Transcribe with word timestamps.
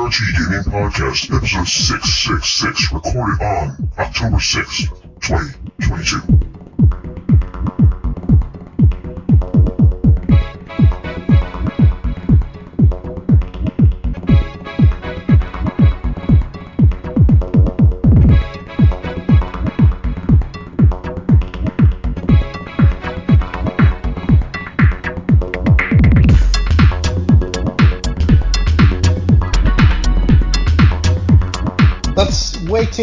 VGRT 0.00 0.38
Gaming 0.38 0.62
Podcast, 0.72 1.36
episode 1.36 1.68
666, 1.68 2.92
recorded 2.94 3.42
on 3.42 3.90
October 3.98 4.38
6th, 4.38 4.88
2022. 5.20 6.49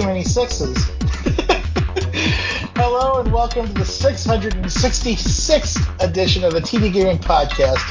Many 0.08 0.24
sixes. 0.24 0.86
Hello 2.78 3.20
and 3.20 3.34
welcome 3.34 3.68
to 3.68 3.74
the 3.74 3.82
666th 3.82 6.02
edition 6.02 6.46
of 6.46 6.54
the 6.54 6.62
TV 6.62 6.94
Gaming 6.94 7.18
Podcast 7.18 7.84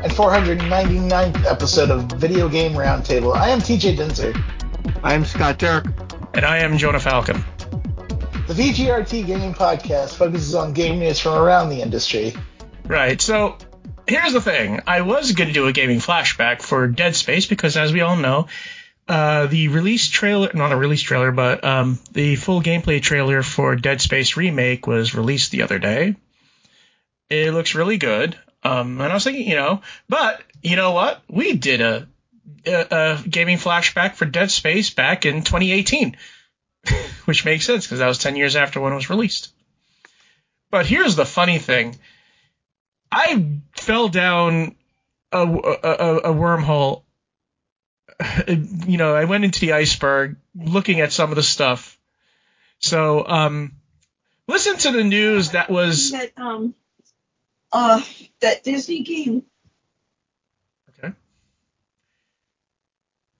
and 0.00 0.12
499th 0.12 1.44
episode 1.44 1.90
of 1.90 2.04
Video 2.12 2.48
Game 2.48 2.74
Roundtable. 2.74 3.34
I 3.34 3.48
am 3.48 3.58
TJ 3.58 3.96
Dinser. 3.96 4.40
I'm 5.02 5.24
Scott 5.24 5.58
Dirk. 5.58 5.86
And 6.34 6.44
I 6.44 6.58
am 6.58 6.78
Jonah 6.78 7.00
Falcon. 7.00 7.44
The 8.46 8.54
VGRT 8.54 9.26
Gaming 9.26 9.52
Podcast 9.52 10.14
focuses 10.14 10.54
on 10.54 10.72
game 10.72 11.00
news 11.00 11.18
from 11.18 11.34
around 11.34 11.70
the 11.70 11.82
industry. 11.82 12.32
Right, 12.84 13.20
so 13.20 13.58
here's 14.06 14.32
the 14.32 14.40
thing. 14.40 14.82
I 14.86 15.00
was 15.00 15.32
going 15.32 15.48
to 15.48 15.54
do 15.54 15.66
a 15.66 15.72
gaming 15.72 15.98
flashback 15.98 16.62
for 16.62 16.86
Dead 16.86 17.16
Space 17.16 17.46
because, 17.46 17.76
as 17.76 17.92
we 17.92 18.02
all 18.02 18.16
know, 18.16 18.46
uh, 19.08 19.46
the 19.46 19.68
release 19.68 20.08
trailer, 20.08 20.50
not 20.52 20.72
a 20.72 20.76
release 20.76 21.02
trailer, 21.02 21.30
but 21.30 21.64
um, 21.64 21.98
the 22.12 22.36
full 22.36 22.60
gameplay 22.60 23.00
trailer 23.00 23.42
for 23.42 23.76
Dead 23.76 24.00
Space 24.00 24.36
Remake 24.36 24.86
was 24.86 25.14
released 25.14 25.52
the 25.52 25.62
other 25.62 25.78
day. 25.78 26.16
It 27.30 27.52
looks 27.52 27.74
really 27.74 27.98
good. 27.98 28.36
Um, 28.62 29.00
and 29.00 29.10
I 29.10 29.14
was 29.14 29.24
thinking, 29.24 29.48
you 29.48 29.54
know, 29.54 29.82
but 30.08 30.42
you 30.62 30.74
know 30.74 30.90
what? 30.90 31.22
We 31.28 31.52
did 31.52 31.80
a, 31.80 32.08
a, 32.66 32.86
a 32.90 33.28
gaming 33.28 33.58
flashback 33.58 34.14
for 34.14 34.24
Dead 34.24 34.50
Space 34.50 34.90
back 34.90 35.24
in 35.24 35.42
2018, 35.42 36.16
which 37.26 37.44
makes 37.44 37.64
sense 37.64 37.86
because 37.86 38.00
that 38.00 38.08
was 38.08 38.18
10 38.18 38.34
years 38.34 38.56
after 38.56 38.80
when 38.80 38.92
it 38.92 38.96
was 38.96 39.10
released. 39.10 39.52
But 40.70 40.86
here's 40.86 41.14
the 41.14 41.24
funny 41.24 41.58
thing. 41.58 41.96
I 43.12 43.60
fell 43.76 44.08
down 44.08 44.74
a, 45.30 45.42
a, 45.42 46.16
a 46.18 46.34
wormhole. 46.34 47.02
You 48.48 48.98
know, 48.98 49.14
I 49.14 49.24
went 49.24 49.44
into 49.44 49.60
the 49.60 49.72
iceberg 49.72 50.36
looking 50.54 51.00
at 51.00 51.12
some 51.12 51.30
of 51.30 51.36
the 51.36 51.42
stuff. 51.42 51.98
So, 52.78 53.26
um, 53.26 53.72
listen 54.48 54.76
to 54.76 54.92
the 54.92 55.04
news 55.04 55.50
that 55.50 55.70
was. 55.70 56.12
that 56.12 56.32
um 56.36 56.74
uh 57.72 58.00
that 58.40 58.62
Disney 58.62 59.02
game. 59.02 59.42
Okay. 60.98 61.14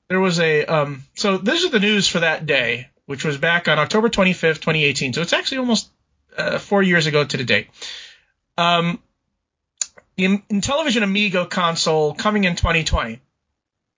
There 0.08 0.20
was 0.20 0.41
a 0.41 0.64
um. 0.66 1.05
So 1.14 1.38
this 1.38 1.62
is 1.62 1.70
the 1.70 1.80
news 1.80 2.08
for 2.08 2.20
that 2.20 2.46
day, 2.46 2.88
which 3.06 3.24
was 3.24 3.38
back 3.38 3.68
on 3.68 3.78
October 3.78 4.08
25th, 4.08 4.61
2018. 4.61 5.12
So 5.12 5.22
it's 5.22 5.33
actually 5.33 5.58
almost 5.58 5.90
uh, 6.36 6.58
four 6.58 6.83
years 6.83 7.06
ago 7.06 7.24
to 7.24 7.36
the 7.36 7.44
date. 7.44 7.68
Um, 8.58 9.00
the 10.16 10.38
Intellivision 10.50 11.02
Amico 11.02 11.44
console 11.44 12.14
coming 12.14 12.44
in 12.44 12.56
2020. 12.56 13.20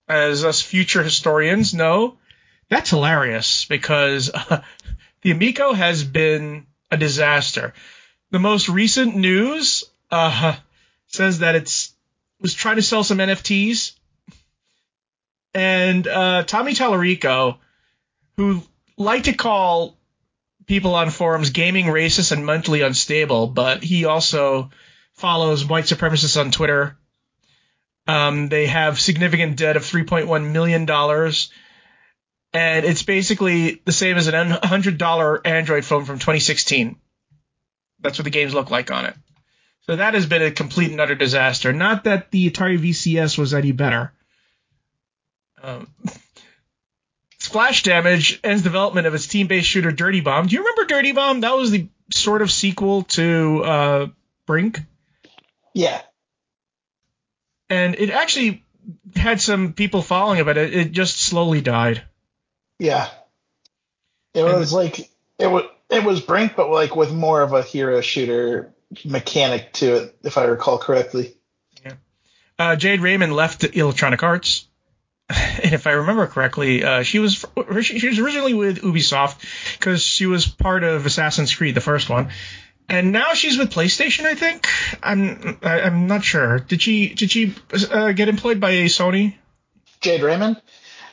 As 0.09 0.43
us 0.43 0.61
future 0.61 1.03
historians 1.03 1.73
know, 1.73 2.17
that's 2.67 2.89
hilarious 2.89 3.65
because 3.65 4.31
uh, 4.33 4.61
the 5.21 5.31
Amico 5.31 5.73
has 5.73 6.03
been 6.03 6.65
a 6.91 6.97
disaster. 6.97 7.73
The 8.31 8.39
most 8.39 8.69
recent 8.69 9.15
news 9.15 9.83
uh, 10.11 10.55
says 11.07 11.39
that 11.39 11.55
it's 11.55 11.93
was 12.41 12.53
trying 12.53 12.77
to 12.77 12.81
sell 12.81 13.03
some 13.03 13.17
NFTs, 13.17 13.93
and 15.53 16.07
uh, 16.07 16.43
Tommy 16.43 16.73
Tallarico, 16.73 17.57
who 18.37 18.61
liked 18.97 19.25
to 19.25 19.33
call 19.33 19.97
people 20.67 20.93
on 20.93 21.09
forums 21.09 21.49
gaming 21.49 21.87
racist 21.87 22.31
and 22.31 22.45
mentally 22.45 22.81
unstable, 22.81 23.47
but 23.47 23.83
he 23.83 24.05
also 24.05 24.69
follows 25.13 25.65
white 25.65 25.85
supremacists 25.85 26.39
on 26.39 26.51
Twitter. 26.51 26.95
Um, 28.09 28.49
they 28.49 28.65
have 28.65 28.99
significant 28.99 29.55
debt 29.57 29.77
of 29.77 29.83
$3.1 29.83 30.51
million. 30.51 30.89
And 32.51 32.85
it's 32.85 33.03
basically 33.03 33.83
the 33.85 33.91
same 33.91 34.17
as 34.17 34.25
an 34.25 34.33
$100 34.33 35.41
Android 35.45 35.85
phone 35.85 36.05
from 36.05 36.17
2016. 36.17 36.95
That's 37.99 38.17
what 38.17 38.23
the 38.23 38.31
games 38.31 38.55
look 38.55 38.71
like 38.71 38.89
on 38.89 39.05
it. 39.05 39.13
So 39.81 39.95
that 39.95 40.15
has 40.15 40.25
been 40.25 40.41
a 40.41 40.49
complete 40.49 40.89
and 40.89 40.99
utter 40.99 41.13
disaster. 41.13 41.71
Not 41.71 42.05
that 42.05 42.31
the 42.31 42.49
Atari 42.49 42.79
VCS 42.79 43.37
was 43.37 43.53
any 43.53 43.73
better. 43.73 44.11
Um, 45.61 45.87
Splash 47.37 47.83
Damage 47.83 48.39
ends 48.43 48.63
development 48.63 49.05
of 49.05 49.13
its 49.13 49.27
team-based 49.27 49.67
shooter 49.67 49.91
Dirty 49.91 50.21
Bomb. 50.21 50.47
Do 50.47 50.55
you 50.55 50.61
remember 50.61 50.85
Dirty 50.85 51.11
Bomb? 51.11 51.41
That 51.41 51.55
was 51.55 51.69
the 51.69 51.87
sort 52.11 52.41
of 52.41 52.51
sequel 52.51 53.03
to 53.03 53.63
uh, 53.63 54.07
Brink. 54.47 54.79
Yeah. 55.75 56.01
And 57.69 57.95
it 57.95 58.09
actually 58.09 58.63
had 59.15 59.41
some 59.41 59.73
people 59.73 60.01
following 60.01 60.39
it, 60.39 60.45
but 60.45 60.57
it, 60.57 60.73
it 60.73 60.91
just 60.91 61.19
slowly 61.19 61.61
died. 61.61 62.03
Yeah. 62.79 63.09
It 64.33 64.43
was 64.43 64.71
like 64.71 64.99
it 65.37 65.47
was 65.47 65.63
it 65.89 66.03
was 66.03 66.21
Brink, 66.21 66.55
but 66.55 66.69
like 66.69 66.95
with 66.95 67.11
more 67.11 67.41
of 67.41 67.53
a 67.53 67.61
hero 67.61 68.01
shooter 68.01 68.73
mechanic 69.05 69.73
to 69.73 70.03
it, 70.03 70.17
if 70.23 70.37
I 70.37 70.43
recall 70.45 70.77
correctly. 70.77 71.35
Yeah. 71.83 71.93
Uh, 72.57 72.75
Jade 72.75 73.01
Raymond 73.01 73.33
left 73.33 73.63
Electronic 73.63 74.23
Arts. 74.23 74.65
And 75.61 75.73
if 75.73 75.85
I 75.85 75.91
remember 75.91 76.25
correctly, 76.25 76.83
uh, 76.83 77.03
she 77.03 77.19
was 77.19 77.45
she 77.81 78.07
was 78.07 78.17
originally 78.17 78.55
with 78.55 78.81
Ubisoft 78.81 79.45
because 79.77 80.01
she 80.01 80.25
was 80.25 80.47
part 80.47 80.83
of 80.83 81.05
Assassin's 81.05 81.53
Creed, 81.53 81.75
the 81.75 81.81
first 81.81 82.09
one, 82.09 82.29
and 82.89 83.11
now 83.11 83.33
she's 83.33 83.57
with 83.57 83.71
PlayStation. 83.71 84.25
I 84.25 84.35
think 84.35 84.67
I'm 85.03 85.57
I, 85.63 85.81
I'm 85.81 86.07
not 86.07 86.23
sure. 86.23 86.59
Did 86.59 86.81
she 86.81 87.13
did 87.13 87.31
she 87.31 87.55
uh, 87.91 88.11
get 88.13 88.29
employed 88.29 88.59
by 88.59 88.73
Sony? 88.85 89.35
Jade 90.01 90.21
Raymond. 90.23 90.61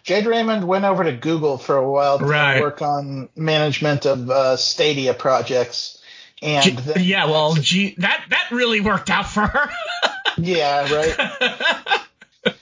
Jade 0.04 0.26
Raymond 0.26 0.66
went 0.66 0.84
over 0.84 1.02
to 1.04 1.12
Google 1.12 1.58
for 1.58 1.76
a 1.76 1.90
while 1.90 2.18
to 2.20 2.24
Right. 2.24 2.60
work 2.60 2.80
on 2.80 3.28
management 3.34 4.06
of 4.06 4.30
uh, 4.30 4.56
Stadia 4.56 5.14
projects. 5.14 6.00
And 6.42 6.64
G- 6.64 6.70
then- 6.70 7.02
yeah, 7.04 7.24
well, 7.26 7.54
gee, 7.54 7.94
that 7.98 8.24
that 8.30 8.48
really 8.52 8.80
worked 8.80 9.10
out 9.10 9.26
for 9.26 9.40
her. 9.46 9.70
yeah, 10.38 10.92
right. 10.92 12.54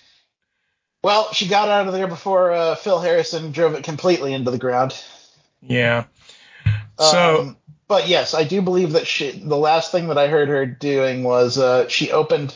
Well, 1.02 1.32
she 1.34 1.48
got 1.48 1.68
out 1.68 1.86
of 1.86 1.92
there 1.92 2.06
before 2.06 2.52
uh, 2.52 2.74
Phil 2.76 2.98
Harrison 2.98 3.52
drove 3.52 3.74
it 3.74 3.84
completely 3.84 4.32
into 4.32 4.50
the 4.50 4.58
ground. 4.58 4.98
yeah. 5.60 6.04
So 6.98 7.40
Um, 7.40 7.56
but 7.94 8.08
yes, 8.08 8.34
I 8.34 8.42
do 8.42 8.60
believe 8.60 8.94
that 8.94 9.06
she. 9.06 9.30
The 9.30 9.56
last 9.56 9.92
thing 9.92 10.08
that 10.08 10.18
I 10.18 10.26
heard 10.26 10.48
her 10.48 10.66
doing 10.66 11.22
was 11.22 11.58
uh, 11.58 11.86
she 11.86 12.10
opened 12.10 12.52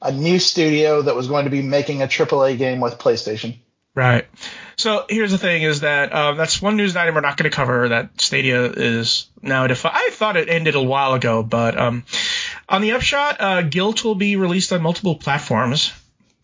a 0.00 0.12
new 0.12 0.38
studio 0.38 1.02
that 1.02 1.16
was 1.16 1.26
going 1.26 1.46
to 1.46 1.50
be 1.50 1.60
making 1.60 2.02
a 2.02 2.06
AAA 2.06 2.56
game 2.56 2.78
with 2.78 2.96
PlayStation. 2.96 3.56
Right. 3.96 4.26
So 4.76 5.04
here's 5.08 5.32
the 5.32 5.38
thing: 5.38 5.64
is 5.64 5.80
that 5.80 6.14
um, 6.14 6.36
that's 6.36 6.62
one 6.62 6.76
news 6.76 6.94
item 6.94 7.16
we're 7.16 7.20
not 7.20 7.36
going 7.36 7.50
to 7.50 7.56
cover. 7.56 7.88
That 7.88 8.20
Stadia 8.20 8.62
is 8.66 9.26
now 9.42 9.64
I 9.64 10.10
thought 10.12 10.36
it 10.36 10.48
ended 10.48 10.76
a 10.76 10.82
while 10.82 11.14
ago, 11.14 11.42
but 11.42 11.76
um, 11.76 12.04
on 12.68 12.80
the 12.80 12.92
upshot, 12.92 13.40
uh, 13.40 13.62
Gylt 13.64 14.04
will 14.04 14.14
be 14.14 14.36
released 14.36 14.72
on 14.72 14.82
multiple 14.82 15.16
platforms. 15.16 15.92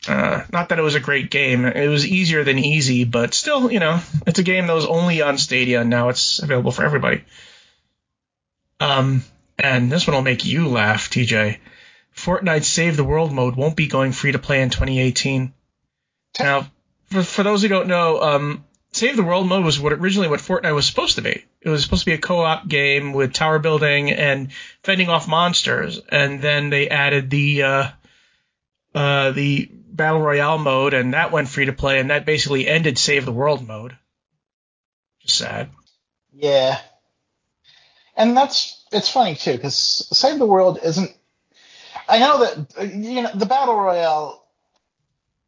Uh, 0.08 0.42
not 0.52 0.70
that 0.70 0.80
it 0.80 0.82
was 0.82 0.96
a 0.96 1.00
great 1.00 1.30
game; 1.30 1.64
it 1.64 1.86
was 1.86 2.04
easier 2.04 2.42
than 2.42 2.58
easy, 2.58 3.04
but 3.04 3.34
still, 3.34 3.70
you 3.70 3.78
know, 3.78 4.00
it's 4.26 4.40
a 4.40 4.42
game 4.42 4.66
that 4.66 4.74
was 4.74 4.86
only 4.86 5.22
on 5.22 5.38
Stadia, 5.38 5.82
and 5.82 5.90
now 5.90 6.08
it's 6.08 6.40
available 6.40 6.72
for 6.72 6.84
everybody. 6.84 7.22
Um, 8.82 9.22
and 9.58 9.92
this 9.92 10.06
one 10.06 10.16
will 10.16 10.22
make 10.22 10.44
you 10.44 10.68
laugh, 10.68 11.08
TJ. 11.08 11.58
Fortnite 12.16 12.64
Save 12.64 12.96
the 12.96 13.04
World 13.04 13.32
mode 13.32 13.54
won't 13.54 13.76
be 13.76 13.86
going 13.86 14.12
free 14.12 14.32
to 14.32 14.38
play 14.38 14.60
in 14.60 14.70
2018. 14.70 15.52
Now, 16.40 16.66
for, 17.06 17.22
for 17.22 17.42
those 17.44 17.62
who 17.62 17.68
don't 17.68 17.86
know, 17.86 18.20
um, 18.20 18.64
Save 18.90 19.16
the 19.16 19.22
World 19.22 19.46
mode 19.46 19.64
was 19.64 19.78
what 19.78 19.92
originally 19.92 20.28
what 20.28 20.40
Fortnite 20.40 20.74
was 20.74 20.86
supposed 20.86 21.14
to 21.14 21.22
be. 21.22 21.44
It 21.60 21.68
was 21.68 21.84
supposed 21.84 22.02
to 22.02 22.10
be 22.10 22.14
a 22.14 22.18
co-op 22.18 22.66
game 22.66 23.12
with 23.12 23.32
tower 23.32 23.60
building 23.60 24.10
and 24.10 24.52
fending 24.82 25.08
off 25.08 25.28
monsters, 25.28 26.00
and 26.08 26.42
then 26.42 26.70
they 26.70 26.88
added 26.88 27.30
the 27.30 27.62
uh, 27.62 27.88
uh, 28.94 29.30
the 29.30 29.70
battle 29.70 30.20
royale 30.20 30.58
mode, 30.58 30.92
and 30.92 31.14
that 31.14 31.30
went 31.30 31.48
free 31.48 31.66
to 31.66 31.72
play, 31.72 32.00
and 32.00 32.10
that 32.10 32.26
basically 32.26 32.66
ended 32.66 32.98
Save 32.98 33.24
the 33.26 33.32
World 33.32 33.66
mode. 33.66 33.96
Just 35.20 35.38
sad. 35.38 35.70
Yeah. 36.34 36.80
And 38.16 38.36
that's 38.36 38.84
it's 38.92 39.08
funny 39.08 39.34
too 39.34 39.52
because 39.52 40.06
Save 40.12 40.38
the 40.38 40.46
World 40.46 40.78
isn't. 40.82 41.10
I 42.08 42.18
know 42.18 42.44
that 42.44 42.88
you 42.94 43.22
know 43.22 43.30
the 43.34 43.46
battle 43.46 43.76
royale 43.76 44.44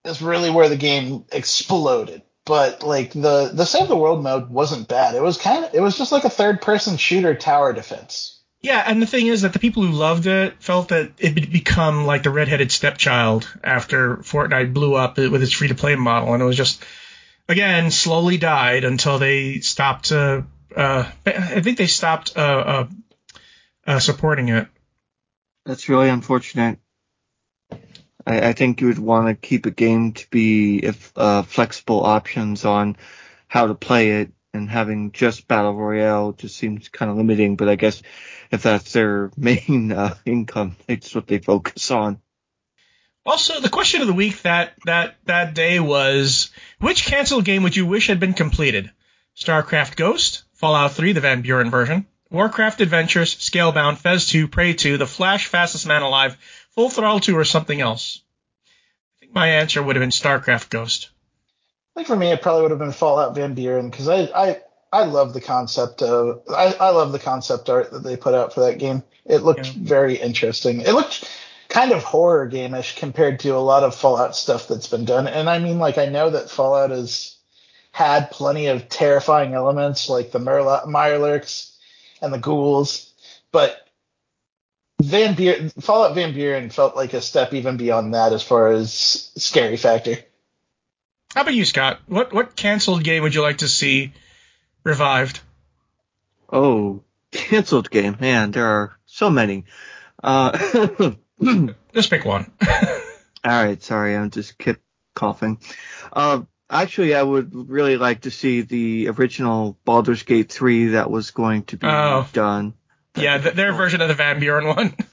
is 0.04 0.22
really 0.22 0.50
where 0.50 0.68
the 0.68 0.76
game 0.76 1.24
exploded. 1.32 2.22
but 2.44 2.82
like 2.82 3.12
the 3.12 3.50
the 3.52 3.64
save 3.64 3.88
the 3.88 3.96
world 3.96 4.22
mode 4.22 4.50
wasn't 4.50 4.88
bad. 4.88 5.14
It 5.14 5.22
was 5.22 5.38
kind 5.38 5.64
of 5.64 5.74
it 5.74 5.80
was 5.80 5.96
just 5.96 6.12
like 6.12 6.24
a 6.24 6.30
third 6.30 6.60
person 6.60 6.96
shooter 6.96 7.34
tower 7.34 7.72
defense. 7.72 8.38
Yeah, 8.60 8.82
and 8.86 9.00
the 9.02 9.06
thing 9.06 9.26
is 9.26 9.42
that 9.42 9.52
the 9.52 9.58
people 9.58 9.82
who 9.82 9.92
loved 9.92 10.26
it 10.26 10.62
felt 10.62 10.88
that 10.88 11.12
it 11.18 11.38
had 11.38 11.52
become 11.52 12.06
like 12.06 12.22
the 12.22 12.30
redheaded 12.30 12.72
stepchild 12.72 13.46
after 13.62 14.16
Fortnite 14.18 14.72
blew 14.72 14.94
up 14.94 15.18
with 15.18 15.42
its 15.42 15.52
free 15.52 15.68
to 15.68 15.74
play 15.74 15.96
model, 15.96 16.32
and 16.32 16.42
it 16.42 16.46
was 16.46 16.56
just 16.56 16.82
again 17.48 17.90
slowly 17.90 18.38
died 18.38 18.84
until 18.84 19.18
they 19.18 19.60
stopped. 19.60 20.12
Uh, 20.12 20.42
uh, 20.76 21.10
I 21.26 21.60
think 21.60 21.78
they 21.78 21.86
stopped 21.86 22.36
uh, 22.36 22.40
uh, 22.40 22.86
uh, 23.86 23.98
supporting 23.98 24.48
it. 24.48 24.68
That's 25.66 25.88
really 25.88 26.08
unfortunate. 26.08 26.78
I, 28.26 28.48
I 28.48 28.52
think 28.52 28.80
you 28.80 28.88
would 28.88 28.98
want 28.98 29.28
to 29.28 29.34
keep 29.34 29.66
a 29.66 29.70
game 29.70 30.12
to 30.12 30.30
be 30.30 30.78
if 30.78 31.12
uh, 31.16 31.42
flexible 31.42 32.04
options 32.04 32.64
on 32.64 32.96
how 33.46 33.66
to 33.66 33.74
play 33.74 34.22
it, 34.22 34.32
and 34.52 34.70
having 34.70 35.12
just 35.12 35.48
battle 35.48 35.74
royale 35.74 36.32
just 36.32 36.56
seems 36.56 36.88
kind 36.88 37.10
of 37.10 37.16
limiting. 37.16 37.56
But 37.56 37.68
I 37.68 37.76
guess 37.76 38.02
if 38.50 38.62
that's 38.62 38.92
their 38.92 39.30
main 39.36 39.92
uh, 39.92 40.14
income, 40.24 40.76
it's 40.88 41.14
what 41.14 41.26
they 41.26 41.38
focus 41.38 41.90
on. 41.90 42.20
Also, 43.26 43.60
the 43.60 43.70
question 43.70 44.02
of 44.02 44.06
the 44.06 44.12
week 44.12 44.42
that 44.42 44.74
that 44.84 45.16
that 45.24 45.54
day 45.54 45.80
was: 45.80 46.50
Which 46.78 47.06
canceled 47.06 47.44
game 47.44 47.62
would 47.62 47.76
you 47.76 47.86
wish 47.86 48.08
had 48.08 48.20
been 48.20 48.34
completed? 48.34 48.90
StarCraft 49.36 49.96
Ghost, 49.96 50.43
Fallout 50.54 50.92
3, 50.92 51.12
the 51.12 51.20
Van 51.20 51.42
Buren 51.42 51.70
version, 51.70 52.06
Warcraft 52.30 52.80
Adventures, 52.80 53.34
Scalebound, 53.34 53.98
Fez 53.98 54.26
2, 54.26 54.48
Prey 54.48 54.72
2, 54.72 54.96
The 54.98 55.06
Flash, 55.06 55.46
Fastest 55.46 55.86
Man 55.86 56.02
Alive, 56.02 56.36
Full 56.70 56.88
Throttle 56.90 57.20
2, 57.20 57.36
or 57.36 57.44
something 57.44 57.80
else? 57.80 58.20
I 58.66 59.20
think 59.20 59.34
my 59.34 59.48
answer 59.48 59.82
would 59.82 59.96
have 59.96 60.02
been 60.02 60.10
StarCraft 60.10 60.70
Ghost. 60.70 61.10
I 61.94 62.00
think 62.00 62.08
for 62.08 62.16
me, 62.16 62.32
it 62.32 62.42
probably 62.42 62.62
would 62.62 62.70
have 62.72 62.80
been 62.80 62.92
Fallout 62.92 63.34
Van 63.34 63.54
Buren 63.54 63.88
because 63.90 64.08
I, 64.08 64.22
I 64.34 64.60
I 64.92 65.04
love 65.04 65.32
the 65.32 65.40
concept 65.40 66.02
of 66.02 66.42
I, 66.50 66.74
I 66.78 66.90
love 66.90 67.12
the 67.12 67.18
concept 67.20 67.68
art 67.68 67.90
that 67.92 68.02
they 68.02 68.16
put 68.16 68.34
out 68.34 68.52
for 68.54 68.60
that 68.60 68.78
game. 68.78 69.02
It 69.24 69.42
looked 69.42 69.66
Yeah. 69.66 69.72
very 69.76 70.16
interesting. 70.16 70.80
It 70.80 70.92
looked 70.92 71.28
kind 71.68 71.92
of 71.92 72.02
horror 72.04 72.46
game-ish 72.46 72.96
compared 72.96 73.40
to 73.40 73.50
a 73.50 73.58
lot 73.58 73.82
of 73.84 73.94
Fallout 73.94 74.34
stuff 74.36 74.68
that's 74.68 74.86
been 74.88 75.04
done. 75.04 75.26
And 75.28 75.48
I 75.48 75.58
mean, 75.60 75.78
like 75.78 75.98
I 75.98 76.06
know 76.06 76.30
that 76.30 76.50
Fallout 76.50 76.90
has 76.90 77.33
had 77.94 78.32
plenty 78.32 78.66
of 78.66 78.88
terrifying 78.88 79.54
elements 79.54 80.08
like 80.08 80.32
the 80.32 80.40
Mirla- 80.40 80.84
Mirelurks 80.84 81.76
and 82.20 82.32
the 82.32 82.38
ghouls, 82.38 83.14
but 83.52 83.88
Van 85.00 85.36
Buren, 85.36 85.70
Fallout 85.70 86.16
Van 86.16 86.34
Buren 86.34 86.70
felt 86.70 86.96
like 86.96 87.12
a 87.12 87.20
step 87.20 87.54
even 87.54 87.76
beyond 87.76 88.12
that 88.12 88.32
as 88.32 88.42
far 88.42 88.72
as 88.72 89.30
scary 89.36 89.76
factor. 89.76 90.16
How 91.36 91.42
about 91.42 91.54
you, 91.54 91.64
Scott? 91.64 92.00
What 92.08 92.32
what 92.32 92.56
canceled 92.56 93.04
game 93.04 93.22
would 93.22 93.36
you 93.36 93.42
like 93.42 93.58
to 93.58 93.68
see 93.68 94.12
revived? 94.82 95.38
Oh, 96.52 97.04
canceled 97.30 97.90
game, 97.90 98.16
man. 98.18 98.50
There 98.50 98.66
are 98.66 98.98
so 99.06 99.30
many. 99.30 99.66
Uh, 100.20 101.12
Just 101.94 102.10
pick 102.10 102.24
one. 102.24 102.50
all 102.66 103.64
right, 103.64 103.80
sorry, 103.80 104.16
I'm 104.16 104.30
just 104.30 104.58
kept 104.58 104.80
coughing. 105.14 105.60
Uh, 106.12 106.42
actually, 106.70 107.14
I 107.14 107.22
would 107.22 107.54
really 107.68 107.96
like 107.96 108.22
to 108.22 108.30
see 108.30 108.62
the 108.62 109.08
original 109.08 109.78
Baldur's 109.84 110.22
Gate 110.22 110.50
3 110.50 110.86
that 110.88 111.10
was 111.10 111.30
going 111.30 111.64
to 111.64 111.76
be 111.76 111.86
Oh. 111.86 112.26
done. 112.32 112.74
yeah, 113.16 113.38
th- 113.38 113.54
their 113.54 113.72
version 113.72 114.00
of 114.00 114.08
the 114.08 114.14
Van 114.14 114.40
Buren 114.40 114.66
one. 114.66 114.94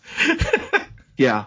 Yeah. 1.17 1.45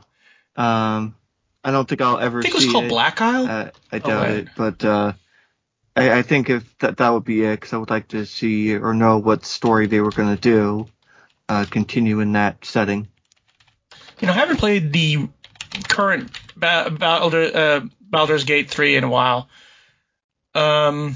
Um, 0.56 1.16
I 1.64 1.72
don't 1.72 1.88
think 1.88 2.00
I'll 2.00 2.18
ever 2.18 2.38
I 2.38 2.42
think 2.42 2.54
it 2.54 2.58
was 2.58 2.64
see 2.66 2.70
called 2.72 2.84
it. 2.84 2.90
Black 2.90 3.20
Isle. 3.20 3.46
Uh, 3.46 3.70
I 3.90 3.96
Oh, 3.96 3.98
doubt 3.98 4.22
wait. 4.22 4.38
it, 4.38 4.48
but 4.56 4.84
uh, 4.84 5.12
I, 5.96 6.18
I 6.18 6.22
think 6.22 6.48
if 6.48 6.78
that 6.78 6.98
that 6.98 7.08
would 7.08 7.24
be 7.24 7.42
it, 7.42 7.58
because 7.58 7.72
I 7.72 7.78
would 7.78 7.90
like 7.90 8.08
to 8.08 8.24
see 8.24 8.76
or 8.76 8.94
know 8.94 9.18
what 9.18 9.44
story 9.44 9.86
they 9.88 10.00
were 10.00 10.12
going 10.12 10.32
to 10.36 10.40
do, 10.40 10.86
uh, 11.48 11.64
continue 11.68 12.20
in 12.20 12.32
that 12.32 12.64
setting. 12.64 13.08
You 14.20 14.28
know, 14.28 14.32
I 14.34 14.36
haven't 14.36 14.58
played 14.58 14.92
the 14.92 15.28
current 15.88 16.30
ba- 16.54 16.90
Baldur, 16.96 17.50
uh, 17.52 17.80
Baldur's 18.00 18.44
Gate 18.44 18.70
3 18.70 18.94
in 18.96 19.02
a 19.02 19.08
while. 19.08 19.48
Um, 20.54 21.14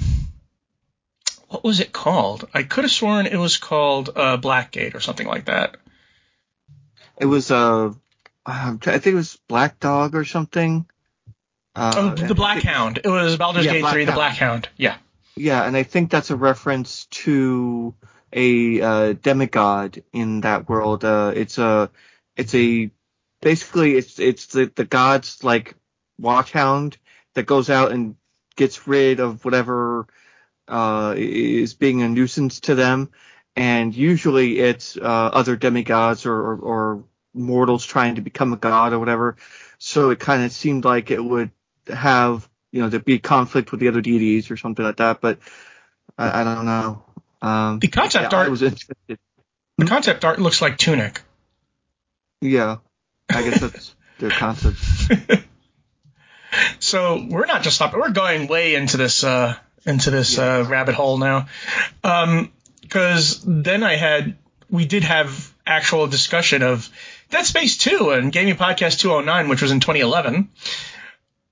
what 1.47 1.63
was 1.63 1.79
it 1.79 1.91
called? 1.91 2.47
I 2.53 2.63
could 2.63 2.83
have 2.83 2.91
sworn 2.91 3.25
it 3.25 3.37
was 3.37 3.57
called 3.57 4.09
uh, 4.15 4.37
Blackgate 4.37 4.95
or 4.95 4.99
something 4.99 5.27
like 5.27 5.45
that. 5.45 5.77
It 7.19 7.25
was 7.25 7.51
uh, 7.51 7.91
I 8.45 8.77
think 8.77 9.05
it 9.05 9.15
was 9.15 9.39
Black 9.47 9.79
Dog 9.79 10.15
or 10.15 10.25
something. 10.25 10.85
Uh, 11.75 11.93
oh, 11.95 12.09
the 12.27 12.35
Black 12.35 12.61
Hound. 12.63 12.99
It 13.03 13.09
was 13.09 13.37
Baldur's 13.37 13.65
Yeah, 13.65 13.73
Gate 13.73 13.81
Black 13.81 13.93
3, 13.93 14.05
the 14.05 14.11
Black 14.11 14.35
Hound. 14.37 14.69
Yeah. 14.77 14.97
Yeah, 15.35 15.63
and 15.63 15.77
I 15.77 15.83
think 15.83 16.11
that's 16.11 16.31
a 16.31 16.35
reference 16.35 17.05
to 17.05 17.93
a 18.33 18.81
uh, 18.81 19.13
demigod 19.13 20.03
in 20.11 20.41
that 20.41 20.67
world. 20.67 21.05
Uh, 21.05 21.31
it's 21.35 21.57
a, 21.57 21.89
it's 22.35 22.53
a, 22.53 22.91
basically 23.41 23.95
it's 23.95 24.19
it's 24.19 24.47
the 24.47 24.71
the 24.75 24.85
god's 24.85 25.43
like 25.43 25.75
watchhound 26.21 26.97
that 27.35 27.45
goes 27.45 27.69
out 27.69 27.91
and 27.91 28.15
gets 28.59 28.87
rid 28.87 29.19
of 29.19 29.43
whatever 29.43 30.05
uh, 30.67 31.15
is 31.17 31.73
being 31.73 32.03
a 32.03 32.09
nuisance 32.09 32.59
to 32.61 32.75
them, 32.75 33.09
and 33.55 33.95
usually 33.95 34.59
it's 34.59 34.97
uh, 34.97 35.01
other 35.01 35.55
demigods 35.55 36.25
or, 36.27 36.35
or 36.35 36.57
or 36.57 37.03
mortals 37.33 37.85
trying 37.85 38.15
to 38.15 38.21
become 38.21 38.53
a 38.53 38.57
god 38.57 38.93
or 38.93 38.99
whatever. 38.99 39.37
So 39.79 40.11
it 40.11 40.19
kind 40.19 40.43
of 40.43 40.51
seemed 40.51 40.85
like 40.85 41.09
it 41.09 41.23
would 41.23 41.51
have 41.87 42.47
you 42.71 42.81
know, 42.81 42.89
there'd 42.89 43.05
be 43.05 43.19
conflict 43.19 43.71
with 43.71 43.79
the 43.79 43.87
other 43.87 44.01
deities 44.01 44.51
or 44.51 44.57
something 44.57 44.85
like 44.85 44.97
that, 44.97 45.21
but 45.21 45.39
I, 46.17 46.41
I 46.41 46.43
don't 46.43 46.65
know. 46.65 47.03
Um, 47.41 47.79
The 47.79 47.87
concept 47.87 48.31
yeah, 48.33 48.39
art, 48.39 48.51
was 48.51 48.61
interested. 48.61 49.17
the 49.77 49.85
concept 49.85 50.25
art 50.25 50.39
looks 50.39 50.61
like 50.61 50.77
Tunic. 50.77 51.21
Yeah, 52.41 52.77
I 53.29 53.43
guess 53.43 53.59
that's 53.59 53.95
their 54.19 54.29
concept. 54.29 54.77
So 56.79 57.25
we're 57.29 57.45
not 57.45 57.63
just 57.63 57.75
stopping. 57.75 57.99
We're 57.99 58.11
going 58.11 58.47
way 58.47 58.75
into 58.75 58.97
this 58.97 59.23
uh, 59.23 59.55
into 59.85 60.11
this 60.11 60.37
uh, 60.37 60.65
rabbit 60.67 60.95
hole 60.95 61.17
now, 61.17 61.47
because 62.81 63.41
then 63.45 63.83
I 63.83 63.95
had 63.95 64.35
we 64.69 64.85
did 64.85 65.03
have 65.03 65.53
actual 65.65 66.07
discussion 66.07 66.63
of 66.63 66.89
Dead 67.29 67.45
Space 67.45 67.77
2 67.77 68.11
and 68.11 68.31
Gaming 68.31 68.55
Podcast 68.55 68.99
209, 68.99 69.49
which 69.49 69.61
was 69.61 69.71
in 69.71 69.79
2011. 69.79 70.49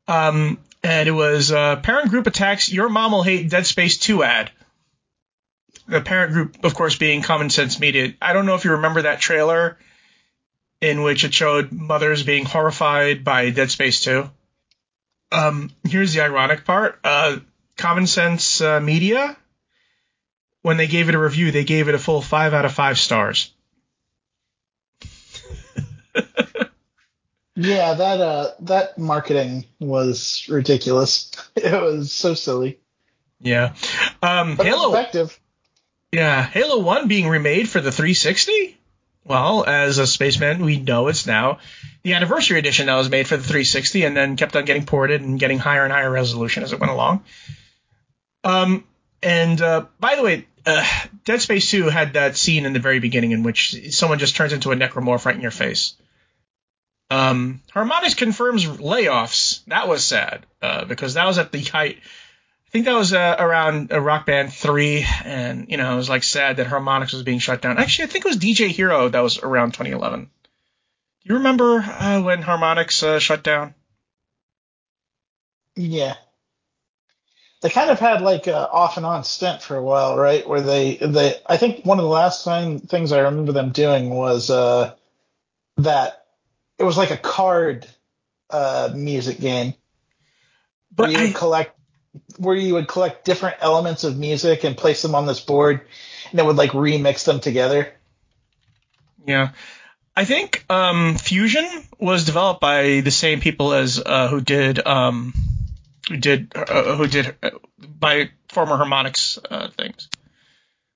Um, 0.08 0.58
and 0.84 1.10
it 1.10 1.12
was 1.12 1.52
uh, 1.52 1.78
parent 1.78 2.10
group 2.10 2.28
attacks. 2.28 2.72
Your 2.72 2.90
mom 2.90 3.12
will 3.12 3.24
hate 3.24 3.50
Dead 3.50 3.66
Space 3.66 3.98
2 3.98 4.24
ad. 4.24 4.52
The 5.88 6.02
parent 6.02 6.34
group, 6.34 6.64
of 6.64 6.74
course, 6.74 6.96
being 6.96 7.22
Common 7.22 7.50
Sense 7.50 7.80
Media. 7.80 8.14
I 8.22 8.34
don't 8.34 8.46
know 8.46 8.56
if 8.56 8.66
you 8.66 8.72
remember 8.72 9.04
that 9.04 9.20
trailer 9.20 9.78
in 10.82 11.02
which 11.02 11.24
it 11.24 11.34
showed 11.34 11.72
mothers 11.72 12.24
being 12.24 12.46
horrified 12.46 13.24
by 13.24 13.50
Dead 13.50 13.72
Space 13.72 14.02
2 14.02 14.30
um, 15.32 15.72
here's 15.84 16.14
the 16.14 16.22
ironic 16.22 16.66
part. 16.66 17.00
Uh, 17.04 17.38
Common 17.78 18.08
Sense 18.08 18.62
uh, 18.62 18.80
Media, 18.80 19.38
when 20.62 20.78
they 20.78 20.88
gave 20.88 21.10
it 21.10 21.16
a 21.16 21.20
review, 21.20 21.52
they 21.52 21.64
gave 21.64 21.90
it 21.90 21.96
a 21.96 22.00
full 22.00 22.22
five 22.22 22.54
out 22.54 22.66
of 22.66 22.74
five 22.74 22.98
stars. 22.98 23.54
Yeah, 27.60 27.96
that 27.96 28.22
uh 28.22 28.52
that 28.62 29.00
marketing 29.00 29.66
was 29.80 30.46
ridiculous. 30.48 31.32
It 31.56 31.82
was 31.82 32.12
so 32.12 32.36
silly. 32.36 32.80
Yeah. 33.42 33.74
Um, 34.22 34.58
Halo. 34.58 34.94
effective. 34.94 35.40
Yeah, 36.12 36.44
Halo 36.46 36.80
One 36.80 37.08
being 37.08 37.28
remade 37.28 37.68
for 37.68 37.82
the 37.82 37.92
360. 37.92 38.77
Well, 39.28 39.66
as 39.66 39.98
a 39.98 40.08
spaceman, 40.08 40.64
we 40.64 40.80
know 40.80 41.08
it's 41.10 41.28
now 41.28 41.60
the 42.04 42.14
anniversary 42.14 42.60
edition 42.60 42.88
that 42.88 42.96
was 42.96 43.10
made 43.10 43.28
for 43.28 43.36
the 43.36 43.44
360, 43.44 44.06
and 44.06 44.16
then 44.16 44.38
kept 44.38 44.56
on 44.56 44.64
getting 44.64 44.86
ported 44.86 45.22
and 45.22 45.38
getting 45.38 45.60
higher 45.60 45.84
and 45.84 45.92
higher 45.92 46.10
resolution 46.10 46.64
as 46.64 46.72
it 46.72 46.80
went 46.80 46.94
along. 46.94 47.24
Um, 48.46 48.86
and 49.22 49.62
uh, 49.62 49.86
by 50.00 50.16
the 50.16 50.24
way, 50.24 50.48
uh, 50.66 50.88
Dead 51.26 51.42
Space 51.42 51.70
2 51.70 51.90
had 51.90 52.14
that 52.14 52.38
scene 52.38 52.66
in 52.66 52.72
the 52.72 52.80
very 52.80 53.00
beginning 53.00 53.32
in 53.32 53.44
which 53.44 53.94
someone 53.94 54.20
just 54.20 54.36
turns 54.38 54.54
into 54.54 54.72
a 54.72 54.76
necromorph 54.76 55.26
right 55.26 55.36
in 55.36 55.42
your 55.42 55.52
face. 55.52 55.96
Um, 57.10 57.62
Harmonix 57.74 58.16
confirms 58.16 58.66
layoffs. 58.66 59.64
That 59.66 59.88
was 59.88 60.04
sad 60.04 60.46
uh, 60.62 60.86
because 60.86 61.16
that 61.16 61.26
was 61.26 61.38
at 61.38 61.52
the 61.52 61.62
height. 61.62 62.00
I 62.78 62.80
think 62.80 62.86
that 62.86 62.96
was 62.96 63.12
uh, 63.12 63.36
around 63.40 63.92
uh, 63.92 64.00
Rock 64.00 64.28
Band 64.28 64.54
3, 64.54 65.04
and, 65.26 65.66
you 65.68 65.78
know, 65.78 65.94
it 65.94 65.96
was 65.96 66.10
like 66.10 66.22
sad 66.22 66.58
that 66.58 66.68
Harmonix 66.68 67.12
was 67.12 67.24
being 67.24 67.40
shut 67.40 67.60
down. 67.60 67.80
Actually, 67.80 68.06
I 68.06 68.08
think 68.10 68.24
it 68.24 68.28
was 68.28 68.38
DJ 68.38 68.68
Hero 68.68 69.10
that 69.10 69.20
was 69.20 69.40
around 69.40 69.74
2011. 69.74 70.26
Do 70.26 70.30
you 71.24 71.38
remember 71.38 71.80
uh, 71.80 72.22
when 72.22 72.44
Harmonix 72.44 73.02
uh, 73.02 73.18
shut 73.18 73.42
down? 73.42 73.74
Yeah. 75.76 76.18
They 77.62 77.70
kind 77.70 77.90
of 77.90 78.00
had 78.00 78.22
like 78.22 78.46
a 78.46 78.70
off 78.70 78.98
and 78.98 79.08
on 79.08 79.24
stint 79.24 79.64
for 79.64 79.76
a 79.76 79.84
while, 79.84 80.16
right? 80.16 80.48
Where 80.48 80.62
they 80.62 80.98
they 80.98 81.34
I 81.48 81.58
think 81.58 81.84
one 81.84 81.98
of 81.98 82.04
the 82.04 82.10
last 82.10 82.46
thing, 82.46 82.80
things 82.80 83.12
I 83.12 83.22
remember 83.22 83.54
them 83.54 83.72
doing 83.72 84.12
was 84.12 84.52
uh 84.52 84.94
that 85.78 86.26
it 86.78 86.84
was 86.84 86.98
like 86.98 87.10
a 87.10 87.18
card 87.18 87.88
uh 88.52 88.92
music 88.94 89.40
game 89.40 89.74
But 90.96 91.12
you 91.12 91.18
I, 91.18 91.32
collect 91.32 91.77
where 92.38 92.56
you 92.56 92.74
would 92.76 92.88
collect 92.88 93.26
different 93.26 93.58
elements 93.62 94.04
of 94.04 94.18
music 94.18 94.64
and 94.64 94.78
place 94.78 95.02
them 95.02 95.16
on 95.16 95.26
this 95.26 95.40
board, 95.40 95.82
and 96.32 96.40
it 96.40 96.46
would 96.46 96.56
like 96.56 96.72
remix 96.72 97.26
them 97.26 97.40
together. 97.40 97.94
Yeah. 99.26 99.50
I 100.16 100.26
think 100.26 100.66
um, 100.70 101.16
Fusion 101.16 101.68
was 102.00 102.26
developed 102.26 102.60
by 102.60 103.02
the 103.02 103.12
same 103.12 103.40
people 103.40 103.74
as 103.74 104.02
uh, 104.04 104.28
who 104.30 104.42
did 104.42 104.86
um, 104.86 105.32
who 106.10 106.18
did 106.18 106.54
uh, 106.56 106.96
who 106.96 107.06
did 107.06 107.36
uh, 107.44 107.52
by 107.80 108.32
former 108.50 108.78
Harmonix 108.78 109.38
uh, 109.50 109.70
things. 109.70 110.10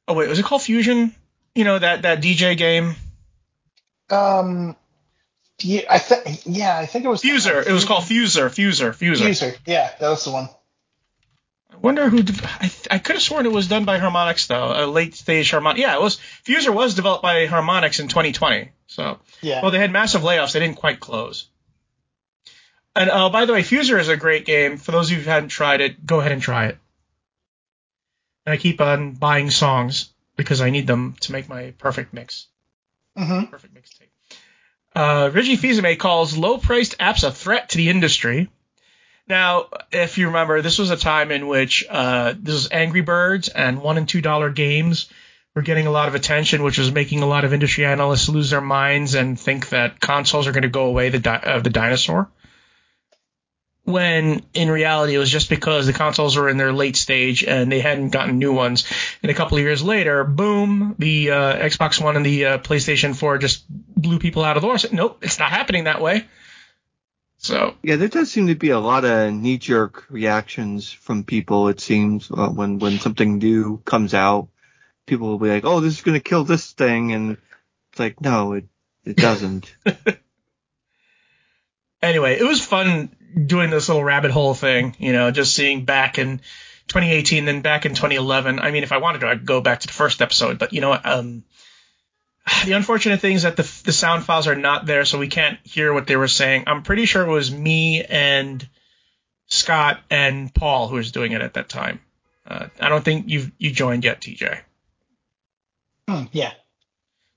Oh 0.08 0.16
wait, 0.16 0.28
was 0.28 0.40
it 0.40 0.46
called 0.46 0.64
Fusion? 0.64 1.14
You 1.54 1.66
know 1.66 1.78
that 1.78 2.02
that 2.02 2.24
DJ 2.24 2.58
game. 2.58 2.96
Um, 4.10 4.76
yeah, 5.60 5.82
I 5.88 6.00
think 6.00 6.42
yeah, 6.46 6.78
I 6.78 6.88
think 6.88 7.06
it 7.06 7.08
was 7.08 7.22
Fuser. 7.22 7.66
It 7.66 7.72
was 7.72 7.86
called 7.86 8.06
Fuser. 8.06 8.50
Fuser. 8.50 8.90
Fuser. 8.90 9.30
Fuser. 9.30 9.58
Yeah, 9.68 9.92
that 10.00 10.10
was 10.10 10.24
the 10.26 10.32
one. 10.32 10.50
I 11.72 11.78
wonder 11.78 12.10
who. 12.10 12.22
De- 12.24 12.34
I, 12.46 12.72
I 12.92 13.00
could 13.00 13.16
have 13.16 13.24
sworn 13.24 13.46
it 13.46 13.52
was 13.52 13.68
done 13.68 13.86
by 13.86 13.98
Harmonix 14.00 14.48
though. 14.48 14.74
A 14.76 14.86
late 14.86 15.16
stage 15.16 15.52
Harmonix. 15.52 15.78
Yeah, 15.78 15.96
it 15.96 16.02
was. 16.02 16.18
Fuser 16.46 16.74
was 16.74 16.96
developed 16.96 17.24
by 17.24 17.48
Harmonix 17.48 18.00
in 18.00 18.08
2020. 18.08 18.72
So 18.88 19.20
Yeah. 19.42 19.62
well, 19.62 19.72
they 19.72 19.80
had 19.80 19.92
massive 19.92 20.22
layoffs. 20.22 20.52
They 20.54 20.60
didn't 20.60 20.78
quite 20.78 21.00
close. 21.00 21.48
And 22.96 23.10
uh, 23.10 23.30
by 23.30 23.46
the 23.46 23.54
way, 23.54 23.62
Fuser 23.62 23.98
is 24.00 24.10
a 24.10 24.18
great 24.18 24.46
game. 24.46 24.78
For 24.78 24.92
those 24.92 25.10
of 25.10 25.18
you 25.18 25.24
who 25.24 25.30
haven't 25.30 25.50
tried 25.50 25.80
it, 25.82 26.06
go 26.06 26.20
ahead 26.20 26.34
and 26.34 26.42
try 26.42 26.66
it. 26.68 26.78
And 28.46 28.54
I 28.54 28.58
keep 28.58 28.82
on 28.82 29.14
buying 29.14 29.50
songs 29.50 30.10
because 30.36 30.62
I 30.62 30.72
need 30.72 30.88
them 30.88 31.16
to 31.22 31.32
make 31.32 31.48
my 31.48 31.72
perfect 31.78 32.14
mix. 32.14 32.48
hmm 33.16 33.44
Perfect 33.46 33.74
mixtape. 33.74 34.10
Uh, 34.94 35.30
Reggie 35.32 35.56
Fils-Aimé 35.56 35.98
calls 35.98 36.36
low-priced 36.36 36.98
apps 36.98 37.24
a 37.26 37.32
threat 37.32 37.70
to 37.70 37.78
the 37.78 37.90
industry. 37.90 38.50
Now, 39.28 39.68
if 39.92 40.18
you 40.18 40.28
remember, 40.28 40.62
this 40.62 40.78
was 40.78 40.90
a 40.90 40.98
time 40.98 41.32
in 41.32 41.48
which 41.48 41.86
uh, 41.90 42.34
this 42.38 42.54
was 42.54 42.72
Angry 42.72 43.02
Birds 43.02 43.48
and 43.50 43.82
one 43.82 43.98
and 43.98 44.08
two 44.08 44.22
dollar 44.22 44.50
games 44.50 45.10
were 45.56 45.62
getting 45.62 45.88
a 45.88 45.92
lot 45.92 46.08
of 46.08 46.16
attention, 46.16 46.64
which 46.64 46.78
was 46.78 46.92
making 46.92 47.22
a 47.22 47.26
lot 47.26 47.44
of 47.44 47.54
industry 47.54 47.86
analysts 47.86 48.30
lose 48.30 48.50
their 48.50 48.62
minds 48.62 49.16
and 49.16 49.40
think 49.40 49.70
that 49.70 50.00
consoles 50.00 50.48
are 50.48 50.52
going 50.52 50.64
to 50.64 50.70
go 50.70 50.86
away 50.86 51.10
the 51.10 51.20
di- 51.20 51.44
of 51.44 51.64
the 51.64 51.70
dinosaur. 51.70 52.30
When 53.84 54.44
in 54.54 54.70
reality, 54.70 55.16
it 55.16 55.18
was 55.18 55.32
just 55.32 55.50
because 55.50 55.88
the 55.88 55.94
consoles 55.94 56.38
were 56.38 56.48
in 56.48 56.58
their 56.58 56.72
late 56.72 56.96
stage 56.96 57.44
and 57.44 57.72
they 57.72 57.80
hadn't 57.80 58.10
gotten 58.10 58.38
new 58.38 58.54
ones. 58.54 58.86
And 59.24 59.32
a 59.32 59.34
couple 59.34 59.58
of 59.58 59.64
years 59.64 59.84
later, 59.84 60.24
boom, 60.24 60.96
the 61.00 61.32
uh, 61.32 61.56
Xbox 61.56 62.02
One 62.02 62.16
and 62.16 62.26
the 62.26 62.46
uh, 62.46 62.58
PlayStation 62.60 63.16
4 63.16 63.40
just 63.40 63.66
blew 63.70 64.20
people 64.20 64.44
out 64.44 64.56
of 64.56 64.62
the 64.62 64.68
water. 64.68 64.88
Nope, 64.92 65.20
it's 65.24 65.40
not 65.40 65.50
happening 65.50 65.86
that 65.86 66.00
way. 66.00 66.26
So 67.42 67.76
Yeah, 67.82 67.96
there 67.96 68.08
does 68.08 68.32
seem 68.32 68.48
to 68.48 68.56
be 68.56 68.70
a 68.70 68.80
lot 68.80 69.04
of 69.04 69.34
knee-jerk 69.34 70.06
reactions 70.10 70.92
from 70.92 71.24
people. 71.24 71.70
It 71.70 71.80
seems 71.80 72.30
uh, 72.30 72.50
when 72.50 72.78
when 72.78 73.00
something 73.00 73.40
new 73.40 73.82
comes 73.84 74.14
out, 74.14 74.50
people 75.08 75.28
will 75.28 75.40
be 75.40 75.50
like, 75.50 75.66
"Oh, 75.66 75.80
this 75.80 75.96
is 75.96 76.02
going 76.02 76.20
to 76.20 76.24
kill 76.24 76.44
this 76.44 76.72
thing," 76.72 77.14
and 77.14 77.38
it's 77.92 78.00
like, 78.00 78.22
no, 78.22 78.54
it 78.54 78.66
it 79.06 79.18
doesn't. 79.18 79.76
anyway, 82.02 82.38
it 82.40 82.44
was 82.44 82.64
fun 82.64 83.10
doing 83.48 83.72
this 83.72 83.90
little 83.90 84.04
rabbit 84.04 84.30
hole 84.30 84.54
thing, 84.54 84.96
you 85.00 85.12
know, 85.12 85.32
just 85.32 85.56
seeing 85.56 85.86
back 85.86 86.20
in 86.20 86.38
2018, 86.90 87.46
then 87.46 87.62
back 87.62 87.88
in 87.88 87.96
2011. 87.96 88.60
I 88.60 88.70
mean, 88.70 88.84
if 88.84 88.92
I 88.92 88.98
wanted 88.98 89.22
to, 89.22 89.30
I'd 89.30 89.46
go 89.48 89.62
back 89.62 89.80
to 89.80 89.88
the 89.88 89.94
first 89.94 90.22
episode, 90.22 90.60
but 90.60 90.74
you 90.74 90.82
know, 90.82 90.90
what, 90.90 91.06
um, 91.08 91.44
the 92.66 92.74
unfortunate 92.74 93.20
thing 93.20 93.36
is 93.36 93.44
that 93.44 93.56
the 93.56 93.82
the 93.86 93.94
sound 93.94 94.26
files 94.26 94.48
are 94.48 94.56
not 94.56 94.86
there, 94.86 95.06
so 95.06 95.20
we 95.20 95.28
can't 95.28 95.60
hear 95.64 95.94
what 95.94 96.08
they 96.08 96.16
were 96.16 96.28
saying. 96.28 96.64
I'm 96.68 96.84
pretty 96.84 97.06
sure 97.06 97.26
it 97.26 97.32
was 97.32 97.52
me 97.52 98.04
and 98.04 98.68
Scott 99.48 100.00
and 100.10 100.54
Paul 100.54 100.88
who 100.88 100.96
was 100.96 101.12
doing 101.12 101.34
it 101.34 101.42
at 101.42 101.56
that 101.56 101.70
time. 101.70 102.02
Uh, 102.48 102.68
I 102.80 102.90
don't 102.90 103.04
think 103.04 103.30
you 103.30 103.52
you 103.58 103.72
joined 103.72 104.04
yet, 104.04 104.22
TJ. 104.22 104.60
Hmm, 106.08 106.24
yeah. 106.32 106.52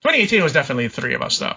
2018 0.02 0.42
was 0.42 0.52
definitely 0.52 0.87
the 0.88 1.00
three 1.00 1.14
of 1.14 1.23
us, 1.23 1.38
though. 1.38 1.56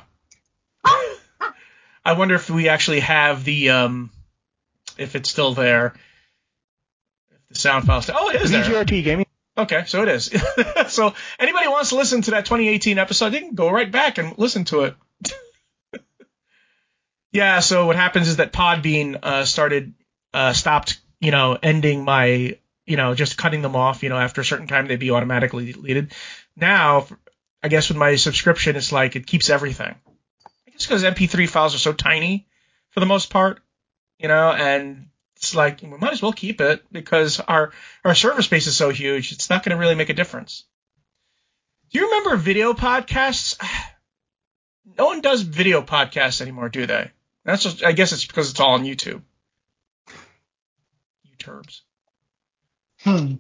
I 2.06 2.13
wonder 2.13 2.36
if 2.36 2.50
we 2.50 2.70
actually 2.70 3.01
have 3.01 3.44
the 3.44 3.72
um, 3.72 4.12
if 4.98 5.16
it's 5.16 5.30
still 5.30 5.54
there. 5.54 5.94
If 7.32 7.50
the 7.50 7.56
sound 7.56 7.86
file 7.86 8.01
still. 8.01 8.16
Oh, 8.18 8.30
it 8.30 8.42
is 8.42 8.51
there. 8.51 8.63
VGRT 8.63 9.04
gaming. 9.04 9.27
Okay, 9.58 9.86
so 9.88 10.04
it 10.04 10.10
is. 10.10 10.32
so 10.90 11.14
anybody 11.40 11.68
wants 11.68 11.90
to 11.90 11.96
listen 11.96 12.22
to 12.24 12.32
that 12.32 12.46
2018 12.46 13.00
episode, 13.00 13.32
they 13.32 13.40
can 13.40 13.56
go 13.56 13.72
right 13.72 13.92
back 13.92 14.20
and 14.20 14.38
listen 14.38 14.66
to 14.66 14.82
it. 14.82 14.96
yeah. 17.32 17.60
So 17.60 17.88
what 17.88 17.96
happens 17.96 18.28
is 18.28 18.38
that 18.38 18.54
Podbean 18.54 19.18
uh, 19.24 19.46
started 19.46 19.96
uh, 20.34 20.54
stopped, 20.54 21.00
you 21.20 21.32
know, 21.32 21.58
ending 21.62 22.04
my, 22.06 22.58
you 22.86 22.98
know, 22.98 23.16
just 23.16 23.38
cutting 23.38 23.64
them 23.64 23.76
off. 23.76 24.04
You 24.04 24.10
know, 24.10 24.18
after 24.18 24.42
a 24.42 24.46
certain 24.46 24.68
time, 24.68 24.88
they'd 24.88 25.00
be 25.00 25.12
automatically 25.12 25.72
deleted. 25.72 26.14
Now, 26.56 27.08
I 27.64 27.68
guess 27.68 27.90
with 27.90 27.98
my 27.98 28.16
subscription, 28.16 28.76
it's 28.76 28.92
like 28.92 29.16
it 29.16 29.26
keeps 29.26 29.50
everything. 29.50 29.96
I 30.68 30.72
guess 30.72 30.86
because 30.86 31.04
MP3 31.04 31.50
files 31.50 31.74
are 31.74 31.80
so 31.80 31.94
tiny 31.94 32.48
for 32.92 33.00
the 33.00 33.08
most 33.08 33.32
part, 33.32 33.60
you 34.20 34.28
know, 34.28 34.52
and 34.52 35.08
it's 35.38 35.56
like 35.56 35.82
we 35.82 35.89
might 35.89 36.13
as 36.13 36.22
well 36.22 36.34
keep 36.34 36.62
it 36.62 36.84
because 36.91 37.39
our 37.39 37.72
our 38.03 38.15
server 38.15 38.41
space 38.41 38.67
is 38.67 38.75
so 38.75 38.89
huge. 38.89 39.32
It's 39.32 39.50
not 39.50 39.63
going 39.63 39.75
to 39.75 39.79
really 39.79 39.96
make 39.96 40.10
a 40.10 40.13
difference. 40.13 40.65
Do 41.91 42.00
you 42.00 42.06
remember 42.06 42.36
video 42.36 42.74
podcasts? 42.74 43.58
No 44.98 45.08
one 45.08 45.20
does 45.20 45.41
video 45.41 45.82
podcasts 45.82 46.39
anymore, 46.39 46.70
do 46.70 46.86
they? 46.88 47.12
That's 47.44 47.62
just, 47.62 47.84
I 47.84 47.91
guess 47.91 48.13
it's 48.13 48.25
because 48.25 48.50
it's 48.50 48.60
all 48.60 48.75
on 48.75 48.86
YouTube. 48.86 49.22
YouTubes. 51.27 51.82
Hmm. 53.01 53.34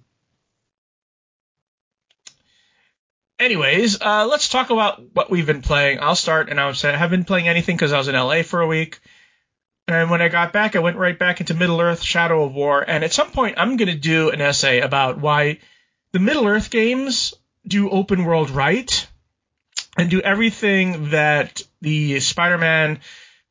Anyways, 3.39 4.01
uh, 4.01 4.27
let's 4.27 4.49
talk 4.49 4.69
about 4.71 5.01
what 5.13 5.31
we've 5.31 5.45
been 5.45 5.61
playing. 5.61 5.99
I'll 6.01 6.15
start, 6.15 6.49
and 6.49 6.59
I 6.59 6.67
haven't 6.67 7.09
been 7.09 7.23
playing 7.23 7.47
anything 7.47 7.77
because 7.77 7.93
I 7.93 7.97
was 7.97 8.09
in 8.09 8.13
LA 8.13 8.43
for 8.43 8.59
a 8.59 8.67
week. 8.67 8.99
And 9.87 10.09
when 10.09 10.21
I 10.21 10.27
got 10.27 10.51
back, 10.51 10.75
I 10.75 10.79
went 10.79 10.97
right 10.97 11.17
back 11.17 11.39
into 11.39 11.53
Middle 11.53 11.79
Earth: 11.79 12.01
Shadow 12.01 12.43
of 12.43 12.53
War. 12.53 12.83
And 12.85 13.03
at 13.03 13.13
some 13.13 13.31
point, 13.31 13.55
I'm 13.57 13.77
going 13.77 13.87
to 13.87 13.95
do 13.95 14.29
an 14.29 14.41
essay 14.41 14.81
about 14.81 15.19
why 15.19 15.59
the 16.11 16.19
Middle 16.19 16.47
Earth 16.47 16.69
games 16.69 17.33
do 17.65 17.89
open 17.89 18.25
world 18.25 18.49
right 18.49 19.07
and 19.97 20.09
do 20.09 20.21
everything 20.21 21.09
that 21.11 21.61
the 21.81 22.19
Spider-Man, 22.19 22.99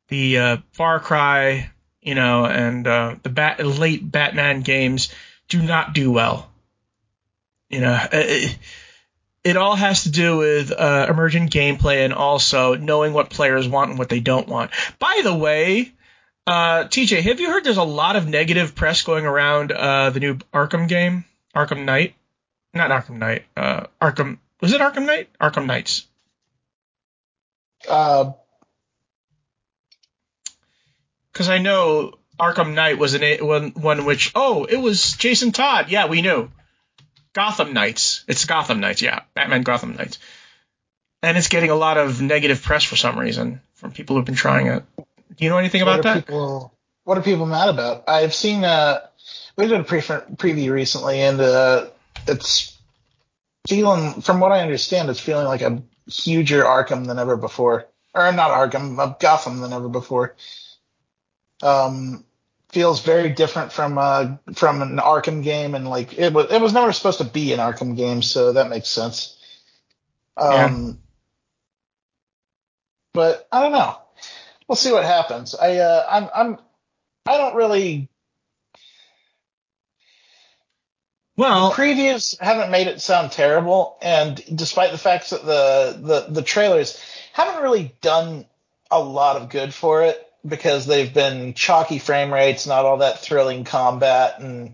the 0.09 0.37
uh, 0.37 0.57
Far 0.71 0.99
Cry, 0.99 1.71
you 2.01 2.15
know, 2.15 2.45
and 2.45 2.87
uh, 2.87 3.15
the 3.23 3.29
Bat- 3.29 3.65
late 3.65 4.09
Batman 4.09 4.61
games 4.61 5.09
do 5.49 5.61
not 5.61 5.93
do 5.93 6.11
well. 6.11 6.49
You 7.69 7.81
know, 7.81 7.99
it, 8.11 8.57
it 9.43 9.57
all 9.57 9.75
has 9.75 10.03
to 10.03 10.11
do 10.11 10.37
with 10.37 10.71
uh, 10.71 11.07
emergent 11.09 11.51
gameplay 11.51 12.05
and 12.05 12.13
also 12.13 12.75
knowing 12.75 13.13
what 13.13 13.29
players 13.29 13.67
want 13.67 13.89
and 13.89 13.99
what 13.99 14.09
they 14.09 14.19
don't 14.19 14.47
want. 14.47 14.71
By 14.99 15.21
the 15.23 15.33
way, 15.33 15.93
uh, 16.47 16.85
TJ, 16.85 17.21
have 17.21 17.39
you 17.39 17.51
heard 17.51 17.63
there's 17.63 17.77
a 17.77 17.83
lot 17.83 18.15
of 18.15 18.27
negative 18.27 18.73
press 18.73 19.03
going 19.03 19.25
around 19.25 19.71
uh, 19.71 20.09
the 20.09 20.19
new 20.19 20.35
Arkham 20.53 20.87
game, 20.87 21.25
Arkham 21.55 21.85
Knight? 21.85 22.15
Not 22.73 22.89
Arkham 22.89 23.17
Knight. 23.17 23.45
Uh, 23.55 23.87
Arkham 24.01 24.39
was 24.61 24.73
it 24.73 24.81
Arkham 24.81 25.05
Knight? 25.05 25.29
Arkham 25.39 25.65
Knights. 25.65 26.07
Uh, 27.87 28.31
Because 31.37 31.49
I 31.49 31.59
know 31.59 32.13
Arkham 32.39 32.73
Knight 32.73 32.97
was 32.97 33.13
an 33.13 33.45
one 33.45 33.69
one 33.71 34.05
which 34.05 34.31
oh 34.33 34.63
it 34.65 34.77
was 34.77 35.13
Jason 35.17 35.51
Todd. 35.51 35.85
Yeah, 35.89 36.07
we 36.07 36.23
knew. 36.23 36.49
Gotham 37.33 37.73
Knights. 37.73 38.23
It's 38.27 38.45
Gotham 38.45 38.79
Knights. 38.79 39.03
Yeah, 39.03 39.21
Batman 39.35 39.61
Gotham 39.61 39.95
Knights. 39.95 40.17
And 41.21 41.37
it's 41.37 41.47
getting 41.47 41.69
a 41.69 41.75
lot 41.75 41.99
of 41.99 42.23
negative 42.23 42.63
press 42.63 42.83
for 42.83 42.95
some 42.95 43.19
reason 43.19 43.61
from 43.75 43.91
people 43.91 44.15
who've 44.15 44.25
been 44.25 44.33
trying 44.33 44.65
it. 44.65 44.83
Do 45.35 45.43
you 45.43 45.49
know 45.49 45.57
anything 45.57 45.81
about 45.81 45.97
what 45.97 46.05
are 46.05 46.13
that? 46.15 46.25
people 46.25 46.73
What 47.03 47.17
are 47.17 47.21
people 47.21 47.45
mad 47.45 47.69
about? 47.69 48.03
I've 48.07 48.33
seen. 48.33 48.63
Uh, 48.63 49.01
we 49.57 49.67
did 49.67 49.79
a 49.79 49.83
pre- 49.83 50.01
preview 50.01 50.71
recently, 50.71 51.21
and 51.21 51.39
uh, 51.41 51.87
it's 52.27 52.77
feeling, 53.67 54.21
from 54.21 54.39
what 54.39 54.51
I 54.51 54.61
understand, 54.61 55.09
it's 55.09 55.19
feeling 55.19 55.45
like 55.45 55.61
a 55.61 55.81
huger 56.07 56.63
Arkham 56.63 57.07
than 57.07 57.19
ever 57.19 57.35
before, 57.35 57.87
or 58.13 58.31
not 58.31 58.51
Arkham, 58.51 58.97
uh, 58.99 59.15
Gotham 59.19 59.59
than 59.59 59.73
ever 59.73 59.89
before. 59.89 60.35
Um, 61.61 62.23
feels 62.69 63.01
very 63.01 63.29
different 63.29 63.71
from 63.71 63.97
uh 63.97 64.35
from 64.53 64.81
an 64.81 64.97
Arkham 64.97 65.43
game, 65.43 65.75
and 65.75 65.87
like 65.89 66.17
it 66.17 66.33
was 66.33 66.51
it 66.51 66.61
was 66.61 66.73
never 66.73 66.91
supposed 66.93 67.17
to 67.19 67.23
be 67.23 67.53
an 67.53 67.59
Arkham 67.59 67.95
game, 67.95 68.21
so 68.21 68.53
that 68.53 68.69
makes 68.69 68.89
sense. 68.89 69.37
Um, 70.35 70.99
but 73.13 73.47
I 73.51 73.63
don't 73.63 73.71
know. 73.71 73.97
We'll 74.67 74.75
see 74.75 74.91
what 74.91 75.05
happens. 75.05 75.55
I 75.55 75.77
uh, 75.77 76.05
I'm 76.09 76.29
I'm 76.35 76.57
I 77.25 77.37
don't 77.37 77.55
really 77.55 78.09
Well, 81.37 81.71
previews 81.71 82.39
haven't 82.39 82.71
made 82.71 82.87
it 82.87 82.99
sound 82.99 83.31
terrible, 83.31 83.97
and 84.01 84.41
despite 84.55 84.91
the 84.91 84.97
fact 84.97 85.29
that 85.29 85.45
the, 85.45 85.97
the 86.01 86.33
the 86.33 86.41
trailers 86.41 86.99
haven't 87.33 87.61
really 87.61 87.93
done 88.01 88.45
a 88.89 88.99
lot 88.99 89.35
of 89.35 89.49
good 89.49 89.73
for 89.73 90.03
it 90.03 90.23
because 90.45 90.85
they've 90.85 91.13
been 91.13 91.53
chalky 91.53 91.99
frame 91.99 92.33
rates, 92.33 92.65
not 92.65 92.85
all 92.85 92.97
that 92.97 93.19
thrilling 93.19 93.65
combat, 93.65 94.39
and 94.39 94.73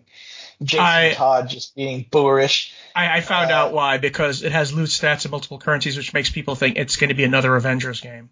Jason 0.62 0.86
I- 0.86 1.14
Todd 1.14 1.50
just 1.50 1.76
being 1.76 2.06
boorish. 2.10 2.74
I, 2.96 3.18
I 3.18 3.22
found 3.22 3.52
Uh, 3.52 3.56
out 3.56 3.74
why 3.74 3.98
because 3.98 4.44
it 4.44 4.52
has 4.54 4.72
loot 4.72 4.88
stats 4.90 5.26
and 5.26 5.32
multiple 5.32 5.58
currencies, 5.60 5.98
which 5.98 6.14
makes 6.14 6.30
people 6.30 6.56
think 6.56 6.78
it's 6.78 6.96
going 6.96 7.10
to 7.10 7.16
be 7.16 7.24
another 7.26 7.56
Avengers 7.56 8.00
game, 8.02 8.30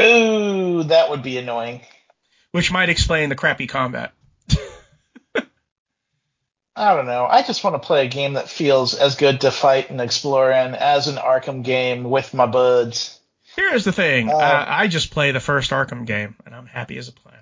Ooh, 0.00 0.82
that 0.84 1.10
would 1.10 1.22
be 1.22 1.38
annoying. 1.38 1.80
which 2.52 2.72
might 2.72 2.88
explain 2.88 3.28
the 3.28 3.36
crappy 3.36 3.66
combat. 3.66 4.12
I 6.76 6.96
don't 6.96 7.06
know. 7.06 7.24
I 7.24 7.42
just 7.42 7.62
want 7.62 7.80
to 7.80 7.86
play 7.86 8.04
a 8.04 8.08
game 8.08 8.32
that 8.32 8.48
feels 8.48 8.94
as 8.94 9.14
good 9.14 9.42
to 9.42 9.52
fight 9.52 9.90
and 9.90 10.00
explore 10.00 10.50
in 10.50 10.74
as 10.74 11.06
an 11.06 11.16
Arkham 11.16 11.62
game 11.62 12.02
with 12.04 12.34
my 12.34 12.46
buds. 12.46 13.20
Here's 13.54 13.84
the 13.84 13.92
thing: 13.92 14.30
uh, 14.30 14.64
I 14.66 14.88
just 14.88 15.12
play 15.12 15.30
the 15.30 15.38
first 15.38 15.70
Arkham 15.70 16.04
game, 16.04 16.34
and 16.44 16.52
I'm 16.54 16.66
happy 16.66 16.98
as 16.98 17.06
a 17.06 17.12
plan. 17.12 17.38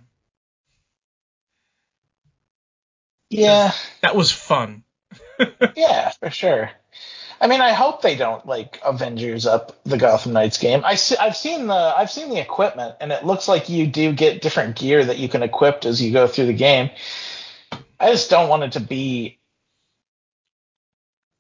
Yeah, 3.31 3.73
That 4.03 4.15
was 4.15 4.31
fun. 4.31 4.85
yeah, 5.75 6.11
for 6.11 6.29
sure. 6.29 6.71
I 7.43 7.49
mean, 7.49 7.61
I 7.61 7.73
hope 7.73 8.03
they 8.03 8.15
don't 8.15 8.47
like 8.47 8.81
Avengers 8.85 9.47
up 9.47 9.77
the 9.83 9.99
Gotham 9.99 10.33
Knights 10.33 10.59
game. 10.59 10.83
I 10.85 10.95
see, 10.95 11.17
I've 11.17 11.37
seen 11.37 11.67
the 11.67 11.75
I've 11.75 12.11
seen 12.11 12.31
the 12.31 12.39
equipment, 12.41 12.95
and 13.01 13.11
it 13.11 13.27
looks 13.27 13.49
like 13.49 13.69
you 13.69 13.89
do 13.89 14.13
get 14.13 14.43
different 14.43 14.77
gear 14.77 15.05
that 15.05 15.19
you 15.19 15.29
can 15.29 15.43
equip 15.43 15.85
as 15.85 16.01
you 16.01 16.13
go 16.13 16.29
through 16.29 16.47
the 16.47 16.53
game. 16.53 16.91
I 17.99 18.13
just 18.13 18.31
don't 18.31 18.49
want 18.49 18.63
it 18.63 18.73
to 18.73 18.81
be. 18.81 19.41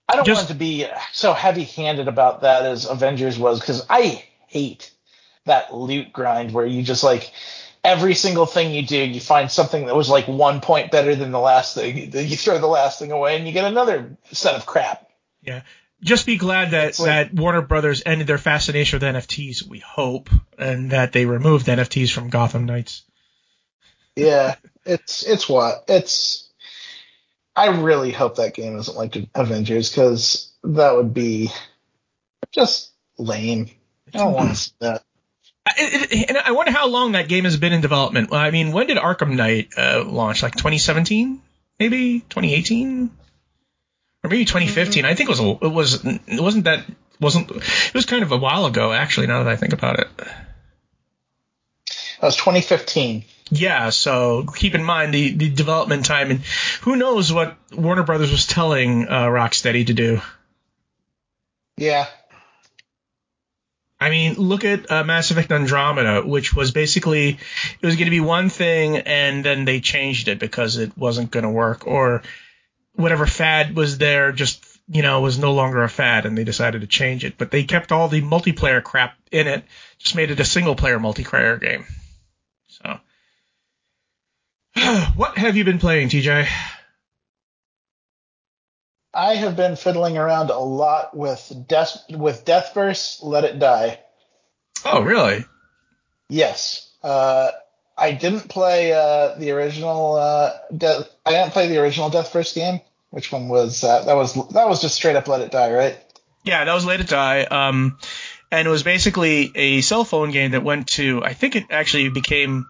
I 0.08 0.16
don't 0.16 0.24
Just- 0.26 0.40
want 0.40 0.50
it 0.50 0.54
to 0.54 0.58
be 0.58 0.86
so 1.12 1.32
heavy-handed 1.32 2.08
about 2.08 2.40
that 2.40 2.66
as 2.66 2.84
Avengers 2.84 3.38
was, 3.38 3.60
because 3.60 3.86
I 3.88 4.24
hate 4.48 4.90
that 5.46 5.72
loot 5.72 6.12
grind 6.12 6.52
where 6.52 6.66
you 6.66 6.82
just 6.82 7.04
like 7.04 7.30
every 7.84 8.14
single 8.16 8.46
thing 8.46 8.74
you 8.74 8.84
do, 8.84 8.98
you 8.98 9.20
find 9.20 9.50
something 9.52 9.86
that 9.86 9.94
was 9.94 10.08
like 10.08 10.26
one 10.26 10.60
point 10.60 10.90
better 10.90 11.14
than 11.14 11.30
the 11.30 11.38
last 11.38 11.76
thing. 11.76 12.12
You 12.12 12.36
throw 12.36 12.58
the 12.58 12.66
last 12.66 12.98
thing 12.98 13.12
away, 13.12 13.36
and 13.36 13.46
you 13.46 13.52
get 13.52 13.64
another 13.64 14.16
set 14.32 14.56
of 14.56 14.66
crap. 14.66 15.08
Just 16.02 16.26
be 16.26 16.36
glad 16.36 16.72
that 16.72 16.98
like- 16.98 17.06
that 17.30 17.34
Warner 17.34 17.62
Brothers 17.62 18.02
ended 18.04 18.26
their 18.26 18.38
fascination 18.38 18.98
with 18.98 19.04
NFTs. 19.04 19.62
We 19.66 19.78
hope, 19.78 20.30
and 20.58 20.90
that 20.90 21.12
they 21.12 21.26
removed 21.26 21.66
NFTs 21.66 22.10
from 22.12 22.28
Gotham 22.30 22.66
Knights. 22.66 23.02
Yeah, 24.16 24.56
it's 24.84 25.22
it's 25.22 25.48
what 25.48 25.84
it's. 25.88 26.48
I 27.54 27.68
really 27.80 28.10
hope 28.12 28.36
that 28.36 28.54
game 28.54 28.76
isn't 28.78 28.96
like 28.96 29.16
Avengers 29.34 29.90
because 29.90 30.52
that 30.64 30.94
would 30.96 31.12
be 31.14 31.50
just 32.52 32.90
lame. 33.18 33.70
I 34.14 34.18
don't 34.18 34.32
want 34.32 34.50
to 34.50 34.56
see 34.56 34.72
that. 34.80 35.02
I- 35.66 35.72
it- 35.78 36.28
and 36.30 36.38
I 36.38 36.52
wonder 36.52 36.72
how 36.72 36.88
long 36.88 37.12
that 37.12 37.28
game 37.28 37.44
has 37.44 37.56
been 37.56 37.72
in 37.72 37.80
development. 37.80 38.30
Well, 38.30 38.40
I 38.40 38.50
mean, 38.50 38.72
when 38.72 38.88
did 38.88 38.96
Arkham 38.98 39.36
Knight 39.36 39.68
uh, 39.76 40.04
launch? 40.04 40.42
Like 40.42 40.54
2017, 40.56 41.40
maybe 41.78 42.20
2018, 42.20 43.10
or 44.24 44.30
maybe 44.30 44.44
2015. 44.44 45.04
I 45.04 45.14
think 45.14 45.28
it 45.28 45.32
was. 45.32 45.40
a- 45.40 45.64
It 45.66 45.72
was. 45.72 46.04
It 46.04 46.40
wasn't 46.40 46.64
that. 46.64 46.84
Wasn't. 47.20 47.50
It 47.50 47.94
was 47.94 48.06
kind 48.06 48.22
of 48.22 48.32
a 48.32 48.36
while 48.38 48.66
ago, 48.66 48.92
actually. 48.92 49.26
Now 49.28 49.42
that 49.42 49.52
I 49.52 49.56
think 49.56 49.72
about 49.72 50.00
it. 50.00 50.08
That 50.16 50.28
was 52.28 52.36
2015. 52.36 53.24
Yeah. 53.50 53.90
So 53.90 54.44
keep 54.56 54.74
in 54.74 54.84
mind 54.84 55.12
the 55.12 55.32
the 55.32 55.50
development 55.50 56.06
time, 56.06 56.30
and 56.30 56.40
who 56.82 56.96
knows 56.96 57.32
what 57.32 57.56
Warner 57.72 58.04
Brothers 58.04 58.30
was 58.30 58.46
telling 58.46 59.08
uh, 59.08 59.26
Rocksteady 59.26 59.86
to 59.86 59.94
do. 59.94 60.20
Yeah, 61.76 62.06
I 64.00 64.10
mean, 64.10 64.34
look 64.34 64.64
at 64.64 64.90
uh, 64.90 65.04
Mass 65.04 65.30
Effect 65.30 65.50
Andromeda, 65.52 66.22
which 66.22 66.54
was 66.54 66.70
basically 66.70 67.38
it 67.80 67.86
was 67.86 67.96
going 67.96 68.06
to 68.06 68.10
be 68.10 68.20
one 68.20 68.48
thing, 68.50 68.98
and 68.98 69.44
then 69.44 69.64
they 69.64 69.80
changed 69.80 70.28
it 70.28 70.38
because 70.38 70.76
it 70.76 70.96
wasn't 70.98 71.30
going 71.30 71.44
to 71.44 71.50
work, 71.50 71.86
or 71.86 72.22
whatever 72.94 73.26
fad 73.26 73.74
was 73.74 73.98
there 73.98 74.32
just 74.32 74.64
you 74.88 75.02
know 75.02 75.20
was 75.20 75.38
no 75.38 75.52
longer 75.52 75.82
a 75.82 75.88
fad, 75.88 76.26
and 76.26 76.36
they 76.36 76.44
decided 76.44 76.80
to 76.82 76.86
change 76.86 77.24
it. 77.24 77.34
But 77.38 77.50
they 77.50 77.64
kept 77.64 77.92
all 77.92 78.08
the 78.08 78.22
multiplayer 78.22 78.82
crap 78.82 79.16
in 79.30 79.46
it, 79.46 79.64
just 79.98 80.16
made 80.16 80.30
it 80.30 80.40
a 80.40 80.44
single 80.44 80.76
player 80.76 80.98
multiplayer 80.98 81.60
game. 81.60 81.84
So, 82.68 82.98
what 85.16 85.38
have 85.38 85.56
you 85.56 85.64
been 85.64 85.78
playing, 85.78 86.08
TJ? 86.08 86.48
I 89.14 89.34
have 89.34 89.56
been 89.56 89.76
fiddling 89.76 90.16
around 90.16 90.50
a 90.50 90.58
lot 90.58 91.14
with 91.14 91.52
Death 91.68 92.04
with 92.10 92.44
Deathverse. 92.44 93.22
Let 93.22 93.44
It 93.44 93.58
Die. 93.58 93.98
Oh, 94.84 95.02
really? 95.02 95.44
Yes. 96.28 96.90
Uh, 97.02 97.50
I 98.02 98.10
didn't 98.10 98.48
play 98.48 98.92
uh, 98.92 99.36
the 99.38 99.52
original. 99.52 100.16
Uh, 100.16 100.50
Death, 100.76 101.08
I 101.24 101.30
didn't 101.30 101.52
play 101.52 101.68
the 101.68 101.78
original 101.78 102.10
Deathverse 102.10 102.52
game. 102.52 102.80
Which 103.10 103.30
one 103.30 103.48
was 103.48 103.82
that? 103.82 104.06
That 104.06 104.16
was 104.16 104.34
that 104.48 104.68
was 104.68 104.80
just 104.80 104.96
straight 104.96 105.14
up 105.14 105.28
Let 105.28 105.40
It 105.40 105.52
Die, 105.52 105.72
right? 105.72 105.96
Yeah, 106.42 106.64
that 106.64 106.74
was 106.74 106.84
Let 106.84 107.00
It 107.00 107.06
Die. 107.06 107.44
Um, 107.44 107.98
and 108.50 108.66
it 108.66 108.70
was 108.70 108.82
basically 108.82 109.52
a 109.54 109.82
cell 109.82 110.02
phone 110.02 110.32
game 110.32 110.50
that 110.50 110.64
went 110.64 110.88
to. 110.88 111.22
I 111.22 111.34
think 111.34 111.54
it 111.54 111.66
actually 111.70 112.08
became. 112.08 112.66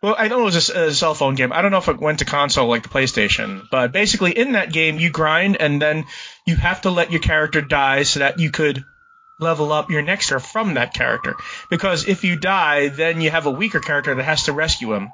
Well, 0.00 0.14
I 0.16 0.28
know 0.28 0.42
it 0.42 0.44
was 0.44 0.70
a 0.70 0.94
cell 0.94 1.14
phone 1.14 1.34
game. 1.34 1.52
I 1.52 1.60
don't 1.60 1.72
know 1.72 1.78
if 1.78 1.88
it 1.88 1.98
went 1.98 2.20
to 2.20 2.24
console 2.24 2.68
like 2.68 2.84
the 2.84 2.88
PlayStation, 2.88 3.62
but 3.72 3.90
basically 3.90 4.30
in 4.30 4.52
that 4.52 4.72
game 4.72 5.00
you 5.00 5.10
grind 5.10 5.56
and 5.58 5.82
then 5.82 6.04
you 6.46 6.54
have 6.54 6.82
to 6.82 6.90
let 6.90 7.10
your 7.10 7.20
character 7.20 7.62
die 7.62 8.04
so 8.04 8.20
that 8.20 8.38
you 8.38 8.52
could 8.52 8.84
level 9.38 9.72
up 9.72 9.90
your 9.90 10.02
next 10.02 10.28
character 10.28 10.48
from 10.48 10.74
that 10.74 10.94
character. 10.94 11.36
Because 11.70 12.06
if 12.06 12.24
you 12.24 12.36
die, 12.36 12.88
then 12.88 13.20
you 13.20 13.30
have 13.30 13.46
a 13.46 13.50
weaker 13.50 13.80
character 13.80 14.14
that 14.14 14.22
has 14.22 14.44
to 14.44 14.52
rescue 14.52 14.94
him, 14.94 15.10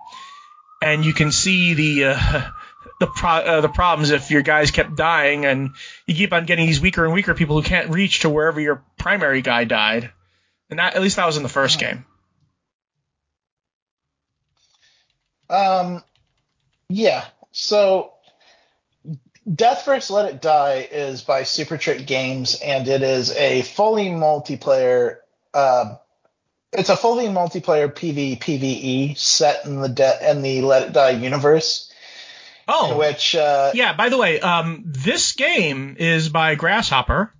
and 0.83 1.05
you 1.05 1.13
can 1.13 1.33
see 1.33 1.75
the 1.75 2.05
uh, 2.05 2.43
the 3.01 3.07
pro- 3.07 3.31
uh, 3.31 3.61
the 3.61 3.69
problems 3.69 4.11
if 4.11 4.31
your 4.31 4.43
guys 4.43 4.71
kept 4.71 4.97
dying 4.97 5.45
and 5.45 5.71
you 6.07 6.15
keep 6.15 6.33
on 6.33 6.47
getting 6.47 6.67
these 6.67 6.81
weaker 6.81 7.05
and 7.05 7.13
weaker 7.13 7.35
people 7.35 7.57
who 7.57 7.67
can't 7.67 7.91
reach 7.91 8.21
to 8.21 8.31
wherever 8.31 8.61
your 8.61 8.83
primary 8.97 9.43
guy 9.43 9.65
died. 9.65 10.11
And 10.71 10.79
that 10.79 10.95
at 10.95 11.03
least 11.03 11.17
that 11.17 11.27
was 11.27 11.37
in 11.37 11.43
the 11.43 11.49
first 11.49 11.79
game. 11.79 12.05
Um, 15.51 16.03
yeah. 16.89 17.25
So, 17.53 18.13
Deathverse 19.48 20.11
Let 20.11 20.33
It 20.35 20.40
Die 20.40 20.88
is 20.90 21.22
by 21.22 21.42
Supertrick 21.42 22.07
Games, 22.07 22.61
and 22.64 22.88
it 22.88 23.02
is 23.02 23.30
a 23.33 23.62
fully 23.62 24.07
multiplayer. 24.07 25.18
Uh, 25.52 25.96
it's 26.72 26.88
a 26.88 26.96
fully 26.96 27.26
multiplayer 27.26 27.92
PV 27.92 28.38
PVE 28.40 29.18
set 29.18 29.64
in 29.66 29.80
the 29.80 29.88
de- 29.88 30.30
in 30.30 30.42
the 30.42 30.62
Let 30.62 30.85
It 30.88 30.92
Die 30.92 31.11
universe, 31.11 31.92
Oh, 32.66 32.96
which 32.98 33.35
uh, 33.35 33.72
yeah. 33.74 33.94
By 33.94 34.09
the 34.09 34.16
way, 34.16 34.40
um, 34.40 34.83
this 34.87 35.33
game 35.33 35.96
is 35.98 36.30
by 36.30 36.54
Grasshopper, 36.54 37.30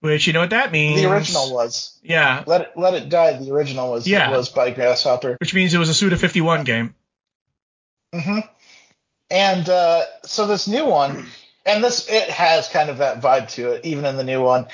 which 0.00 0.26
you 0.26 0.34
know 0.34 0.40
what 0.40 0.50
that 0.50 0.70
means. 0.70 1.00
the 1.00 1.10
original 1.10 1.52
was 1.54 1.98
Yeah, 2.02 2.44
Let 2.46 2.60
It 2.60 2.72
Let 2.76 2.92
It 2.94 3.08
Die. 3.08 3.38
The 3.38 3.50
original 3.52 3.90
was 3.90 4.06
Yeah. 4.06 4.30
was 4.30 4.50
by 4.50 4.70
Grasshopper. 4.70 5.38
which 5.40 5.54
means 5.54 5.72
it 5.72 5.78
was 5.78 5.88
a 5.88 5.94
Suda 5.94 6.18
51 6.18 6.64
game. 6.64 6.94
hmm 8.14 8.40
And 9.30 9.68
uh, 9.68 10.04
so 10.24 10.46
this 10.46 10.68
new 10.68 10.86
one, 10.86 11.26
and 11.64 11.82
this 11.82 12.08
it 12.08 12.30
has 12.30 12.68
kind 12.68 12.90
of 12.90 12.98
that 12.98 13.20
vibe 13.20 13.48
to 13.52 13.72
it, 13.72 13.84
even 13.84 14.04
in 14.04 14.16
the 14.16 14.24
new 14.24 14.42
one. 14.42 14.66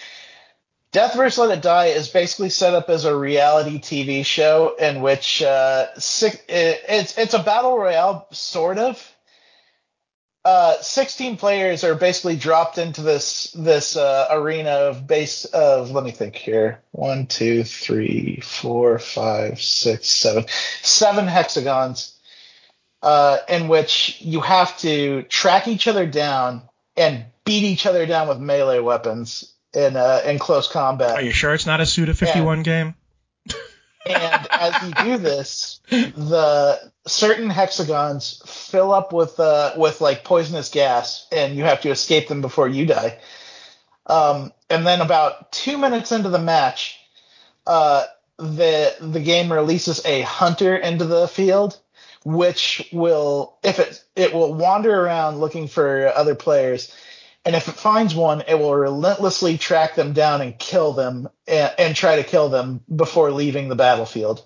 Deathverse 0.92 1.38
Let 1.38 1.56
It 1.56 1.62
Die 1.62 1.86
is 1.86 2.08
basically 2.08 2.50
set 2.50 2.74
up 2.74 2.90
as 2.90 3.06
a 3.06 3.16
reality 3.16 3.80
TV 3.80 4.26
show 4.26 4.76
in 4.78 5.00
which 5.00 5.42
uh, 5.42 5.86
six, 5.98 6.36
it, 6.48 6.82
it's 6.86 7.16
it's 7.16 7.32
a 7.34 7.42
battle 7.42 7.78
royale 7.78 8.26
sort 8.30 8.76
of. 8.76 9.08
Uh, 10.44 10.74
16 10.80 11.36
players 11.36 11.84
are 11.84 11.94
basically 11.94 12.36
dropped 12.36 12.76
into 12.76 13.00
this 13.00 13.52
this 13.52 13.96
uh, 13.96 14.26
arena 14.32 14.70
of 14.70 15.06
base 15.06 15.44
of 15.46 15.92
let 15.92 16.04
me 16.04 16.10
think 16.10 16.34
here 16.34 16.80
one 16.90 17.26
two 17.26 17.62
three 17.62 18.40
four 18.42 18.98
five 18.98 19.62
six 19.62 20.08
seven 20.10 20.44
seven 20.82 21.26
hexagons 21.26 22.18
uh, 23.02 23.38
in 23.48 23.68
which 23.68 24.18
you 24.20 24.40
have 24.40 24.76
to 24.78 25.22
track 25.24 25.68
each 25.68 25.88
other 25.88 26.06
down 26.06 26.62
and 26.96 27.24
beat 27.44 27.64
each 27.64 27.86
other 27.86 28.06
down 28.06 28.28
with 28.28 28.38
melee 28.38 28.78
weapons 28.78 29.52
in 29.74 29.96
uh, 29.96 30.22
in 30.24 30.38
close 30.38 30.68
combat. 30.68 31.12
Are 31.12 31.22
you 31.22 31.32
sure 31.32 31.54
it's 31.54 31.66
not 31.66 31.80
a 31.80 31.86
Suda 31.86 32.14
51 32.14 32.62
game? 32.62 32.94
And 34.04 34.46
as 34.50 34.82
you 34.82 34.94
do 35.04 35.18
this, 35.18 35.80
the 35.88 36.90
certain 37.06 37.50
hexagons 37.50 38.42
fill 38.46 38.92
up 38.92 39.12
with 39.12 39.38
uh, 39.38 39.74
with 39.76 40.00
like 40.00 40.24
poisonous 40.24 40.70
gas, 40.70 41.26
and 41.30 41.56
you 41.56 41.64
have 41.64 41.82
to 41.82 41.90
escape 41.90 42.28
them 42.28 42.40
before 42.40 42.68
you 42.68 42.86
die. 42.86 43.18
Um, 44.06 44.52
and 44.68 44.86
then 44.86 45.00
about 45.00 45.52
two 45.52 45.78
minutes 45.78 46.10
into 46.10 46.30
the 46.30 46.40
match, 46.40 46.98
uh, 47.66 48.04
the 48.38 48.94
the 49.00 49.20
game 49.20 49.52
releases 49.52 50.04
a 50.04 50.22
hunter 50.22 50.76
into 50.76 51.04
the 51.04 51.28
field, 51.28 51.78
which 52.24 52.88
will 52.92 53.58
if 53.62 53.78
it 53.78 54.02
it 54.16 54.32
will 54.34 54.54
wander 54.54 54.94
around 54.94 55.40
looking 55.40 55.68
for 55.68 56.12
other 56.14 56.34
players. 56.34 56.94
And 57.44 57.56
if 57.56 57.66
it 57.66 57.74
finds 57.74 58.14
one, 58.14 58.44
it 58.46 58.56
will 58.56 58.74
relentlessly 58.74 59.58
track 59.58 59.96
them 59.96 60.12
down 60.12 60.40
and 60.42 60.56
kill 60.56 60.92
them 60.92 61.28
and, 61.48 61.72
and 61.76 61.96
try 61.96 62.16
to 62.16 62.22
kill 62.22 62.48
them 62.48 62.80
before 62.94 63.32
leaving 63.32 63.68
the 63.68 63.74
battlefield. 63.74 64.44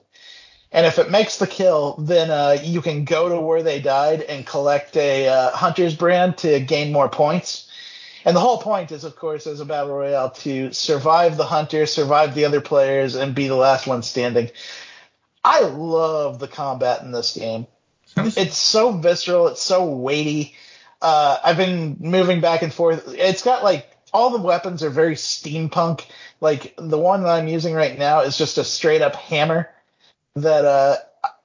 And 0.72 0.86
if 0.86 0.98
it 0.98 1.10
makes 1.10 1.36
the 1.38 1.46
kill, 1.46 1.96
then 1.98 2.30
uh, 2.30 2.58
you 2.62 2.80
can 2.80 3.04
go 3.04 3.28
to 3.28 3.40
where 3.40 3.62
they 3.62 3.80
died 3.80 4.22
and 4.22 4.46
collect 4.46 4.96
a 4.96 5.28
uh, 5.28 5.50
hunter's 5.50 5.94
brand 5.94 6.38
to 6.38 6.60
gain 6.60 6.92
more 6.92 7.08
points. 7.08 7.70
And 8.24 8.34
the 8.34 8.40
whole 8.40 8.58
point 8.58 8.90
is, 8.90 9.04
of 9.04 9.14
course, 9.14 9.46
as 9.46 9.60
a 9.60 9.64
battle 9.64 9.94
royale, 9.94 10.30
to 10.30 10.72
survive 10.72 11.36
the 11.36 11.44
hunter, 11.44 11.86
survive 11.86 12.34
the 12.34 12.44
other 12.44 12.60
players, 12.60 13.14
and 13.14 13.34
be 13.34 13.46
the 13.46 13.54
last 13.54 13.86
one 13.86 14.02
standing. 14.02 14.50
I 15.46 15.60
love 15.60 16.40
the 16.40 16.48
combat 16.48 17.02
in 17.02 17.12
this 17.12 17.32
game. 17.32 17.68
It's 18.16 18.56
so 18.56 18.90
visceral. 18.90 19.46
It's 19.46 19.62
so 19.62 19.86
weighty. 19.86 20.56
Uh, 21.00 21.38
I've 21.44 21.56
been 21.56 21.98
moving 22.00 22.40
back 22.40 22.62
and 22.62 22.74
forth. 22.74 23.14
It's 23.16 23.44
got 23.44 23.62
like 23.62 23.88
all 24.12 24.30
the 24.30 24.42
weapons 24.42 24.82
are 24.82 24.90
very 24.90 25.14
steampunk. 25.14 26.04
Like 26.40 26.74
the 26.76 26.98
one 26.98 27.22
that 27.22 27.28
I'm 27.28 27.46
using 27.46 27.74
right 27.74 27.96
now 27.96 28.22
is 28.22 28.36
just 28.36 28.58
a 28.58 28.64
straight 28.64 29.02
up 29.02 29.14
hammer 29.14 29.70
that 30.34 30.64
uh, 30.64 30.96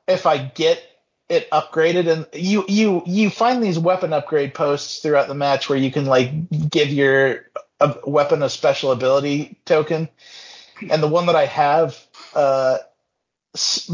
if 0.07 0.25
I 0.25 0.39
get 0.39 0.83
it 1.29 1.47
upgraded 1.51 2.07
and 2.11 2.25
you 2.33 2.65
you 2.67 3.03
you 3.05 3.29
find 3.29 3.63
these 3.63 3.77
weapon 3.77 4.13
upgrade 4.13 4.55
posts 4.55 4.99
throughout 4.99 5.27
the 5.27 5.35
match 5.35 5.69
where 5.69 5.77
you 5.77 5.91
can 5.91 6.05
like 6.05 6.31
give 6.71 6.89
your 6.89 7.45
uh, 7.79 7.93
weapon 8.05 8.41
a 8.41 8.49
special 8.49 8.91
ability 8.91 9.59
token. 9.65 10.09
And 10.89 11.03
the 11.03 11.07
one 11.07 11.27
that 11.27 11.35
I 11.35 11.45
have 11.45 11.95
uh, 12.33 12.79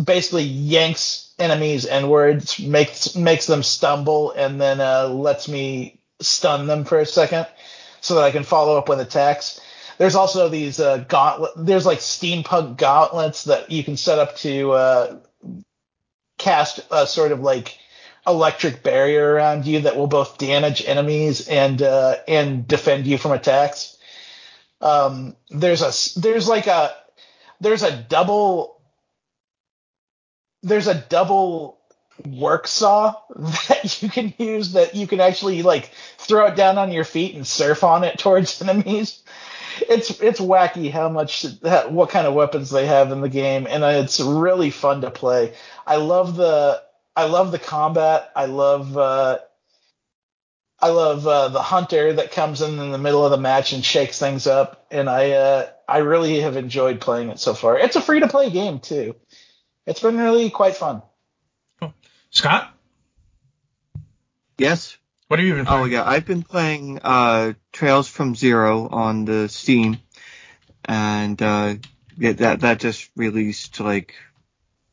basically 0.05 0.43
yanks 0.43 1.33
enemies 1.39 1.85
inwards, 1.85 2.59
makes 2.59 3.15
makes 3.15 3.45
them 3.47 3.63
stumble, 3.63 4.31
and 4.31 4.59
then 4.59 4.79
uh, 4.79 5.07
lets 5.07 5.47
me 5.47 5.99
stun 6.19 6.67
them 6.67 6.85
for 6.85 6.99
a 6.99 7.05
second, 7.05 7.47
so 8.01 8.15
that 8.15 8.23
I 8.23 8.31
can 8.31 8.43
follow 8.43 8.77
up 8.77 8.89
with 8.89 8.99
attacks. 8.99 9.59
There's 9.97 10.15
also 10.15 10.49
these 10.49 10.79
uh, 10.79 10.97
gauntlet. 11.07 11.53
There's 11.57 11.85
like 11.85 11.99
steampunk 11.99 12.77
gauntlets 12.77 13.45
that 13.45 13.71
you 13.71 13.83
can 13.83 13.97
set 13.97 14.19
up 14.19 14.35
to 14.37 14.71
uh, 14.71 15.19
cast 16.37 16.79
a 16.91 17.07
sort 17.07 17.31
of 17.31 17.39
like 17.41 17.79
electric 18.27 18.83
barrier 18.83 19.33
around 19.33 19.65
you 19.65 19.81
that 19.81 19.95
will 19.95 20.07
both 20.07 20.37
damage 20.37 20.83
enemies 20.85 21.47
and 21.47 21.81
uh, 21.81 22.17
and 22.27 22.67
defend 22.67 23.07
you 23.07 23.17
from 23.17 23.31
attacks. 23.31 23.97
Um, 24.81 25.35
there's 25.49 25.81
a 25.81 26.19
there's 26.19 26.47
like 26.47 26.67
a 26.67 26.93
there's 27.59 27.83
a 27.83 27.95
double 27.95 28.76
there's 30.63 30.87
a 30.87 30.95
double 30.95 31.77
work 32.25 32.67
saw 32.67 33.15
that 33.35 34.01
you 34.01 34.09
can 34.09 34.33
use 34.37 34.73
that 34.73 34.95
you 34.95 35.07
can 35.07 35.19
actually 35.19 35.61
like 35.63 35.91
throw 36.17 36.47
it 36.47 36.55
down 36.55 36.77
on 36.77 36.91
your 36.91 37.03
feet 37.03 37.35
and 37.35 37.45
surf 37.45 37.83
on 37.83 38.03
it 38.03 38.17
towards 38.19 38.61
enemies. 38.61 39.23
It's 39.87 40.19
it's 40.21 40.39
wacky 40.39 40.89
how 40.91 41.09
much 41.09 41.43
that, 41.61 41.91
what 41.91 42.09
kind 42.09 42.25
of 42.25 42.33
weapons 42.33 42.71
they 42.71 42.87
have 42.87 43.11
in 43.11 43.21
the 43.21 43.29
game, 43.29 43.67
and 43.69 43.83
it's 43.83 44.19
really 44.19 44.71
fun 44.71 45.01
to 45.01 45.11
play. 45.11 45.53
I 45.85 45.97
love 45.97 46.35
the 46.35 46.81
I 47.15 47.25
love 47.25 47.51
the 47.51 47.59
combat. 47.59 48.31
I 48.35 48.45
love 48.45 48.97
uh, 48.97 49.37
I 50.79 50.89
love 50.89 51.27
uh, 51.27 51.49
the 51.49 51.61
hunter 51.61 52.13
that 52.13 52.31
comes 52.31 52.61
in 52.61 52.79
in 52.79 52.91
the 52.91 52.97
middle 52.97 53.23
of 53.23 53.31
the 53.31 53.37
match 53.37 53.73
and 53.73 53.85
shakes 53.85 54.17
things 54.17 54.47
up, 54.47 54.87
and 54.89 55.07
I 55.09 55.31
uh, 55.31 55.69
I 55.87 55.99
really 55.99 56.39
have 56.41 56.57
enjoyed 56.57 56.99
playing 56.99 57.29
it 57.29 57.39
so 57.39 57.53
far. 57.53 57.77
It's 57.77 57.95
a 57.95 58.01
free 58.01 58.19
to 58.19 58.27
play 58.27 58.49
game 58.49 58.79
too. 58.79 59.15
It's 59.88 60.02
been 60.02 60.17
really 60.17 60.50
quite 60.50 60.76
fun. 60.76 61.02
Scott, 62.30 62.73
Yes. 64.58 64.97
what 65.28 65.39
have 65.39 65.47
you 65.47 65.56
been 65.56 65.65
playing? 65.65 65.82
Oh 65.82 65.86
yeah, 65.86 66.04
I've 66.06 66.26
been 66.26 66.43
playing 66.43 67.00
uh, 67.02 67.54
Trails 67.71 68.10
from 68.10 68.36
Zero 68.36 68.89
on 68.89 69.23
the 69.23 69.47
Steam, 69.47 69.97
and 70.84 71.41
uh, 71.41 71.76
yeah, 72.17 72.34
that 72.34 72.60
that 72.60 72.80
just 72.80 73.10
released 73.15 73.80
like 73.80 74.15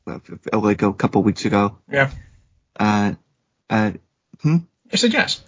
uh, 0.06 0.20
like 0.52 0.82
a 0.82 0.92
couple 0.92 1.24
weeks 1.24 1.44
ago. 1.44 1.78
Yeah. 1.90 2.10
Uh, 2.78 3.14
uh, 3.68 3.92
I 4.44 4.96
said 4.96 5.12
yes. 5.12 5.42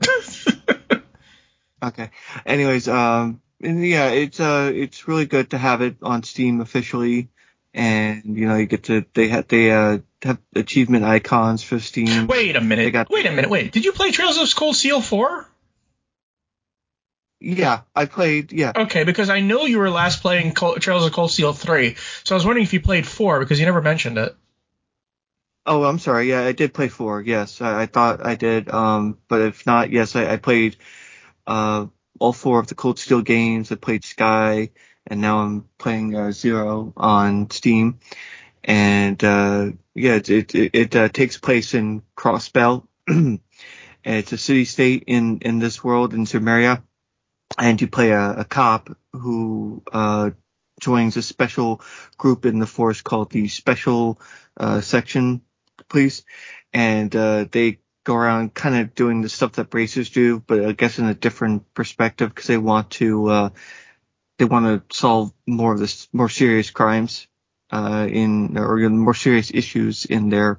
okay. 1.82 2.10
Anyways, 2.44 2.88
um, 2.88 3.40
and 3.62 3.86
yeah, 3.86 4.08
it's 4.08 4.40
uh, 4.40 4.72
it's 4.74 5.06
really 5.06 5.26
good 5.26 5.50
to 5.50 5.58
have 5.58 5.82
it 5.82 5.98
on 6.02 6.24
Steam 6.24 6.60
officially, 6.60 7.28
and 7.76 8.22
you 8.24 8.48
know 8.48 8.56
you 8.56 8.66
get 8.66 8.84
to 8.84 9.04
they 9.14 9.28
have 9.28 9.46
they 9.48 9.70
uh 9.70 9.98
have 10.22 10.38
achievement 10.56 11.04
icons 11.04 11.62
for 11.62 11.78
Steam. 11.78 12.26
Wait 12.26 12.56
a 12.56 12.60
minute. 12.60 12.90
Got- 12.92 13.10
Wait 13.10 13.26
a 13.26 13.30
minute. 13.30 13.50
Wait. 13.50 13.70
Did 13.70 13.84
you 13.84 13.92
play 13.92 14.10
Trails 14.10 14.38
of 14.38 14.56
Cold 14.56 14.74
Steel 14.74 15.00
4? 15.00 15.46
Yeah, 17.38 17.82
I 17.94 18.06
played. 18.06 18.50
Yeah. 18.52 18.72
Okay, 18.74 19.04
because 19.04 19.28
I 19.28 19.40
know 19.40 19.66
you 19.66 19.78
were 19.78 19.90
last 19.90 20.22
playing 20.22 20.54
Col- 20.54 20.76
Trails 20.76 21.04
of 21.06 21.12
Cold 21.12 21.30
Steel 21.30 21.52
3. 21.52 21.94
So 22.24 22.34
I 22.34 22.36
was 22.36 22.46
wondering 22.46 22.64
if 22.64 22.72
you 22.72 22.80
played 22.80 23.06
4 23.06 23.40
because 23.40 23.60
you 23.60 23.66
never 23.66 23.82
mentioned 23.82 24.16
it. 24.18 24.34
Oh, 25.66 25.84
I'm 25.84 25.98
sorry. 25.98 26.30
Yeah, 26.30 26.42
I 26.42 26.52
did 26.52 26.72
play 26.72 26.86
four. 26.88 27.20
Yes, 27.20 27.60
I, 27.60 27.82
I 27.82 27.86
thought 27.86 28.24
I 28.24 28.36
did. 28.36 28.70
Um, 28.70 29.18
but 29.28 29.42
if 29.42 29.66
not, 29.66 29.90
yes, 29.90 30.14
I, 30.14 30.32
I 30.32 30.36
played 30.36 30.76
uh 31.46 31.86
all 32.18 32.32
four 32.32 32.60
of 32.60 32.68
the 32.68 32.76
Cold 32.76 32.98
Steel 33.00 33.20
games. 33.20 33.70
I 33.72 33.74
played 33.74 34.04
Sky, 34.04 34.70
and 35.06 35.20
now 35.20 35.38
I'm 35.38 35.68
playing 35.78 36.14
uh, 36.14 36.32
Zero 36.32 36.92
on 36.96 37.50
Steam. 37.50 38.00
And 38.64 39.22
uh, 39.22 39.70
yeah, 39.94 40.16
it 40.16 40.30
it, 40.30 40.54
it, 40.54 40.96
uh, 40.96 41.08
takes 41.08 41.38
place 41.38 41.74
in 41.74 42.02
Crossbell. 42.16 42.86
it's 44.04 44.32
a 44.32 44.38
city 44.38 44.64
state 44.64 45.04
in 45.06 45.38
in 45.40 45.58
this 45.58 45.84
world 45.84 46.14
in 46.14 46.26
Zemuria, 46.26 46.82
and 47.58 47.80
you 47.80 47.86
play 47.86 48.10
a, 48.10 48.40
a 48.40 48.44
cop 48.44 48.96
who 49.12 49.82
uh 49.92 50.30
joins 50.80 51.16
a 51.16 51.22
special 51.22 51.80
group 52.18 52.44
in 52.44 52.58
the 52.58 52.66
force 52.66 53.00
called 53.00 53.30
the 53.30 53.48
Special 53.48 54.20
uh, 54.56 54.80
Section 54.80 55.40
Police, 55.88 56.24
and 56.72 57.14
uh, 57.14 57.46
they 57.50 57.78
go 58.04 58.14
around 58.14 58.54
kind 58.54 58.76
of 58.76 58.94
doing 58.94 59.22
the 59.22 59.28
stuff 59.28 59.52
that 59.52 59.70
bracers 59.70 60.10
do, 60.10 60.38
but 60.38 60.64
I 60.64 60.72
guess 60.72 60.98
in 60.98 61.06
a 61.06 61.14
different 61.14 61.72
perspective 61.74 62.28
because 62.28 62.46
they 62.46 62.58
want 62.58 62.90
to 62.92 63.50
they 64.38 64.44
want 64.44 64.66
to 64.66 64.96
solve 64.96 65.32
more 65.46 65.72
of 65.72 65.78
this 65.78 66.08
more 66.12 66.28
serious 66.28 66.70
crimes 66.70 67.26
uh, 67.70 68.06
in 68.10 68.56
or 68.58 68.88
more 68.90 69.14
serious 69.14 69.50
issues 69.52 70.04
in 70.04 70.28
their 70.28 70.58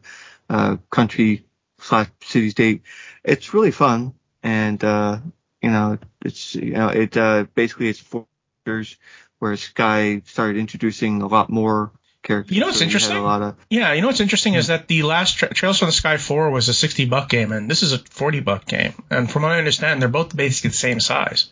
uh, 0.49 0.77
country 0.89 1.45
slash 1.79 2.07
city 2.23 2.49
state. 2.49 2.81
It's 3.23 3.53
really 3.53 3.71
fun, 3.71 4.13
and 4.43 4.83
uh, 4.83 5.19
you 5.61 5.71
know 5.71 5.97
it's 6.23 6.55
you 6.55 6.73
know 6.73 6.89
it 6.89 7.15
uh, 7.15 7.45
basically 7.53 7.89
it's 7.89 7.99
four 7.99 8.25
characters, 8.65 8.97
where 9.39 9.55
Sky 9.55 10.21
started 10.25 10.57
introducing 10.57 11.21
a 11.21 11.27
lot 11.27 11.49
more 11.49 11.91
characters. 12.23 12.55
You 12.55 12.61
know 12.61 12.67
what's 12.67 12.79
So 12.79 12.85
interesting? 12.85 13.17
A 13.17 13.21
lot 13.23 13.41
of 13.41 13.55
Yeah, 13.69 13.93
you 13.93 14.01
know 14.01 14.07
what's 14.07 14.19
interesting 14.19 14.55
is 14.55 14.67
that 14.67 14.87
the 14.87 15.03
last 15.03 15.37
tra- 15.37 15.53
Trails 15.53 15.79
from 15.79 15.87
the 15.87 15.93
Sky 15.93 16.17
4 16.17 16.49
was 16.49 16.69
a 16.69 16.73
60 16.73 17.05
buck 17.05 17.29
game, 17.29 17.51
and 17.51 17.69
this 17.69 17.83
is 17.83 17.93
a 17.93 17.99
40 17.99 18.41
buck 18.41 18.65
game. 18.65 18.93
And 19.09 19.29
from 19.29 19.43
what 19.43 19.51
I 19.51 19.59
understand, 19.59 20.01
they're 20.01 20.09
both 20.09 20.35
basically 20.35 20.69
the 20.69 20.77
same 20.77 20.99
size. 20.99 21.49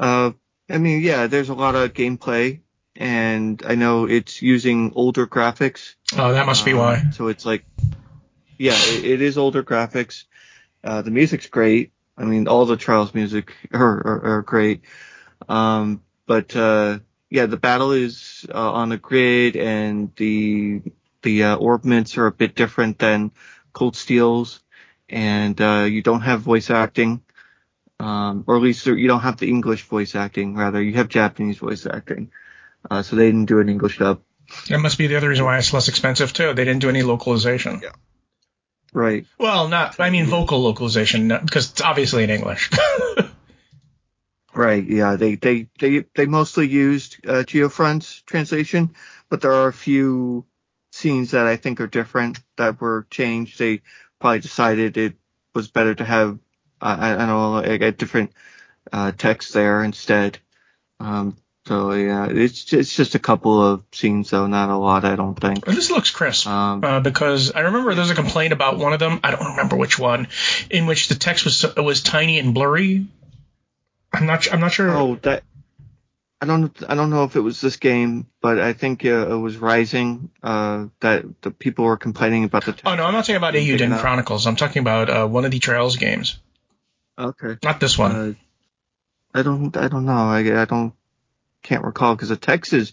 Uh, 0.00 0.32
I 0.70 0.78
mean, 0.78 1.02
yeah, 1.02 1.26
there's 1.26 1.50
a 1.50 1.54
lot 1.54 1.74
of 1.74 1.92
gameplay, 1.92 2.60
and 2.96 3.62
I 3.66 3.74
know 3.74 4.06
it's 4.06 4.40
using 4.40 4.92
older 4.96 5.26
graphics. 5.26 5.94
Oh, 6.16 6.32
that 6.32 6.46
must 6.46 6.64
be 6.64 6.72
Um, 6.72 6.78
why. 6.78 7.10
So 7.10 7.28
it's 7.28 7.44
like, 7.44 7.66
yeah, 8.56 8.76
it, 8.76 9.04
it 9.04 9.20
is 9.20 9.36
older 9.36 9.62
graphics. 9.62 10.24
Uh, 10.82 11.02
the 11.02 11.10
music's 11.10 11.48
great. 11.48 11.92
I 12.16 12.24
mean, 12.24 12.48
all 12.48 12.64
the 12.64 12.78
Trails 12.78 13.14
music 13.14 13.52
are, 13.72 14.06
are, 14.06 14.24
are 14.36 14.42
great. 14.42 14.80
Um, 15.48 16.02
but, 16.26 16.56
uh, 16.56 17.00
yeah, 17.28 17.46
the 17.46 17.58
battle 17.58 17.92
is 17.92 18.46
uh, 18.52 18.72
on 18.72 18.88
the 18.88 18.96
grid 18.96 19.56
and 19.56 20.12
the, 20.16 20.80
the, 21.22 21.44
uh, 21.44 21.58
orbments 21.58 22.16
are 22.16 22.26
a 22.26 22.32
bit 22.32 22.54
different 22.54 22.98
than 22.98 23.32
Cold 23.74 23.96
Steel's 23.96 24.60
and, 25.10 25.60
uh, 25.60 25.86
you 25.90 26.02
don't 26.02 26.22
have 26.22 26.40
voice 26.40 26.70
acting. 26.70 27.22
Um, 28.00 28.44
or 28.46 28.56
at 28.56 28.62
least 28.62 28.86
you 28.86 29.06
don't 29.06 29.20
have 29.20 29.36
the 29.36 29.48
English 29.48 29.82
voice 29.84 30.14
acting, 30.14 30.54
rather 30.54 30.82
you 30.82 30.94
have 30.94 31.08
Japanese 31.08 31.58
voice 31.58 31.86
acting. 31.86 32.30
Uh, 32.90 33.02
so 33.02 33.14
they 33.14 33.26
didn't 33.26 33.44
do 33.44 33.60
an 33.60 33.68
English 33.68 33.98
dub. 33.98 34.22
That 34.68 34.78
must 34.78 34.98
be 34.98 35.06
the 35.06 35.16
other 35.16 35.28
reason 35.28 35.44
why 35.44 35.58
it's 35.58 35.72
less 35.72 35.88
expensive, 35.88 36.32
too. 36.32 36.54
They 36.54 36.64
didn't 36.64 36.80
do 36.80 36.88
any 36.88 37.02
localization. 37.02 37.80
Yeah. 37.82 37.90
Right. 38.92 39.26
Well, 39.38 39.68
not, 39.68 40.00
I 40.00 40.10
mean, 40.10 40.26
vocal 40.26 40.60
localization, 40.60 41.28
because 41.28 41.70
it's 41.70 41.80
obviously 41.82 42.24
in 42.24 42.30
English. 42.30 42.70
Right. 44.52 44.84
Yeah. 44.84 45.16
They 45.16 45.36
they 45.36 45.68
they 45.78 46.04
they 46.14 46.26
mostly 46.26 46.66
used 46.66 47.24
uh, 47.26 47.44
Geofront's 47.46 48.22
translation, 48.22 48.94
but 49.28 49.40
there 49.40 49.52
are 49.52 49.68
a 49.68 49.72
few 49.72 50.44
scenes 50.92 51.30
that 51.30 51.46
I 51.46 51.56
think 51.56 51.80
are 51.80 51.86
different 51.86 52.40
that 52.56 52.80
were 52.80 53.06
changed. 53.10 53.58
They 53.58 53.82
probably 54.18 54.40
decided 54.40 54.96
it 54.96 55.14
was 55.54 55.70
better 55.70 55.94
to 55.94 56.04
have 56.04 56.38
I, 56.80 57.14
I 57.14 57.16
don't 57.16 57.28
know 57.28 57.56
I 57.56 57.86
a 57.86 57.92
different 57.92 58.32
uh, 58.92 59.12
text 59.12 59.52
there 59.52 59.82
instead. 59.82 60.38
Um. 60.98 61.36
So 61.66 61.92
yeah, 61.92 62.26
it's 62.28 62.72
it's 62.72 62.96
just 62.96 63.14
a 63.14 63.18
couple 63.18 63.62
of 63.62 63.84
scenes 63.92 64.30
though, 64.30 64.46
not 64.46 64.70
a 64.70 64.76
lot. 64.76 65.04
I 65.04 65.14
don't 65.14 65.38
think. 65.38 65.64
This 65.66 65.90
looks 65.90 66.10
crisp. 66.10 66.46
Um. 66.46 66.82
Uh, 66.82 67.00
because 67.00 67.52
I 67.52 67.60
remember 67.60 67.94
there 67.94 68.02
was 68.02 68.10
a 68.10 68.14
complaint 68.14 68.52
about 68.52 68.78
one 68.78 68.92
of 68.92 68.98
them. 68.98 69.20
I 69.22 69.30
don't 69.30 69.50
remember 69.50 69.76
which 69.76 69.98
one, 69.98 70.28
in 70.70 70.86
which 70.86 71.08
the 71.08 71.14
text 71.14 71.44
was 71.44 71.64
was 71.76 72.02
tiny 72.02 72.38
and 72.38 72.54
blurry. 72.54 73.06
I'm 74.12 74.26
not. 74.26 74.52
I'm 74.52 74.60
not 74.60 74.72
sure. 74.72 74.90
Oh, 74.90 75.16
that 75.22 75.44
I 76.40 76.46
don't 76.46 76.74
I 76.88 76.94
don't 76.94 77.10
know 77.10 77.24
if 77.24 77.36
it 77.36 77.40
was 77.40 77.60
this 77.60 77.76
game, 77.76 78.26
but 78.40 78.58
I 78.58 78.72
think 78.72 79.04
uh, 79.04 79.28
it 79.30 79.36
was 79.36 79.58
Rising 79.58 80.30
uh, 80.42 80.86
that 81.00 81.42
the 81.42 81.50
people 81.50 81.84
were 81.84 81.98
complaining 81.98 82.44
about 82.44 82.64
the. 82.64 82.72
Text. 82.72 82.86
Oh 82.86 82.94
no, 82.94 83.04
I'm 83.04 83.12
not 83.12 83.22
talking 83.26 83.36
about 83.36 83.54
enough. 83.54 84.00
Chronicles. 84.00 84.46
I'm 84.46 84.56
talking 84.56 84.80
about 84.80 85.10
uh, 85.10 85.26
one 85.26 85.44
of 85.44 85.50
the 85.50 85.58
Trails 85.58 85.96
games, 85.96 86.38
Okay. 87.20 87.56
not 87.62 87.80
this 87.80 87.98
one. 87.98 88.12
Uh, 88.12 88.32
I 89.38 89.42
don't 89.42 89.76
I 89.76 89.88
don't 89.88 90.06
know. 90.06 90.12
I 90.12 90.62
I 90.62 90.64
don't 90.64 90.92
can't 91.62 91.84
recall 91.84 92.14
because 92.14 92.30
the 92.30 92.36
text 92.36 92.72
is 92.72 92.92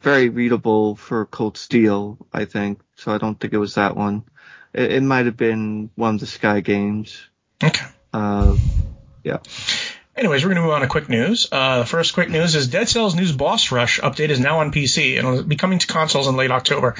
very 0.00 0.28
readable 0.28 0.96
for 0.96 1.24
Cold 1.26 1.56
Steel. 1.56 2.18
I 2.32 2.44
think 2.44 2.80
so. 2.96 3.12
I 3.12 3.18
don't 3.18 3.38
think 3.40 3.52
it 3.52 3.58
was 3.58 3.74
that 3.74 3.96
one. 3.96 4.24
It, 4.72 4.92
it 4.92 5.02
might 5.02 5.26
have 5.26 5.36
been 5.36 5.90
one 5.94 6.14
of 6.14 6.20
the 6.20 6.26
Sky 6.26 6.60
games. 6.60 7.26
okay. 7.62 7.86
Uh, 8.12 8.56
yeah. 9.24 9.38
Anyways, 10.16 10.44
we're 10.44 10.50
going 10.50 10.62
to 10.62 10.62
move 10.62 10.74
on 10.74 10.82
to 10.82 10.86
quick 10.86 11.08
news. 11.08 11.48
Uh, 11.50 11.80
the 11.80 11.86
first 11.86 12.14
quick 12.14 12.30
news 12.30 12.54
is 12.54 12.68
Dead 12.68 12.88
Cells 12.88 13.16
News 13.16 13.32
Boss 13.32 13.72
Rush 13.72 13.98
update 13.98 14.28
is 14.28 14.38
now 14.38 14.60
on 14.60 14.70
PC 14.70 15.18
and 15.18 15.26
will 15.26 15.42
be 15.42 15.56
coming 15.56 15.80
to 15.80 15.86
consoles 15.88 16.28
in 16.28 16.36
late 16.36 16.52
October. 16.52 16.94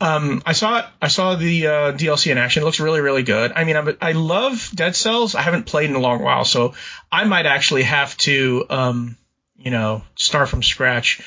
Um, 0.00 0.42
I 0.46 0.52
saw 0.52 0.78
it. 0.78 0.84
I 1.02 1.08
saw 1.08 1.34
the 1.34 1.66
uh, 1.66 1.92
DLC 1.92 2.32
in 2.32 2.38
action. 2.38 2.62
It 2.62 2.66
looks 2.66 2.80
really, 2.80 3.00
really 3.00 3.22
good. 3.22 3.52
I 3.54 3.64
mean, 3.64 3.76
I'm, 3.76 3.96
I 4.00 4.12
love 4.12 4.70
Dead 4.74 4.96
Cells. 4.96 5.34
I 5.34 5.42
haven't 5.42 5.66
played 5.66 5.90
in 5.90 5.96
a 5.96 6.00
long 6.00 6.22
while, 6.22 6.44
so 6.44 6.74
I 7.12 7.24
might 7.24 7.44
actually 7.44 7.82
have 7.82 8.16
to, 8.18 8.64
um, 8.70 9.18
you 9.58 9.70
know, 9.70 10.02
start 10.16 10.48
from 10.48 10.62
scratch. 10.62 11.20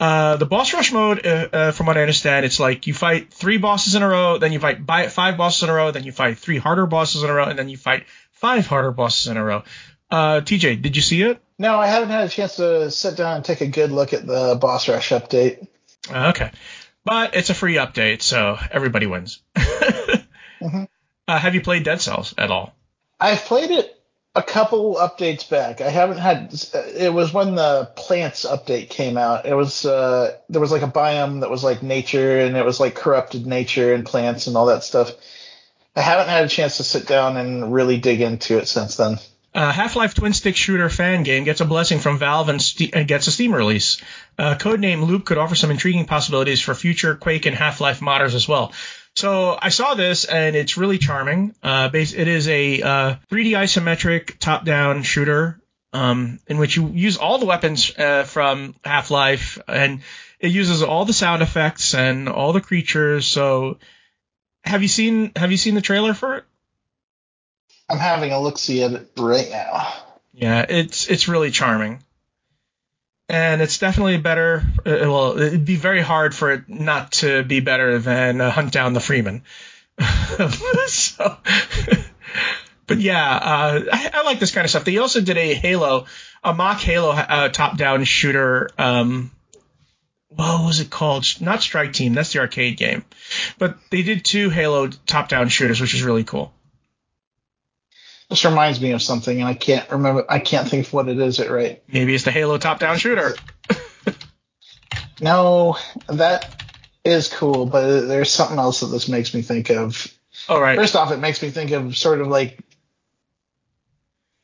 Uh, 0.00 0.36
the 0.36 0.46
boss 0.46 0.72
rush 0.72 0.90
mode, 0.92 1.24
uh, 1.24 1.48
uh, 1.52 1.72
from 1.72 1.86
what 1.86 1.98
I 1.98 2.00
understand, 2.00 2.44
it's 2.46 2.58
like 2.58 2.86
you 2.86 2.94
fight 2.94 3.32
three 3.32 3.58
bosses 3.58 3.94
in 3.94 4.02
a 4.02 4.08
row, 4.08 4.38
then 4.38 4.52
you 4.52 4.58
fight 4.58 4.80
five 5.12 5.36
bosses 5.36 5.62
in 5.62 5.68
a 5.68 5.74
row, 5.74 5.90
then 5.90 6.04
you 6.04 6.12
fight 6.12 6.38
three 6.38 6.58
harder 6.58 6.86
bosses 6.86 7.22
in 7.22 7.30
a 7.30 7.32
row, 7.32 7.44
and 7.44 7.58
then 7.58 7.68
you 7.68 7.76
fight 7.76 8.04
five 8.32 8.66
harder 8.66 8.90
bosses 8.90 9.28
in 9.28 9.36
a 9.36 9.44
row. 9.44 9.62
Uh, 10.10 10.40
TJ, 10.40 10.82
did 10.82 10.96
you 10.96 11.02
see 11.02 11.22
it? 11.22 11.40
No, 11.58 11.78
I 11.78 11.86
haven't 11.86 12.08
had 12.08 12.24
a 12.24 12.28
chance 12.28 12.56
to 12.56 12.90
sit 12.90 13.16
down 13.16 13.36
and 13.36 13.44
take 13.44 13.60
a 13.60 13.66
good 13.66 13.92
look 13.92 14.12
at 14.12 14.26
the 14.26 14.58
boss 14.60 14.88
rush 14.88 15.10
update. 15.10 15.66
Uh, 16.12 16.30
okay. 16.30 16.50
But 17.04 17.34
it's 17.36 17.50
a 17.50 17.54
free 17.54 17.74
update, 17.74 18.22
so 18.22 18.58
everybody 18.70 19.06
wins. 19.06 19.40
Mhm. 20.60 20.88
uh, 21.28 21.38
have 21.38 21.54
you 21.54 21.60
played 21.60 21.82
Dead 21.82 22.00
Cells 22.00 22.32
at 22.38 22.50
all? 22.50 22.74
I've 23.20 23.40
played 23.44 23.70
it 23.70 24.00
a 24.34 24.42
couple 24.42 24.94
updates 24.94 25.48
back. 25.50 25.80
I 25.82 25.90
haven't 25.90 26.18
had. 26.18 26.54
It 26.96 27.12
was 27.12 27.34
when 27.34 27.54
the 27.54 27.90
plants 27.96 28.46
update 28.46 28.88
came 28.88 29.18
out. 29.18 29.44
It 29.44 29.54
was 29.54 29.84
uh, 29.84 30.38
there 30.48 30.60
was 30.62 30.72
like 30.72 30.82
a 30.82 30.86
biome 30.88 31.40
that 31.40 31.50
was 31.50 31.62
like 31.62 31.82
nature, 31.82 32.40
and 32.40 32.56
it 32.56 32.64
was 32.64 32.80
like 32.80 32.94
corrupted 32.94 33.46
nature 33.46 33.92
and 33.92 34.06
plants 34.06 34.46
and 34.46 34.56
all 34.56 34.66
that 34.66 34.84
stuff. 34.84 35.10
I 35.94 36.00
haven't 36.00 36.28
had 36.28 36.44
a 36.44 36.48
chance 36.48 36.78
to 36.78 36.82
sit 36.84 37.06
down 37.06 37.36
and 37.36 37.72
really 37.74 37.98
dig 37.98 38.20
into 38.22 38.56
it 38.58 38.66
since 38.66 38.96
then. 38.96 39.18
Uh, 39.54 39.70
Half-Life 39.70 40.14
twin 40.14 40.32
stick 40.32 40.56
shooter 40.56 40.88
fan 40.90 41.22
game 41.22 41.44
gets 41.44 41.60
a 41.60 41.64
blessing 41.64 42.00
from 42.00 42.18
Valve 42.18 42.48
and, 42.48 42.60
Ste- 42.60 42.92
and 42.92 43.06
gets 43.06 43.28
a 43.28 43.30
Steam 43.30 43.54
release. 43.54 44.02
Uh, 44.38 44.54
codename 44.56 45.06
Loop 45.06 45.24
could 45.24 45.38
offer 45.38 45.54
some 45.54 45.70
intriguing 45.70 46.06
possibilities 46.06 46.60
for 46.60 46.74
future 46.74 47.14
Quake 47.14 47.46
and 47.46 47.56
Half-Life 47.56 48.00
modders 48.00 48.34
as 48.34 48.48
well. 48.48 48.72
So 49.16 49.56
I 49.60 49.68
saw 49.68 49.94
this 49.94 50.24
and 50.24 50.56
it's 50.56 50.76
really 50.76 50.98
charming. 50.98 51.54
Uh, 51.62 51.88
base, 51.88 52.12
it 52.12 52.26
is 52.26 52.48
a 52.48 52.82
uh, 52.82 53.14
3D 53.30 53.50
isometric 53.52 54.38
top-down 54.38 55.02
shooter 55.04 55.60
um, 55.92 56.40
in 56.48 56.58
which 56.58 56.76
you 56.76 56.88
use 56.88 57.16
all 57.16 57.38
the 57.38 57.46
weapons 57.46 57.96
uh, 57.96 58.24
from 58.24 58.74
Half-Life 58.84 59.60
and 59.68 60.00
it 60.40 60.50
uses 60.50 60.82
all 60.82 61.04
the 61.04 61.12
sound 61.12 61.42
effects 61.42 61.94
and 61.94 62.28
all 62.28 62.52
the 62.52 62.60
creatures. 62.60 63.26
So 63.26 63.78
have 64.64 64.82
you 64.82 64.88
seen 64.88 65.32
have 65.36 65.50
you 65.50 65.56
seen 65.56 65.74
the 65.74 65.80
trailer 65.80 66.12
for 66.12 66.36
it? 66.36 66.44
I'm 67.88 67.98
having 67.98 68.32
a 68.32 68.40
look 68.40 68.58
see 68.58 68.82
at 68.82 68.92
it 68.92 69.10
right 69.16 69.48
now. 69.50 69.92
Yeah, 70.32 70.66
it's 70.68 71.06
it's 71.06 71.28
really 71.28 71.50
charming, 71.50 72.02
and 73.28 73.62
it's 73.62 73.78
definitely 73.78 74.18
better. 74.18 74.62
Uh, 74.78 74.96
well, 75.02 75.38
it'd 75.38 75.64
be 75.64 75.76
very 75.76 76.00
hard 76.00 76.34
for 76.34 76.52
it 76.52 76.68
not 76.68 77.12
to 77.12 77.42
be 77.42 77.60
better 77.60 77.98
than 77.98 78.40
uh, 78.40 78.50
Hunt 78.50 78.72
Down 78.72 78.92
the 78.92 79.00
Freeman. 79.00 79.42
so, 80.86 81.36
but 82.86 82.98
yeah, 82.98 83.34
uh, 83.34 83.84
I, 83.92 84.10
I 84.12 84.22
like 84.24 84.40
this 84.40 84.52
kind 84.52 84.64
of 84.64 84.70
stuff. 84.70 84.84
They 84.84 84.98
also 84.98 85.20
did 85.20 85.36
a 85.36 85.54
Halo, 85.54 86.06
a 86.42 86.52
mock 86.52 86.80
Halo 86.80 87.10
uh, 87.10 87.48
top-down 87.48 88.04
shooter. 88.04 88.70
Um, 88.76 89.30
what 90.28 90.66
was 90.66 90.80
it 90.80 90.90
called? 90.90 91.26
Not 91.40 91.62
Strike 91.62 91.92
Team. 91.92 92.14
That's 92.14 92.32
the 92.32 92.40
arcade 92.40 92.76
game. 92.76 93.04
But 93.58 93.78
they 93.90 94.02
did 94.02 94.24
two 94.24 94.50
Halo 94.50 94.88
top-down 94.88 95.48
shooters, 95.48 95.80
which 95.80 95.94
is 95.94 96.02
really 96.02 96.24
cool. 96.24 96.53
This 98.30 98.44
reminds 98.44 98.80
me 98.80 98.92
of 98.92 99.02
something, 99.02 99.38
and 99.38 99.48
I 99.48 99.54
can't 99.54 99.88
remember. 99.90 100.24
I 100.28 100.38
can't 100.38 100.68
think 100.68 100.86
of 100.86 100.92
what 100.92 101.08
it 101.08 101.18
is. 101.18 101.40
It 101.40 101.50
right? 101.50 101.82
Maybe 101.88 102.14
it's 102.14 102.24
the 102.24 102.30
Halo 102.30 102.58
top-down 102.58 102.98
shooter. 102.98 103.34
No, 105.20 105.76
that 106.08 106.62
is 107.04 107.28
cool, 107.28 107.66
but 107.66 108.06
there's 108.06 108.30
something 108.30 108.58
else 108.58 108.80
that 108.80 108.86
this 108.86 109.08
makes 109.08 109.34
me 109.34 109.42
think 109.42 109.70
of. 109.70 110.12
All 110.48 110.60
right. 110.60 110.76
First 110.76 110.96
off, 110.96 111.12
it 111.12 111.18
makes 111.18 111.40
me 111.42 111.50
think 111.50 111.70
of 111.70 111.96
sort 111.96 112.20
of 112.20 112.28
like, 112.28 112.58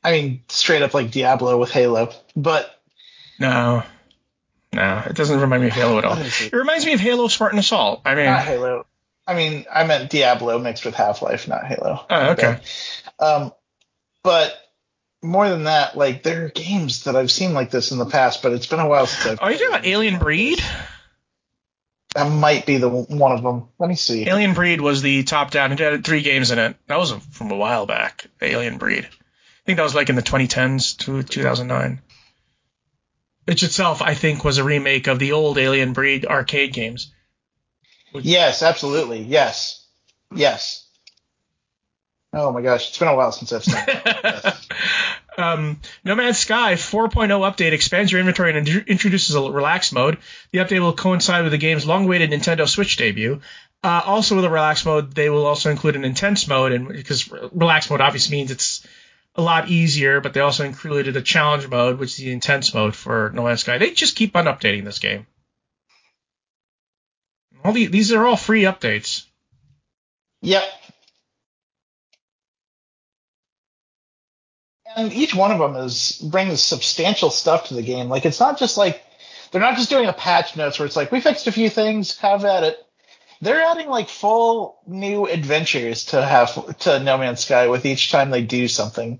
I 0.04 0.12
mean, 0.12 0.42
straight 0.48 0.82
up 0.82 0.94
like 0.94 1.10
Diablo 1.10 1.58
with 1.58 1.70
Halo. 1.70 2.12
But 2.36 2.70
No. 3.38 3.82
No, 4.72 5.02
it 5.04 5.16
doesn't 5.16 5.40
remind 5.40 5.62
me 5.62 5.68
of 5.68 5.74
Halo 5.74 5.98
at 5.98 6.04
all. 6.04 6.16
It 6.16 6.42
it? 6.42 6.52
reminds 6.52 6.86
me 6.86 6.92
of 6.92 7.00
Halo 7.00 7.26
Spartan 7.26 7.58
Assault. 7.58 8.02
I 8.04 8.14
mean, 8.14 8.26
not 8.26 8.44
Halo. 8.44 8.86
I 9.26 9.34
mean, 9.34 9.64
I 9.72 9.84
meant 9.84 10.10
Diablo 10.10 10.58
mixed 10.60 10.84
with 10.84 10.94
Half 10.94 11.22
Life, 11.22 11.48
not 11.48 11.66
Halo. 11.66 12.06
oh, 12.08 12.30
okay. 12.30 12.58
Um, 13.18 13.52
but 14.22 14.54
more 15.22 15.48
than 15.48 15.64
that, 15.64 15.96
like 15.96 16.22
there 16.22 16.46
are 16.46 16.48
games 16.48 17.04
that 17.04 17.16
I've 17.16 17.30
seen 17.30 17.52
like 17.52 17.70
this 17.70 17.92
in 17.92 17.98
the 17.98 18.06
past, 18.06 18.42
but 18.42 18.52
it's 18.52 18.66
been 18.66 18.80
a 18.80 18.88
while 18.88 19.06
since 19.06 19.26
I've. 19.26 19.40
Are 19.40 19.50
you 19.52 19.58
talking 19.58 19.74
about 19.74 19.86
Alien 19.86 20.18
Breed? 20.18 20.62
That 22.14 22.30
might 22.30 22.66
be 22.66 22.78
the 22.78 22.88
one 22.88 23.32
of 23.32 23.42
them. 23.42 23.68
Let 23.78 23.88
me 23.88 23.94
see. 23.94 24.28
Alien 24.28 24.54
Breed 24.54 24.80
was 24.80 25.00
the 25.00 25.22
top 25.22 25.52
down. 25.52 25.72
It 25.72 25.78
had 25.78 26.04
three 26.04 26.22
games 26.22 26.50
in 26.50 26.58
it. 26.58 26.76
That 26.88 26.98
was 26.98 27.12
from 27.12 27.52
a 27.52 27.56
while 27.56 27.86
back. 27.86 28.26
Alien 28.42 28.78
Breed. 28.78 29.04
I 29.04 29.62
think 29.64 29.76
that 29.76 29.84
was 29.84 29.94
like 29.94 30.08
in 30.08 30.16
the 30.16 30.22
2010s 30.22 30.98
to 30.98 31.22
2009. 31.22 32.00
Which 33.44 33.62
itself, 33.62 34.02
I 34.02 34.14
think, 34.14 34.44
was 34.44 34.58
a 34.58 34.64
remake 34.64 35.06
of 35.06 35.18
the 35.18 35.32
old 35.32 35.58
Alien 35.58 35.92
Breed 35.92 36.26
arcade 36.26 36.72
games. 36.72 37.12
Yes, 38.12 38.62
absolutely. 38.62 39.22
Yes, 39.22 39.86
yes. 40.34 40.86
Oh 42.32 42.52
my 42.52 42.62
gosh, 42.62 42.88
it's 42.88 42.98
been 42.98 43.08
a 43.08 43.16
while 43.16 43.32
since 43.32 43.52
I've 43.52 43.64
seen. 43.64 43.82
it. 43.86 44.54
um, 45.38 45.80
No 46.04 46.14
Man's 46.14 46.38
Sky 46.38 46.74
4.0 46.74 47.10
update 47.10 47.72
expands 47.72 48.12
your 48.12 48.20
inventory 48.20 48.56
and 48.56 48.68
in- 48.68 48.84
introduces 48.86 49.34
a 49.34 49.40
relaxed 49.40 49.92
mode. 49.92 50.18
The 50.52 50.60
update 50.60 50.80
will 50.80 50.92
coincide 50.92 51.42
with 51.42 51.52
the 51.52 51.58
game's 51.58 51.86
long-awaited 51.86 52.30
Nintendo 52.30 52.68
Switch 52.68 52.96
debut. 52.96 53.40
Uh, 53.82 54.02
also, 54.04 54.36
with 54.36 54.44
a 54.44 54.50
relaxed 54.50 54.86
mode, 54.86 55.12
they 55.12 55.30
will 55.30 55.46
also 55.46 55.70
include 55.70 55.96
an 55.96 56.04
intense 56.04 56.46
mode, 56.46 56.72
and 56.72 56.86
because 56.86 57.30
relaxed 57.52 57.90
mode 57.90 58.02
obviously 58.02 58.36
means 58.36 58.50
it's 58.50 58.86
a 59.34 59.42
lot 59.42 59.68
easier, 59.68 60.20
but 60.20 60.34
they 60.34 60.40
also 60.40 60.64
included 60.64 61.16
a 61.16 61.22
challenge 61.22 61.66
mode, 61.66 61.98
which 61.98 62.10
is 62.10 62.16
the 62.18 62.32
intense 62.32 62.74
mode 62.74 62.94
for 62.94 63.30
No 63.34 63.44
Man's 63.44 63.60
Sky. 63.60 63.78
They 63.78 63.90
just 63.90 64.16
keep 64.16 64.36
on 64.36 64.44
updating 64.44 64.84
this 64.84 64.98
game. 64.98 65.26
All 67.64 67.72
the, 67.72 67.86
these 67.86 68.12
are 68.12 68.24
all 68.24 68.36
free 68.36 68.62
updates. 68.62 69.24
Yep. 70.42 70.62
And 74.96 75.12
each 75.12 75.34
one 75.34 75.52
of 75.52 75.58
them 75.58 75.76
is 75.76 76.18
brings 76.22 76.62
substantial 76.62 77.30
stuff 77.30 77.68
to 77.68 77.74
the 77.74 77.82
game. 77.82 78.08
Like 78.08 78.26
it's 78.26 78.40
not 78.40 78.58
just 78.58 78.76
like 78.76 79.02
they're 79.50 79.60
not 79.60 79.76
just 79.76 79.90
doing 79.90 80.06
a 80.06 80.12
patch 80.12 80.56
notes 80.56 80.78
where 80.78 80.86
it's 80.86 80.96
like 80.96 81.12
we 81.12 81.20
fixed 81.20 81.46
a 81.46 81.52
few 81.52 81.70
things, 81.70 82.16
have 82.18 82.44
at 82.44 82.64
it. 82.64 82.78
They're 83.40 83.62
adding 83.62 83.88
like 83.88 84.08
full 84.08 84.80
new 84.86 85.26
adventures 85.26 86.06
to 86.06 86.22
have 86.24 86.78
to 86.78 87.00
No 87.00 87.16
Man's 87.18 87.40
Sky 87.40 87.68
with 87.68 87.86
each 87.86 88.10
time 88.10 88.30
they 88.30 88.42
do 88.42 88.68
something. 88.68 89.18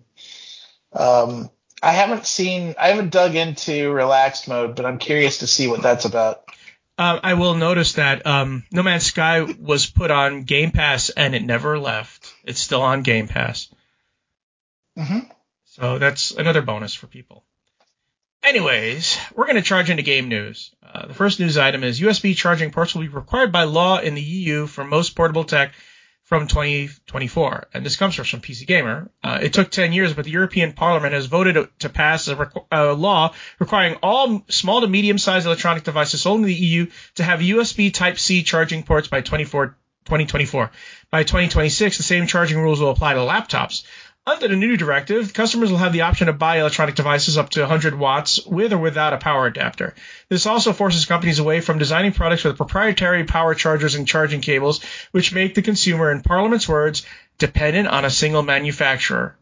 Um, 0.92 1.50
I 1.83 1.92
haven't 1.92 2.26
seen, 2.26 2.74
I 2.78 2.88
haven't 2.88 3.11
dug 3.12 3.35
into 3.35 3.90
relaxed 3.90 4.48
mode, 4.48 4.76
but 4.76 4.85
I'm 4.85 4.98
curious 4.98 5.38
to 5.38 5.46
see 5.46 5.68
what 5.68 5.83
that's 5.83 6.04
about. 6.04 6.44
Um, 6.98 7.20
I 7.22 7.35
will 7.35 7.54
notice 7.54 7.94
that 7.94 8.26
um, 8.26 8.64
No 8.70 8.83
Man's 8.83 9.06
Sky 9.06 9.40
was 9.40 9.87
put 9.87 10.11
on 10.11 10.42
Game 10.42 10.70
Pass 10.70 11.09
and 11.09 11.35
it 11.35 11.42
never 11.42 11.78
left. 11.78 12.35
It's 12.44 12.61
still 12.61 12.83
on 12.83 13.02
Game 13.02 13.26
Pass. 13.26 13.72
hmm 14.96 15.20
So 15.81 15.99
that's 15.99 16.33
another 16.33 16.61
bonus 16.61 16.95
for 16.95 17.07
people. 17.07 17.43
Anyways, 18.43 19.19
we're 19.35 19.47
going 19.47 19.57
to 19.57 19.62
charge 19.62 19.88
into 19.88 20.03
game 20.03 20.29
news. 20.29 20.75
Uh, 20.83 21.07
the 21.07 21.14
first 21.14 21.40
news 21.40 21.57
item 21.57 21.85
is 21.85 22.01
USB 22.01 22.37
charging 22.37 22.71
ports 22.71 22.95
will 22.95 23.03
be 23.03 23.09
required 23.09 23.51
by 23.51 23.64
law 23.64 23.99
in 23.99 24.14
the 24.14 24.23
EU 24.23 24.66
for 24.66 24.85
most 24.85 25.16
portable 25.16 25.45
tech 25.45 25.73
from 26.25 26.47
2024. 26.49 27.69
And 27.73 27.85
this 27.85 27.97
comes 27.97 28.14
from 28.14 28.25
PC 28.25 28.66
Gamer. 28.66 29.11
Uh, 29.25 29.40
it 29.43 29.53
took 29.53 29.71
10 29.71 29.93
years, 29.93 30.12
but 30.12 30.25
the 30.25 30.31
European 30.31 30.75
Parliament 30.75 31.14
has 31.14 31.27
voted 31.27 31.69
to 31.81 31.88
pass 31.88 32.29
a, 32.29 32.37
requ- 32.37 32.66
a 32.71 32.93
law 32.93 33.35
requiring 33.59 33.97
all 34.03 34.43
small 34.49 34.83
to 34.83 34.87
medium 34.87 35.19
sized 35.19 35.47
electronic 35.47 35.85
devices 35.85 36.23
sold 36.23 36.40
in 36.40 36.47
the 36.47 36.55
EU 36.55 36.87
to 37.16 37.25
have 37.25 37.40
USB 37.40 37.93
Type 37.93 38.19
C 38.19 38.43
charging 38.43 38.83
ports 38.83 39.09
by 39.09 39.23
24, 39.23 39.77
2024. 40.05 40.71
By 41.11 41.25
2026, 41.25 41.97
the 41.97 42.03
same 42.03 42.27
charging 42.27 42.59
rules 42.59 42.81
will 42.81 42.90
apply 42.90 43.14
to 43.14 43.21
laptops. 43.21 43.85
Under 44.26 44.48
the 44.48 44.56
new 44.56 44.76
directive, 44.76 45.33
customers 45.33 45.70
will 45.70 45.78
have 45.78 45.94
the 45.94 46.02
option 46.02 46.26
to 46.26 46.35
buy 46.35 46.59
electronic 46.61 46.94
devices 46.94 47.38
up 47.38 47.48
to 47.50 47.61
100 47.61 47.98
watts 47.98 48.44
with 48.44 48.72
or 48.74 48.78
without 48.78 49.14
a 49.14 49.18
power 49.18 49.46
adapter. 49.46 49.94
This 50.28 50.44
also 50.44 50.74
forces 50.74 51.06
companies 51.06 51.38
away 51.38 51.62
from 51.62 51.78
designing 51.78 52.12
products 52.12 52.44
with 52.44 52.59
proprietary 52.59 53.24
power 53.24 53.54
chargers 53.54 53.94
and 53.94 54.06
charging 54.06 54.42
cables, 54.42 54.85
which 55.12 55.33
make 55.33 55.54
the 55.54 55.62
consumer, 55.62 56.12
in 56.12 56.20
Parliament's 56.20 56.68
words, 56.68 57.06
dependent 57.38 57.88
on 57.88 58.04
a 58.04 58.11
single 58.11 58.42
manufacturer. 58.42 59.37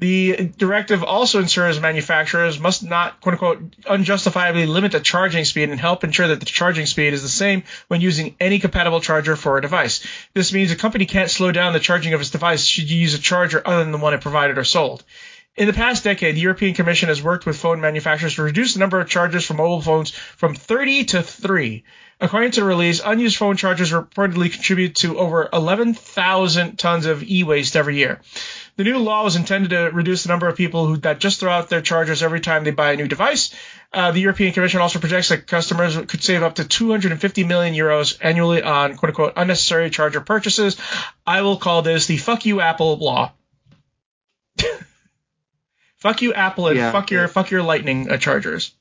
The 0.00 0.50
directive 0.56 1.04
also 1.04 1.40
ensures 1.40 1.78
manufacturers 1.78 2.58
must 2.58 2.82
not, 2.82 3.20
quote 3.20 3.34
unquote, 3.34 3.76
unjustifiably 3.86 4.64
limit 4.64 4.92
the 4.92 5.00
charging 5.00 5.44
speed 5.44 5.68
and 5.68 5.78
help 5.78 6.04
ensure 6.04 6.28
that 6.28 6.40
the 6.40 6.46
charging 6.46 6.86
speed 6.86 7.12
is 7.12 7.20
the 7.20 7.28
same 7.28 7.64
when 7.88 8.00
using 8.00 8.34
any 8.40 8.60
compatible 8.60 9.02
charger 9.02 9.36
for 9.36 9.58
a 9.58 9.60
device. 9.60 10.02
This 10.32 10.54
means 10.54 10.72
a 10.72 10.76
company 10.76 11.04
can't 11.04 11.30
slow 11.30 11.52
down 11.52 11.74
the 11.74 11.80
charging 11.80 12.14
of 12.14 12.20
its 12.22 12.30
device 12.30 12.64
should 12.64 12.90
you 12.90 12.98
use 12.98 13.12
a 13.12 13.18
charger 13.18 13.60
other 13.62 13.84
than 13.84 13.92
the 13.92 13.98
one 13.98 14.14
it 14.14 14.22
provided 14.22 14.56
or 14.56 14.64
sold. 14.64 15.04
In 15.54 15.66
the 15.66 15.74
past 15.74 16.02
decade, 16.02 16.34
the 16.34 16.40
European 16.40 16.72
Commission 16.72 17.10
has 17.10 17.22
worked 17.22 17.44
with 17.44 17.58
phone 17.58 17.82
manufacturers 17.82 18.36
to 18.36 18.42
reduce 18.42 18.72
the 18.72 18.80
number 18.80 19.00
of 19.00 19.08
chargers 19.10 19.44
for 19.44 19.52
mobile 19.52 19.82
phones 19.82 20.12
from 20.12 20.54
30 20.54 21.04
to 21.06 21.22
3. 21.22 21.84
According 22.22 22.52
to 22.52 22.60
the 22.60 22.66
release, 22.66 23.00
unused 23.04 23.36
phone 23.36 23.56
chargers 23.56 23.92
reportedly 23.92 24.52
contribute 24.52 24.94
to 24.96 25.18
over 25.18 25.48
11,000 25.52 26.78
tons 26.78 27.06
of 27.06 27.22
e-waste 27.22 27.76
every 27.76 27.96
year. 27.96 28.20
The 28.80 28.84
new 28.84 28.96
law 28.96 29.24
was 29.24 29.36
intended 29.36 29.72
to 29.72 29.90
reduce 29.92 30.22
the 30.22 30.30
number 30.30 30.48
of 30.48 30.56
people 30.56 30.86
who 30.86 30.96
that 30.96 31.18
just 31.18 31.38
throw 31.38 31.52
out 31.52 31.68
their 31.68 31.82
chargers 31.82 32.22
every 32.22 32.40
time 32.40 32.64
they 32.64 32.70
buy 32.70 32.92
a 32.92 32.96
new 32.96 33.08
device. 33.08 33.54
Uh, 33.92 34.10
the 34.12 34.20
European 34.20 34.54
Commission 34.54 34.80
also 34.80 34.98
projects 34.98 35.28
that 35.28 35.46
customers 35.46 35.98
could 36.06 36.22
save 36.22 36.42
up 36.42 36.54
to 36.54 36.64
250 36.64 37.44
million 37.44 37.74
euros 37.74 38.16
annually 38.22 38.62
on 38.62 38.96
quote 38.96 39.10
unquote 39.10 39.34
unnecessary 39.36 39.90
charger 39.90 40.22
purchases. 40.22 40.78
I 41.26 41.42
will 41.42 41.58
call 41.58 41.82
this 41.82 42.06
the 42.06 42.16
fuck 42.16 42.46
you 42.46 42.62
Apple 42.62 42.96
law. 42.96 43.32
fuck 45.96 46.22
you 46.22 46.32
Apple 46.32 46.68
and 46.68 46.78
Yeah. 46.78 46.90
fuck 46.90 47.10
your 47.10 47.28
fuck 47.28 47.50
your 47.50 47.62
Lightning 47.62 48.10
uh, 48.10 48.16
chargers. 48.16 48.74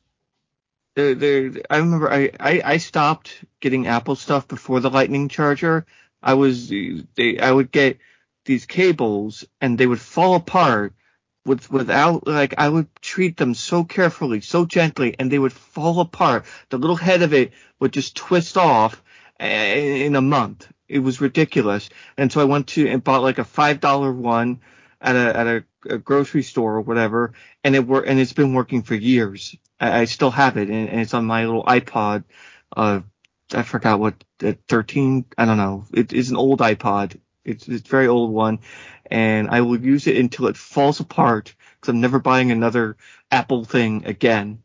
There, 0.95 1.13
there, 1.13 1.51
I 1.69 1.79
remember 1.79 2.09
I, 2.09 2.31
I, 2.39 2.61
I 2.63 2.77
stopped 2.77 3.43
getting 3.59 3.87
Apple 3.87 4.15
stuff 4.15 4.47
before 4.47 4.79
the 4.79 4.89
Lightning 4.89 5.27
charger. 5.27 5.85
I 6.23 6.35
was, 6.35 6.69
they, 6.69 7.37
I 7.41 7.51
would 7.51 7.69
get 7.69 7.97
these 8.49 8.65
cables 8.65 9.45
and 9.61 9.77
they 9.77 9.85
would 9.87 10.01
fall 10.01 10.33
apart 10.35 10.93
with, 11.45 11.71
without, 11.71 12.27
like, 12.27 12.55
I 12.57 12.67
would 12.67 12.87
treat 12.99 13.37
them 13.37 13.53
so 13.53 13.83
carefully, 13.83 14.41
so 14.41 14.65
gently, 14.65 15.15
and 15.19 15.31
they 15.31 15.37
would 15.39 15.53
fall 15.53 15.99
apart. 15.99 16.45
The 16.69 16.79
little 16.79 16.95
head 16.95 17.21
of 17.21 17.31
it 17.31 17.53
would 17.79 17.93
just 17.93 18.15
twist 18.17 18.57
off 18.57 19.03
eh, 19.39 20.05
in 20.05 20.15
a 20.15 20.21
month. 20.21 20.67
It 20.87 20.99
was 20.99 21.21
ridiculous. 21.21 21.89
And 22.17 22.31
so 22.31 22.41
I 22.41 22.45
went 22.45 22.67
to 22.69 22.87
and 22.87 23.03
bought 23.03 23.21
like 23.21 23.37
a 23.37 23.43
$5 23.45 24.13
one 24.13 24.61
at 24.99 25.15
a, 25.15 25.37
at 25.37 25.47
a, 25.47 25.63
a 25.93 25.97
grocery 25.99 26.41
store 26.43 26.77
or 26.77 26.81
whatever, 26.81 27.33
and 27.63 27.75
it 27.75 27.85
wor- 27.87 28.03
and 28.03 28.19
it's 28.19 28.33
been 28.33 28.55
working 28.55 28.81
for 28.81 28.95
years. 28.95 29.55
I, 29.79 30.01
I 30.01 30.05
still 30.05 30.31
have 30.31 30.57
it, 30.57 30.69
and, 30.69 30.89
and 30.89 31.01
it's 31.01 31.13
on 31.13 31.25
my 31.25 31.45
little 31.45 31.63
iPod. 31.65 32.23
Uh, 32.75 33.01
I 33.53 33.61
forgot 33.61 33.99
what 33.99 34.15
uh, 34.43 34.53
13. 34.67 35.25
I 35.37 35.45
don't 35.45 35.57
know. 35.57 35.85
It 35.93 36.13
is 36.13 36.31
an 36.31 36.37
old 36.37 36.59
iPod. 36.61 37.19
It's 37.49 37.67
it's 37.67 37.87
a 37.87 37.89
very 37.89 38.07
old 38.07 38.31
one, 38.31 38.59
and 39.05 39.49
I 39.49 39.61
will 39.61 39.79
use 39.79 40.07
it 40.07 40.17
until 40.17 40.47
it 40.47 40.57
falls 40.57 40.99
apart 40.99 41.53
because 41.75 41.89
I'm 41.89 42.01
never 42.01 42.19
buying 42.19 42.51
another 42.51 42.97
Apple 43.31 43.65
thing 43.65 44.05
again. 44.05 44.61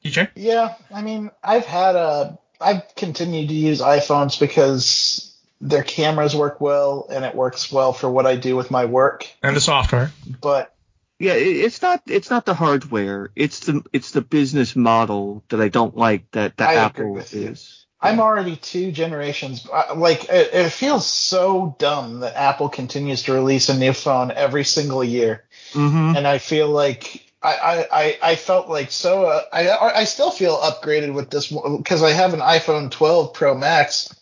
You 0.00 0.10
DJ? 0.10 0.28
Yeah, 0.34 0.74
I 0.92 1.02
mean, 1.02 1.30
I've 1.42 1.66
had 1.66 1.96
a, 1.96 2.38
I've 2.60 2.94
continued 2.96 3.48
to 3.48 3.54
use 3.54 3.80
iPhones 3.80 4.38
because 4.38 5.32
their 5.60 5.84
cameras 5.84 6.34
work 6.34 6.60
well 6.60 7.06
and 7.08 7.24
it 7.24 7.34
works 7.34 7.70
well 7.70 7.92
for 7.92 8.10
what 8.10 8.26
I 8.26 8.36
do 8.36 8.56
with 8.56 8.70
my 8.70 8.84
work. 8.84 9.28
And 9.42 9.54
the 9.54 9.60
software. 9.60 10.10
But 10.40 10.74
Yeah, 11.20 11.34
it's 11.34 11.80
not 11.80 12.02
it's 12.06 12.30
not 12.30 12.44
the 12.46 12.54
hardware. 12.54 13.30
It's 13.36 13.60
the 13.60 13.82
it's 13.92 14.10
the 14.10 14.22
business 14.22 14.74
model 14.74 15.44
that 15.48 15.60
I 15.60 15.68
don't 15.68 15.96
like 15.96 16.28
that 16.32 16.56
that 16.56 16.68
I 16.68 16.72
agree 16.72 17.06
Apple 17.06 17.18
is. 17.18 17.32
you. 17.32 17.81
I'm 18.02 18.20
already 18.20 18.56
two 18.56 18.90
generations. 18.92 19.66
uh, 19.72 19.94
Like, 19.96 20.24
it, 20.24 20.52
it 20.52 20.70
feels 20.70 21.06
so 21.06 21.76
dumb 21.78 22.20
that 22.20 22.34
Apple 22.36 22.68
continues 22.68 23.22
to 23.24 23.32
release 23.32 23.68
a 23.68 23.78
new 23.78 23.92
phone 23.92 24.30
every 24.32 24.64
single 24.64 25.04
year. 25.04 25.44
Mm-hmm. 25.72 26.16
and 26.16 26.26
I 26.28 26.36
feel 26.38 26.68
like 26.68 27.24
I 27.42 27.54
I, 27.54 27.86
I, 28.02 28.18
I 28.22 28.36
felt 28.36 28.68
like 28.68 28.90
so 28.90 29.24
uh, 29.24 29.42
I 29.52 30.00
I 30.00 30.04
still 30.04 30.30
feel 30.30 30.58
upgraded 30.58 31.14
with 31.14 31.30
this 31.30 31.46
because 31.48 32.02
I 32.02 32.10
have 32.10 32.34
an 32.34 32.40
iPhone 32.40 32.90
12 32.90 33.32
Pro 33.32 33.56
Max, 33.56 34.14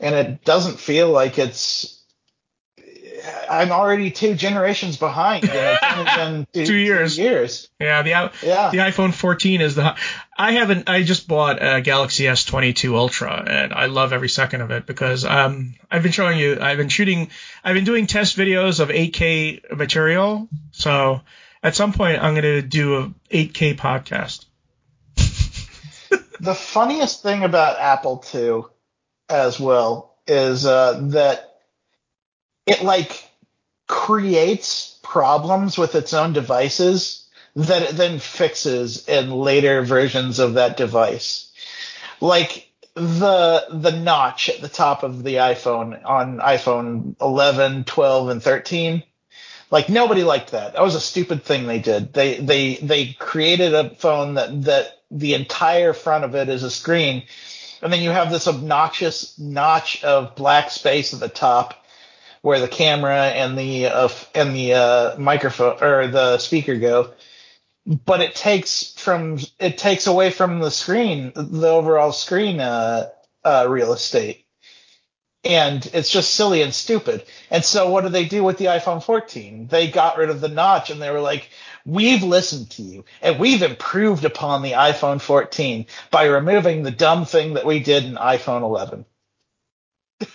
and 0.00 0.14
it 0.14 0.44
doesn't 0.44 0.80
feel 0.80 1.10
like 1.10 1.38
it's. 1.38 1.97
I'm 3.50 3.70
already 3.72 4.10
two 4.10 4.34
generations 4.34 4.96
behind, 4.96 5.44
and 5.48 5.78
it's 5.80 5.82
only 5.96 6.04
been 6.16 6.46
two, 6.52 6.66
Two 6.66 6.76
years. 6.76 7.18
years. 7.18 7.68
Yeah, 7.80 8.02
the 8.02 8.10
Yeah. 8.10 8.70
the 8.70 8.78
iPhone 8.78 9.12
14 9.14 9.60
is 9.60 9.74
the. 9.74 9.96
I 10.36 10.52
haven't. 10.52 10.88
I 10.88 11.02
just 11.02 11.26
bought 11.28 11.58
a 11.62 11.80
Galaxy 11.80 12.24
S22 12.24 12.94
Ultra, 12.94 13.44
and 13.48 13.72
I 13.72 13.86
love 13.86 14.12
every 14.12 14.28
second 14.28 14.60
of 14.60 14.70
it 14.70 14.86
because 14.86 15.24
um 15.24 15.74
I've 15.90 16.02
been 16.02 16.12
showing 16.12 16.38
you. 16.38 16.58
I've 16.60 16.78
been 16.78 16.88
shooting. 16.88 17.30
I've 17.64 17.74
been 17.74 17.84
doing 17.84 18.06
test 18.06 18.36
videos 18.36 18.80
of 18.80 18.88
8K 18.90 19.74
material. 19.76 20.48
So 20.72 21.20
at 21.62 21.74
some 21.74 21.92
point, 21.92 22.22
I'm 22.22 22.34
gonna 22.34 22.62
do 22.62 22.96
a 22.96 23.12
8K 23.34 23.74
podcast. 23.76 24.44
The 26.40 26.54
funniest 26.54 27.22
thing 27.22 27.42
about 27.42 27.80
Apple 27.80 28.18
too, 28.18 28.70
as 29.28 29.58
well, 29.58 30.14
is 30.28 30.64
uh, 30.66 31.00
that 31.08 31.47
it 32.68 32.82
like 32.82 33.28
creates 33.86 34.98
problems 35.02 35.78
with 35.78 35.94
its 35.94 36.12
own 36.12 36.32
devices 36.32 37.26
that 37.56 37.82
it 37.82 37.96
then 37.96 38.18
fixes 38.18 39.08
in 39.08 39.30
later 39.30 39.82
versions 39.82 40.38
of 40.38 40.54
that 40.54 40.76
device. 40.76 41.50
Like 42.20 42.68
the 42.94 43.66
the 43.70 43.92
notch 43.92 44.48
at 44.48 44.60
the 44.60 44.68
top 44.68 45.02
of 45.02 45.22
the 45.22 45.36
iPhone 45.36 46.04
on 46.04 46.38
iPhone 46.38 47.16
11, 47.20 47.84
12, 47.84 48.28
and 48.28 48.42
13. 48.42 49.02
Like 49.70 49.88
nobody 49.88 50.24
liked 50.24 50.52
that. 50.52 50.74
That 50.74 50.82
was 50.82 50.94
a 50.94 51.00
stupid 51.00 51.44
thing 51.44 51.66
they 51.66 51.78
did. 51.78 52.12
They 52.12 52.36
they 52.36 52.74
they 52.76 53.06
created 53.18 53.74
a 53.74 53.90
phone 53.90 54.34
that 54.34 54.64
that 54.64 55.00
the 55.10 55.34
entire 55.34 55.94
front 55.94 56.24
of 56.24 56.34
it 56.34 56.48
is 56.48 56.62
a 56.62 56.70
screen, 56.70 57.22
and 57.80 57.92
then 57.92 58.02
you 58.02 58.10
have 58.10 58.30
this 58.30 58.48
obnoxious 58.48 59.38
notch 59.38 60.04
of 60.04 60.36
black 60.36 60.70
space 60.70 61.14
at 61.14 61.20
the 61.20 61.28
top 61.28 61.77
where 62.42 62.60
the 62.60 62.68
camera 62.68 63.26
and 63.26 63.58
the 63.58 63.86
uh, 63.86 64.08
and 64.34 64.54
the 64.54 64.74
uh, 64.74 65.18
microphone 65.18 65.82
or 65.82 66.06
the 66.08 66.38
speaker 66.38 66.76
go. 66.76 67.12
But 67.86 68.20
it 68.20 68.34
takes 68.34 68.92
from 68.92 69.38
it 69.58 69.78
takes 69.78 70.06
away 70.06 70.30
from 70.30 70.60
the 70.60 70.70
screen 70.70 71.32
the 71.34 71.68
overall 71.68 72.12
screen 72.12 72.60
uh, 72.60 73.10
uh, 73.44 73.66
real 73.68 73.92
estate 73.92 74.44
and 75.44 75.88
it's 75.94 76.10
just 76.10 76.34
silly 76.34 76.62
and 76.62 76.74
stupid. 76.74 77.24
And 77.50 77.64
so 77.64 77.90
what 77.90 78.02
do 78.02 78.10
they 78.10 78.24
do 78.26 78.42
with 78.42 78.58
the 78.58 78.66
iPhone 78.66 79.02
14? 79.02 79.68
They 79.68 79.90
got 79.90 80.18
rid 80.18 80.30
of 80.30 80.40
the 80.40 80.48
notch 80.48 80.90
and 80.90 81.00
they 81.00 81.10
were 81.10 81.20
like, 81.20 81.48
we've 81.86 82.22
listened 82.22 82.70
to 82.72 82.82
you 82.82 83.04
and 83.22 83.38
we've 83.38 83.62
improved 83.62 84.24
upon 84.24 84.62
the 84.62 84.72
iPhone 84.72 85.20
14 85.20 85.86
by 86.10 86.24
removing 86.24 86.82
the 86.82 86.90
dumb 86.90 87.24
thing 87.24 87.54
that 87.54 87.64
we 87.64 87.80
did 87.80 88.04
in 88.04 88.16
iPhone 88.16 88.62
11. 88.62 89.04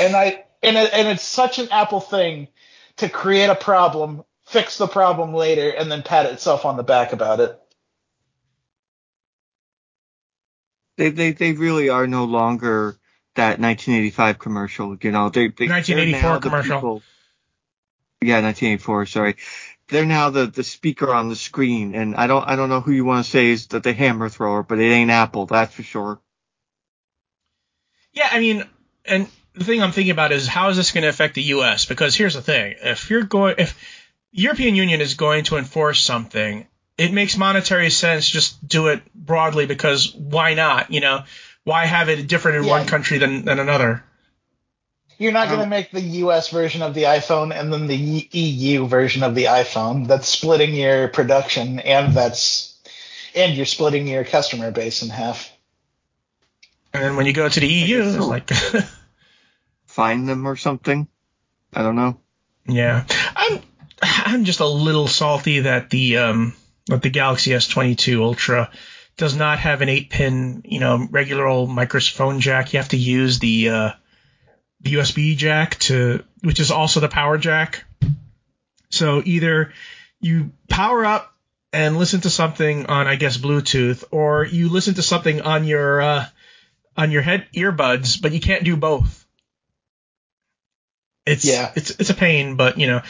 and 0.00 0.16
I, 0.16 0.44
and, 0.62 0.76
it, 0.76 0.92
and 0.92 1.08
it's 1.08 1.22
such 1.22 1.58
an 1.58 1.68
Apple 1.70 2.00
thing 2.00 2.48
to 2.96 3.08
create 3.08 3.48
a 3.48 3.54
problem, 3.54 4.24
fix 4.46 4.78
the 4.78 4.86
problem 4.86 5.34
later, 5.34 5.70
and 5.70 5.90
then 5.90 6.02
pat 6.02 6.26
itself 6.26 6.64
on 6.64 6.76
the 6.76 6.82
back 6.82 7.12
about 7.12 7.40
it. 7.40 7.58
They 10.96 11.10
they 11.10 11.32
they 11.32 11.52
really 11.52 11.88
are 11.88 12.06
no 12.06 12.24
longer 12.24 12.98
that 13.36 13.58
1985 13.58 14.38
commercial. 14.38 14.96
You 15.00 15.12
know, 15.12 15.30
they, 15.30 15.48
they 15.48 15.66
1984 15.66 16.34
the 16.34 16.40
commercial. 16.40 16.76
people- 16.76 17.02
yeah, 18.22 18.42
1984. 18.42 19.06
Sorry, 19.06 19.36
they're 19.88 20.04
now 20.04 20.28
the 20.28 20.46
the 20.46 20.62
speaker 20.62 21.12
on 21.12 21.30
the 21.30 21.36
screen, 21.36 21.94
and 21.94 22.14
I 22.16 22.26
don't 22.26 22.46
I 22.46 22.56
don't 22.56 22.68
know 22.68 22.80
who 22.80 22.92
you 22.92 23.06
want 23.06 23.24
to 23.24 23.30
say 23.30 23.48
is 23.48 23.68
that 23.68 23.82
the 23.82 23.94
hammer 23.94 24.28
thrower, 24.28 24.62
but 24.62 24.78
it 24.78 24.90
ain't 24.90 25.10
Apple, 25.10 25.46
that's 25.46 25.74
for 25.74 25.82
sure. 25.82 26.20
Yeah, 28.12 28.28
I 28.30 28.40
mean, 28.40 28.64
and 29.06 29.28
the 29.60 29.66
thing 29.66 29.82
I'm 29.82 29.92
thinking 29.92 30.12
about 30.12 30.32
is 30.32 30.46
how 30.46 30.70
is 30.70 30.78
this 30.78 30.90
going 30.90 31.02
to 31.02 31.08
affect 31.08 31.34
the 31.34 31.42
U.S. 31.42 31.84
Because 31.84 32.16
here's 32.16 32.32
the 32.32 32.40
thing: 32.40 32.76
if 32.82 33.10
you're 33.10 33.24
going, 33.24 33.56
if 33.58 33.78
European 34.32 34.74
Union 34.74 35.02
is 35.02 35.14
going 35.14 35.44
to 35.44 35.58
enforce 35.58 36.02
something, 36.02 36.66
it 36.96 37.12
makes 37.12 37.36
monetary 37.36 37.90
sense 37.90 38.26
just 38.26 38.66
do 38.66 38.88
it 38.88 39.02
broadly 39.14 39.66
because 39.66 40.14
why 40.14 40.54
not? 40.54 40.90
You 40.90 41.00
know, 41.00 41.24
why 41.64 41.84
have 41.84 42.08
it 42.08 42.26
different 42.26 42.56
in 42.56 42.64
Yeah. 42.64 42.70
one 42.70 42.86
country 42.86 43.18
than, 43.18 43.44
than 43.44 43.58
another? 43.58 44.02
You're 45.18 45.32
not 45.32 45.48
going 45.48 45.58
to 45.58 45.64
Um, 45.64 45.68
make 45.68 45.90
the 45.90 46.00
US 46.00 46.48
version 46.48 46.80
of 46.80 46.94
the 46.94 47.02
iPhone 47.02 47.54
and 47.54 47.70
then 47.70 47.86
the 47.86 48.28
EU 48.32 48.86
version 48.86 49.22
of 49.22 49.34
the 49.34 49.44
iPhone. 49.44 50.06
That's 50.08 50.26
splitting 50.26 50.74
your 50.74 51.08
production 51.08 51.80
and 51.80 52.14
that's 52.14 52.76
and 53.34 53.54
you're 53.54 53.66
splitting 53.66 54.08
your 54.08 54.24
customer 54.24 54.70
base 54.70 55.02
in 55.02 55.10
half. 55.10 55.50
And 56.94 57.04
then 57.04 57.16
when 57.16 57.26
you 57.26 57.34
go 57.34 57.46
to 57.46 57.60
the 57.60 57.68
EU, 57.68 58.02
it's 58.02 58.16
like, 58.16 58.50
Find 60.00 60.26
them 60.26 60.48
or 60.48 60.56
something. 60.56 61.06
I 61.74 61.82
don't 61.82 61.94
know. 61.94 62.18
Yeah, 62.66 63.04
I'm 63.36 63.60
I'm 64.02 64.44
just 64.44 64.60
a 64.60 64.66
little 64.66 65.06
salty 65.06 65.60
that 65.60 65.90
the 65.90 66.16
um 66.16 66.54
that 66.86 67.02
the 67.02 67.10
Galaxy 67.10 67.50
S22 67.50 68.22
Ultra 68.22 68.70
does 69.18 69.36
not 69.36 69.58
have 69.58 69.82
an 69.82 69.90
eight 69.90 70.08
pin 70.08 70.62
you 70.64 70.80
know 70.80 71.06
regular 71.10 71.46
old 71.46 71.68
microphone 71.68 72.40
jack. 72.40 72.72
You 72.72 72.78
have 72.78 72.88
to 72.88 72.96
use 72.96 73.40
the 73.40 73.68
uh, 73.68 73.90
the 74.80 74.94
USB 74.94 75.36
jack 75.36 75.78
to 75.80 76.24
which 76.42 76.60
is 76.60 76.70
also 76.70 77.00
the 77.00 77.08
power 77.08 77.36
jack. 77.36 77.84
So 78.88 79.22
either 79.22 79.74
you 80.18 80.52
power 80.70 81.04
up 81.04 81.30
and 81.74 81.98
listen 81.98 82.22
to 82.22 82.30
something 82.30 82.86
on 82.86 83.06
I 83.06 83.16
guess 83.16 83.36
Bluetooth, 83.36 84.04
or 84.10 84.46
you 84.46 84.70
listen 84.70 84.94
to 84.94 85.02
something 85.02 85.42
on 85.42 85.64
your 85.66 86.00
uh, 86.00 86.26
on 86.96 87.10
your 87.10 87.20
head 87.20 87.48
earbuds, 87.54 88.20
but 88.22 88.32
you 88.32 88.40
can't 88.40 88.64
do 88.64 88.78
both. 88.78 89.19
It's 91.30 91.44
Yeah. 91.44 91.72
it's 91.76 91.90
it's 91.90 92.10
a 92.10 92.14
pain, 92.14 92.56
but 92.56 92.78
you 92.78 92.86
know, 92.86 93.02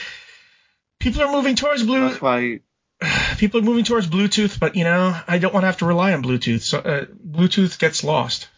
people 0.98 1.22
are 1.22 1.32
moving 1.32 1.56
towards 1.56 1.82
blue. 1.82 2.08
That's 2.08 2.22
why 2.22 2.60
People 3.38 3.60
are 3.60 3.64
moving 3.64 3.84
towards 3.84 4.06
Bluetooth, 4.06 4.60
but 4.60 4.76
you 4.76 4.84
know, 4.84 5.18
I 5.26 5.38
don't 5.38 5.54
want 5.54 5.62
to 5.62 5.68
have 5.68 5.78
to 5.78 5.86
rely 5.86 6.12
on 6.12 6.22
Bluetooth. 6.22 6.60
So 6.60 6.78
uh, 6.78 7.04
Bluetooth 7.06 7.78
gets 7.78 8.04
lost. 8.04 8.48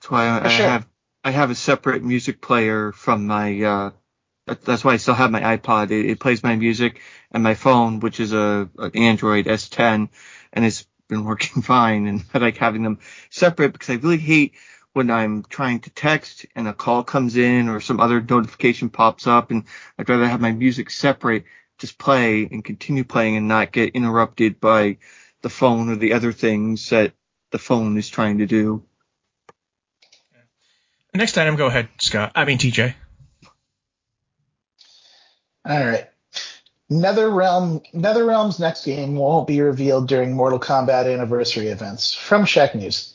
That's 0.00 0.10
why 0.10 0.26
I, 0.26 0.44
I 0.44 0.48
sure. 0.48 0.66
have 0.66 0.86
I 1.24 1.30
have 1.30 1.50
a 1.50 1.54
separate 1.54 2.02
music 2.02 2.40
player 2.40 2.92
from 2.92 3.26
my. 3.26 3.62
Uh, 3.62 3.90
that's 4.64 4.82
why 4.84 4.94
I 4.94 4.96
still 4.96 5.14
have 5.14 5.30
my 5.30 5.56
iPod. 5.56 5.92
It, 5.92 6.06
it 6.06 6.20
plays 6.20 6.42
my 6.42 6.56
music 6.56 7.00
and 7.30 7.44
my 7.44 7.54
phone, 7.54 8.00
which 8.00 8.18
is 8.18 8.32
a 8.32 8.68
an 8.76 8.90
Android 8.96 9.46
S10, 9.46 10.08
and 10.52 10.64
it's 10.64 10.84
been 11.08 11.24
working 11.24 11.62
fine. 11.62 12.08
And 12.08 12.24
I 12.34 12.38
like 12.38 12.56
having 12.56 12.82
them 12.82 12.98
separate 13.30 13.72
because 13.72 13.90
I 13.90 13.94
really 13.94 14.18
hate 14.18 14.54
when 14.92 15.10
I'm 15.10 15.44
trying 15.48 15.80
to 15.80 15.90
text 15.90 16.46
and 16.54 16.68
a 16.68 16.72
call 16.72 17.02
comes 17.02 17.36
in 17.36 17.68
or 17.68 17.80
some 17.80 18.00
other 18.00 18.20
notification 18.20 18.90
pops 18.90 19.26
up, 19.26 19.50
and 19.50 19.64
I'd 19.98 20.08
rather 20.08 20.26
have 20.26 20.40
my 20.40 20.52
music 20.52 20.90
separate, 20.90 21.44
just 21.78 21.98
play 21.98 22.48
and 22.50 22.64
continue 22.64 23.04
playing 23.04 23.36
and 23.36 23.48
not 23.48 23.72
get 23.72 23.94
interrupted 23.94 24.60
by 24.60 24.98
the 25.42 25.50
phone 25.50 25.90
or 25.90 25.96
the 25.96 26.12
other 26.12 26.32
things 26.32 26.90
that 26.90 27.12
the 27.50 27.58
phone 27.58 27.96
is 27.96 28.08
trying 28.08 28.38
to 28.38 28.46
do. 28.46 28.82
Next 31.14 31.36
item, 31.36 31.56
go 31.56 31.66
ahead, 31.66 31.88
Scott. 31.98 32.32
I 32.34 32.44
mean 32.44 32.58
TJ. 32.58 32.94
All 35.64 35.84
right. 35.84 36.08
NetherRealm 36.90 37.82
NetherRealm's 37.94 38.58
next 38.58 38.84
game 38.84 39.16
won't 39.16 39.46
be 39.46 39.60
revealed 39.60 40.08
during 40.08 40.34
Mortal 40.34 40.58
Kombat 40.58 41.12
anniversary 41.12 41.68
events. 41.68 42.12
From 42.14 42.44
Shacknews. 42.44 43.11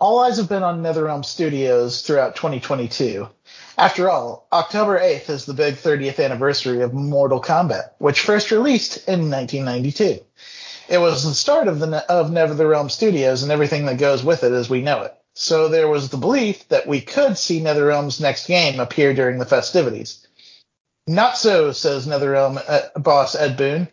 All 0.00 0.20
eyes 0.20 0.36
have 0.36 0.48
been 0.48 0.62
on 0.62 0.82
NetherRealm 0.82 1.24
Studios 1.24 2.02
throughout 2.02 2.36
2022. 2.36 3.28
After 3.76 4.08
all, 4.08 4.46
October 4.52 4.98
8th 4.98 5.28
is 5.28 5.44
the 5.44 5.54
big 5.54 5.74
30th 5.74 6.24
anniversary 6.24 6.82
of 6.82 6.94
Mortal 6.94 7.40
Kombat, 7.40 7.90
which 7.98 8.20
first 8.20 8.52
released 8.52 9.08
in 9.08 9.28
1992. 9.28 10.20
It 10.88 10.98
was 10.98 11.24
the 11.24 11.34
start 11.34 11.66
of 11.66 11.80
the 11.80 11.96
of 12.10 12.30
NetherRealm 12.30 12.90
Studios 12.90 13.42
and 13.42 13.50
everything 13.50 13.86
that 13.86 13.98
goes 13.98 14.22
with 14.22 14.44
it 14.44 14.52
as 14.52 14.70
we 14.70 14.82
know 14.82 15.02
it. 15.02 15.14
So 15.34 15.68
there 15.68 15.88
was 15.88 16.10
the 16.10 16.16
belief 16.16 16.68
that 16.68 16.86
we 16.86 17.00
could 17.00 17.36
see 17.36 17.60
NetherRealm's 17.60 18.20
next 18.20 18.46
game 18.46 18.78
appear 18.78 19.14
during 19.14 19.38
the 19.38 19.46
festivities. 19.46 20.26
Not 21.08 21.36
so, 21.36 21.72
says 21.72 22.06
NetherRealm 22.06 22.62
uh, 22.68 22.98
boss 23.00 23.34
Ed 23.34 23.56
Boon. 23.56 23.88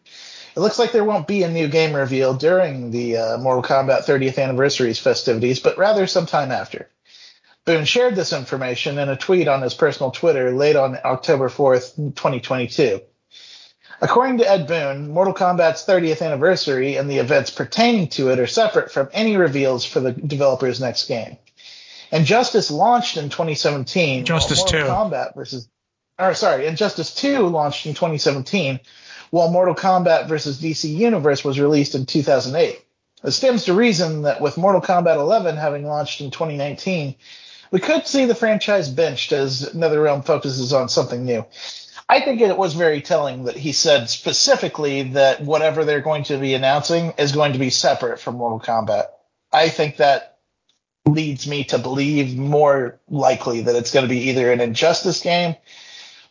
It 0.55 0.59
looks 0.61 0.79
like 0.79 0.91
there 0.91 1.03
won't 1.03 1.27
be 1.27 1.43
a 1.43 1.51
new 1.51 1.67
game 1.67 1.93
reveal 1.93 2.33
during 2.33 2.91
the 2.91 3.17
uh, 3.17 3.37
Mortal 3.37 3.63
Kombat 3.63 4.05
30th 4.05 4.41
anniversary's 4.41 4.99
festivities, 4.99 5.59
but 5.59 5.77
rather 5.77 6.07
sometime 6.07 6.51
after. 6.51 6.89
Boon 7.65 7.83
shared 7.83 8.15
this 8.15 8.31
information 8.31 8.97
in 8.97 9.09
a 9.09 9.17
tweet 9.17 9.47
on 9.47 9.61
his 9.61 9.73
personal 9.73 10.11
Twitter 10.11 10.51
late 10.51 10.75
on 10.75 10.97
October 11.03 11.49
4th, 11.49 11.95
2022. 11.95 13.01
According 14.01 14.37
to 14.37 14.49
Ed 14.49 14.67
Boon, 14.67 15.09
Mortal 15.09 15.33
Kombat's 15.33 15.85
30th 15.85 16.25
anniversary 16.25 16.95
and 16.95 17.09
the 17.09 17.17
events 17.17 17.49
pertaining 17.49 18.07
to 18.09 18.29
it 18.29 18.39
are 18.39 18.47
separate 18.47 18.91
from 18.91 19.09
any 19.13 19.35
reveals 19.35 19.83
for 19.83 19.99
the 19.99 20.11
developer's 20.11 20.79
next 20.79 21.07
game. 21.07 21.37
Injustice 22.11 22.69
launched 22.71 23.17
in 23.17 23.29
2017. 23.29 24.09
while 24.09 24.19
Injustice 24.19 24.59
Mortal 24.59 24.81
2. 24.81 24.87
Kombat 24.87 25.35
versus, 25.35 25.67
or 26.19 26.33
sorry, 26.33 26.67
Injustice 26.67 27.15
2 27.15 27.47
launched 27.47 27.87
in 27.87 27.93
2017, 27.93 28.79
while 29.35 29.51
Mortal 29.51 29.75
Kombat 29.75 30.29
versus 30.29 30.61
DC 30.61 30.89
Universe 30.89 31.43
was 31.43 31.59
released 31.59 31.93
in 31.93 32.05
2008. 32.05 32.81
It 33.21 33.31
stands 33.31 33.65
to 33.65 33.73
reason 33.73 34.21
that 34.21 34.39
with 34.39 34.55
Mortal 34.55 34.79
Kombat 34.79 35.17
11 35.17 35.57
having 35.57 35.85
launched 35.85 36.21
in 36.21 36.31
2019, 36.31 37.15
we 37.69 37.81
could 37.81 38.07
see 38.07 38.23
the 38.23 38.33
franchise 38.33 38.87
benched 38.87 39.33
as 39.33 39.73
NetherRealm 39.73 40.25
focuses 40.25 40.71
on 40.71 40.87
something 40.87 41.25
new. 41.25 41.45
I 42.07 42.21
think 42.21 42.39
it 42.39 42.57
was 42.57 42.75
very 42.75 43.01
telling 43.01 43.43
that 43.43 43.57
he 43.57 43.73
said 43.73 44.09
specifically 44.09 45.03
that 45.03 45.41
whatever 45.41 45.83
they're 45.83 45.99
going 45.99 46.23
to 46.25 46.37
be 46.37 46.53
announcing 46.53 47.11
is 47.17 47.33
going 47.33 47.51
to 47.51 47.59
be 47.59 47.71
separate 47.71 48.21
from 48.21 48.35
Mortal 48.35 48.61
Kombat. 48.61 49.07
I 49.51 49.67
think 49.67 49.97
that 49.97 50.37
leads 51.05 51.45
me 51.45 51.65
to 51.65 51.77
believe 51.77 52.37
more 52.37 53.01
likely 53.09 53.63
that 53.63 53.75
it's 53.75 53.91
going 53.91 54.05
to 54.05 54.09
be 54.09 54.29
either 54.29 54.49
an 54.53 54.61
Injustice 54.61 55.19
game 55.19 55.57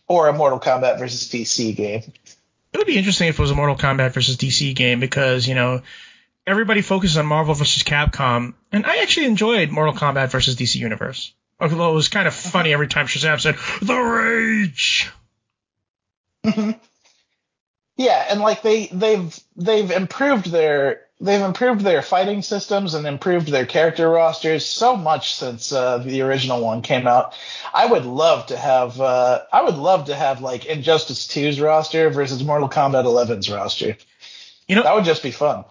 or 0.09 0.29
a 0.29 0.33
Mortal 0.33 0.61
Kombat 0.61 0.99
versus 0.99 1.29
DC 1.29 1.77
game. 1.77 2.03
It 2.75 2.79
would 2.79 2.87
be 2.87 2.99
interesting 2.99 3.29
if 3.29 3.39
it 3.39 3.43
was 3.43 3.53
a 3.53 3.55
Mortal 3.55 3.77
Kombat 3.77 4.13
versus 4.13 4.37
DC 4.37 4.75
game 4.75 5.01
because 5.01 5.47
you 5.47 5.55
know 5.55 5.83
everybody 6.47 6.83
focuses 6.83 7.17
on 7.17 7.25
Marvel 7.27 7.55
versus 7.55 7.85
Capcom, 7.85 8.55
and 8.73 8.85
I 8.85 8.99
actually 8.99 9.27
enjoyed 9.27 9.71
Mortal 9.71 9.95
Kombat 9.95 10.31
versus 10.31 10.57
DC 10.57 10.75
Universe. 10.75 11.33
Although 11.61 11.93
it 11.93 11.95
was 11.95 12.09
kind 12.09 12.27
of 12.27 12.35
funny 12.35 12.73
every 12.73 12.89
time 12.89 13.07
Shazam 13.07 13.41
said 13.41 13.57
"The 13.81 13.97
Rage." 13.97 15.11
Yeah, 17.97 18.27
and 18.29 18.41
like 18.41 18.63
they 18.63 18.87
they've 18.87 19.39
they've 19.57 19.91
improved 19.91 20.51
their 20.51 21.03
they've 21.21 21.41
improved 21.41 21.83
their 21.83 22.03
fighting 22.03 22.43
systems 22.43 22.95
and 22.95 23.07
improved 23.07 23.49
their 23.49 23.67
character 23.67 24.09
rosters 24.09 24.67
so 24.67 24.97
much 24.97 25.35
since 25.35 25.73
uh, 25.73 25.99
the 25.99 26.23
original 26.23 26.63
one 26.63 26.83
came 26.83 27.07
out. 27.07 27.35
I 27.73 27.87
would 27.87 28.05
love 28.05 28.47
to 28.47 28.57
have 28.57 29.01
uh, 29.01 29.43
I 29.53 29.63
would 29.63 29.77
love 29.77 30.07
to 30.07 30.15
have 30.15 30.41
like 30.41 30.67
Injustice 30.67 31.27
2's 31.27 31.61
roster 31.61 32.11
versus 32.11 32.43
Mortal 32.43 32.69
Kombat 32.69 33.05
11's 33.05 33.51
roster. 33.51 33.97
You 34.69 34.77
know, 34.77 34.83
That 34.83 34.95
would 34.95 35.05
just 35.05 35.23
be 35.23 35.31
fun. 35.31 35.65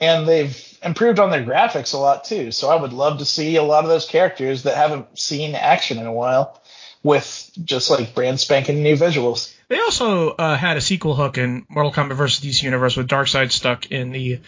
And, 0.00 0.28
they've 0.28 0.78
improved 0.84 1.18
on 1.18 1.30
their 1.30 1.42
graphics 1.42 1.92
a 1.92 1.96
lot 1.96 2.24
too. 2.24 2.52
So 2.52 2.70
I 2.70 2.80
would 2.80 2.92
love 2.92 3.18
to 3.18 3.24
see 3.24 3.56
a 3.56 3.64
lot 3.64 3.82
of 3.82 3.90
those 3.90 4.06
characters 4.06 4.62
that 4.62 4.76
haven't 4.76 5.18
seen 5.18 5.56
action 5.56 5.98
in 5.98 6.06
a 6.06 6.12
while 6.12 6.62
with 7.02 7.50
just 7.64 7.90
like 7.90 8.14
brand 8.14 8.38
spanking 8.38 8.82
new 8.82 8.94
visuals. 8.94 9.52
They 9.66 9.80
also 9.80 10.30
uh, 10.30 10.56
had 10.56 10.76
a 10.76 10.80
sequel 10.80 11.16
hook 11.16 11.36
in 11.36 11.66
Mortal 11.68 11.92
Kombat 11.92 12.16
vs. 12.16 12.44
DC 12.44 12.62
Universe 12.62 12.96
with 12.96 13.08
Darkseid 13.08 13.50
stuck 13.50 13.86
in 13.90 14.12
the 14.12 14.40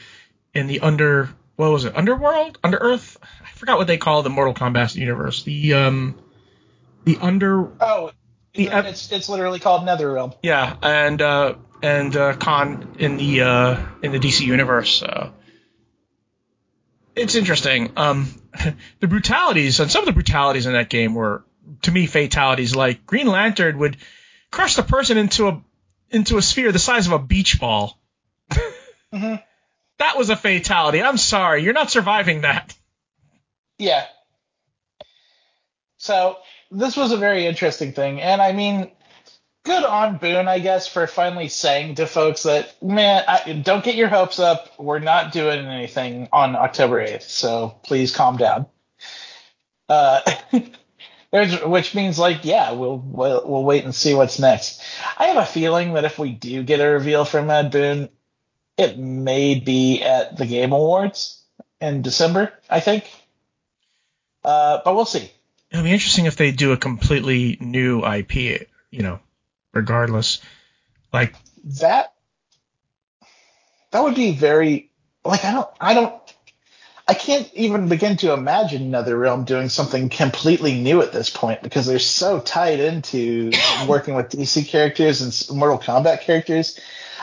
in 0.55 0.67
the 0.67 0.81
under 0.81 1.31
what 1.57 1.71
was 1.71 1.85
it? 1.85 1.95
Underworld? 1.97 2.59
Under 2.65 2.79
Earth 2.79 3.17
I 3.43 3.49
forgot 3.57 3.79
what 3.79 3.87
they 3.87 3.99
call 3.99 4.23
the 4.23 4.31
Mortal 4.31 4.55
Kombat 4.55 4.95
universe. 4.95 5.43
The 5.45 5.75
um 5.75 6.19
the 7.05 7.19
under 7.21 7.71
Oh, 7.81 8.13
The 8.55 8.67
it's 8.69 9.11
it's 9.13 9.29
literally 9.29 9.59
called 9.59 9.83
NetherRealm. 9.87 10.35
yeah 10.43 10.77
and 10.83 11.21
uh 11.23 11.55
and 11.83 12.15
uh, 12.17 12.35
Kahn 12.37 12.95
in 12.99 13.17
the 13.17 13.41
uh 13.43 13.87
in 14.03 14.13
the 14.13 14.19
DC 14.19 14.41
universe 14.41 15.03
it's 17.17 17.35
interesting. 17.35 17.93
Um 17.97 18.29
the 19.01 19.07
brutalities 19.07 19.81
and 19.81 19.91
some 19.91 20.03
of 20.03 20.07
the 20.07 20.13
brutalities 20.13 20.67
in 20.67 20.73
that 20.73 20.89
game 20.89 21.15
were 21.15 21.45
to 21.83 21.91
me 21.91 22.07
fatalities. 22.07 22.75
Like 22.75 23.07
Green 23.07 23.27
Lantern 23.27 23.79
would 23.79 23.97
crush 24.51 24.77
the 24.77 24.83
person 24.83 25.19
into 25.19 25.49
a 25.49 25.63
into 26.11 26.39
a 26.39 26.43
sphere 26.43 26.73
the 26.73 26.79
size 26.79 27.07
of 27.07 27.13
a 27.13 27.19
beach 27.19 27.61
ball. 27.61 27.99
Mhm. 29.13 29.43
That 30.01 30.17
was 30.17 30.31
a 30.31 30.37
fatality. 30.37 31.03
I'm 31.03 31.19
sorry, 31.19 31.63
you're 31.63 31.75
not 31.75 31.91
surviving 31.91 32.41
that. 32.41 32.75
Yeah. 33.79 34.07
So 35.99 36.39
this 36.71 36.97
was 36.97 37.13
a 37.13 37.19
very 37.19 37.47
interesting 37.47 37.93
thing, 37.93 38.19
and 38.23 38.41
I 38.41 38.53
mean, 38.53 38.91
good 39.63 39.85
on 39.85 40.17
Boon, 40.17 40.49
I 40.49 40.59
guess, 40.59 40.89
for 40.89 41.07
finally 41.07 41.49
saying 41.49 41.97
to 41.97 42.07
folks 42.07 42.45
that, 42.45 42.83
man, 42.83 43.25
I, 43.29 43.53
don't 43.53 43.85
get 43.85 43.95
your 43.95 44.09
hopes 44.09 44.39
up. 44.39 44.73
We're 44.79 45.01
not 45.01 45.33
doing 45.33 45.67
anything 45.67 46.31
on 46.33 46.57
October 46.57 47.07
8th, 47.07 47.29
so 47.29 47.79
please 47.83 48.17
calm 48.17 48.39
down. 48.39 48.67
Uh, 49.87 50.23
there's, 51.31 51.63
which 51.63 51.95
means 51.95 52.19
like, 52.19 52.47
yeah, 52.47 52.73
we'll, 52.73 52.97
we'll 52.97 53.47
we'll 53.47 53.65
wait 53.65 53.85
and 53.85 53.95
see 53.95 54.15
what's 54.15 54.39
next. 54.39 54.83
I 55.19 55.27
have 55.27 55.37
a 55.37 55.45
feeling 55.45 55.93
that 55.93 56.07
if 56.07 56.19
we 56.19 56.33
do 56.33 56.63
get 56.63 56.81
a 56.81 56.89
reveal 56.89 57.27
from 57.27 57.51
Ed 57.51 57.71
Boon, 57.71 58.09
it 58.81 58.99
may 58.99 59.55
be 59.55 60.03
at 60.03 60.37
the 60.37 60.47
Game 60.47 60.73
Awards 60.73 61.43
in 61.81 62.03
December, 62.03 62.53
I 62.69 62.81
think. 62.81 63.11
Uh, 64.45 64.81
but 64.85 64.95
we'll 64.95 65.05
see. 65.05 65.31
It'll 65.71 65.85
be 65.85 65.93
interesting 65.93 66.27
if 66.27 66.37
they 66.37 66.51
do 66.51 66.73
a 66.73 66.77
completely 66.77 67.59
new 67.61 68.05
IP, 68.05 68.67
you 68.91 69.03
know, 69.03 69.21
regardless. 69.73 70.41
Like, 71.13 71.35
That 71.81 72.15
that 73.91 74.03
would 74.03 74.15
be 74.15 74.33
very 74.33 74.91
like 75.25 75.45
I 75.45 75.53
don't 75.53 75.69
I 75.81 75.95
don't 75.95 76.15
I 77.07 77.15
can't 77.15 77.53
even 77.55 77.89
begin 77.89 78.17
to 78.19 78.33
imagine 78.33 78.93
NetherRealm 78.93 79.45
doing 79.45 79.69
something 79.69 80.09
completely 80.09 80.81
new 80.81 81.03
at 81.03 81.13
this 81.13 81.29
point 81.29 81.61
because 81.61 81.87
they're 81.87 81.99
so 81.99 82.39
tied 82.39 82.79
into 82.79 83.51
working 83.89 84.15
with 84.15 84.31
DC 84.31 84.69
characters 84.69 85.21
and 85.21 85.59
Mortal 85.59 85.79
Kombat 85.79 86.21
characters. 86.21 86.79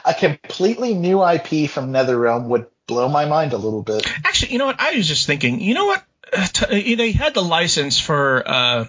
A 0.05 0.13
completely 0.13 0.93
new 0.93 1.23
IP 1.23 1.69
from 1.69 1.91
NetherRealm 1.91 2.47
would 2.47 2.67
blow 2.87 3.09
my 3.09 3.25
mind 3.25 3.53
a 3.53 3.57
little 3.57 3.83
bit. 3.83 4.05
Actually, 4.25 4.53
you 4.53 4.59
know 4.59 4.65
what? 4.65 4.79
I 4.79 4.95
was 4.95 5.07
just 5.07 5.27
thinking. 5.27 5.61
You 5.61 5.73
know 5.73 5.85
what? 5.85 6.03
Uh, 6.31 6.47
they 6.69 7.11
had 7.11 7.33
the 7.33 7.43
license 7.43 7.99
for 7.99 8.43
uh, 8.45 8.85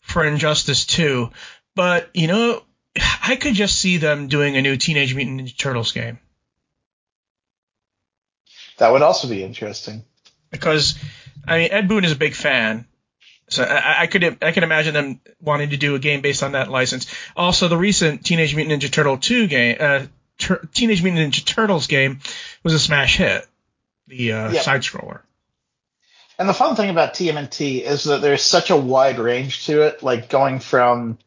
for 0.00 0.24
Injustice 0.24 0.86
2, 0.86 1.30
but 1.74 2.10
you 2.14 2.26
know, 2.26 2.62
I 3.22 3.36
could 3.36 3.54
just 3.54 3.78
see 3.78 3.98
them 3.98 4.28
doing 4.28 4.56
a 4.56 4.62
new 4.62 4.76
Teenage 4.76 5.14
Mutant 5.14 5.40
Ninja 5.40 5.56
Turtles 5.56 5.92
game. 5.92 6.18
That 8.78 8.90
would 8.90 9.02
also 9.02 9.28
be 9.28 9.44
interesting. 9.44 10.04
Because 10.50 10.98
I 11.46 11.58
mean, 11.58 11.68
Ed 11.72 11.88
Boon 11.88 12.04
is 12.04 12.12
a 12.12 12.16
big 12.16 12.34
fan, 12.34 12.86
so 13.48 13.62
I, 13.62 14.02
I, 14.02 14.06
could 14.06 14.42
I 14.42 14.52
could 14.52 14.62
imagine 14.62 14.94
them 14.94 15.20
wanting 15.40 15.70
to 15.70 15.76
do 15.76 15.94
a 15.94 15.98
game 15.98 16.20
based 16.20 16.42
on 16.42 16.52
that 16.52 16.70
license. 16.70 17.06
Also, 17.36 17.68
the 17.68 17.76
recent 17.76 18.24
Teenage 18.24 18.54
Mutant 18.54 18.82
Ninja 18.82 18.90
Turtle 18.90 19.18
2 19.18 19.46
game, 19.46 19.76
uh, 19.78 20.06
Tur- 20.38 20.68
Teenage 20.72 21.02
Mutant 21.02 21.34
Ninja 21.34 21.44
Turtles 21.44 21.86
game, 21.86 22.20
was 22.62 22.74
a 22.74 22.78
smash 22.78 23.16
hit. 23.16 23.46
The 24.08 24.32
uh, 24.32 24.50
Yep. 24.52 24.62
side 24.62 24.80
scroller. 24.82 25.20
And 26.38 26.48
the 26.48 26.54
fun 26.54 26.74
thing 26.76 26.90
about 26.90 27.14
TMNT 27.14 27.82
is 27.82 28.04
that 28.04 28.20
there's 28.20 28.42
such 28.42 28.70
a 28.70 28.76
wide 28.76 29.18
range 29.18 29.66
to 29.66 29.82
it, 29.82 30.02
like 30.02 30.28
going 30.28 30.58
from 30.58 31.18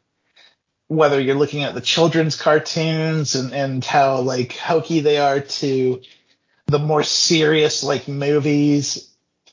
whether 0.87 1.19
you're 1.19 1.35
looking 1.35 1.63
at 1.63 1.73
the 1.73 1.81
children's 1.81 2.35
cartoons 2.35 3.35
and, 3.35 3.53
and 3.53 3.83
how 3.83 4.19
like 4.21 4.53
hokey 4.55 4.99
they 4.99 5.17
are 5.17 5.39
to 5.39 6.01
the 6.67 6.79
more 6.79 7.01
serious 7.03 7.83
like 7.83 8.07
movies 8.07 9.09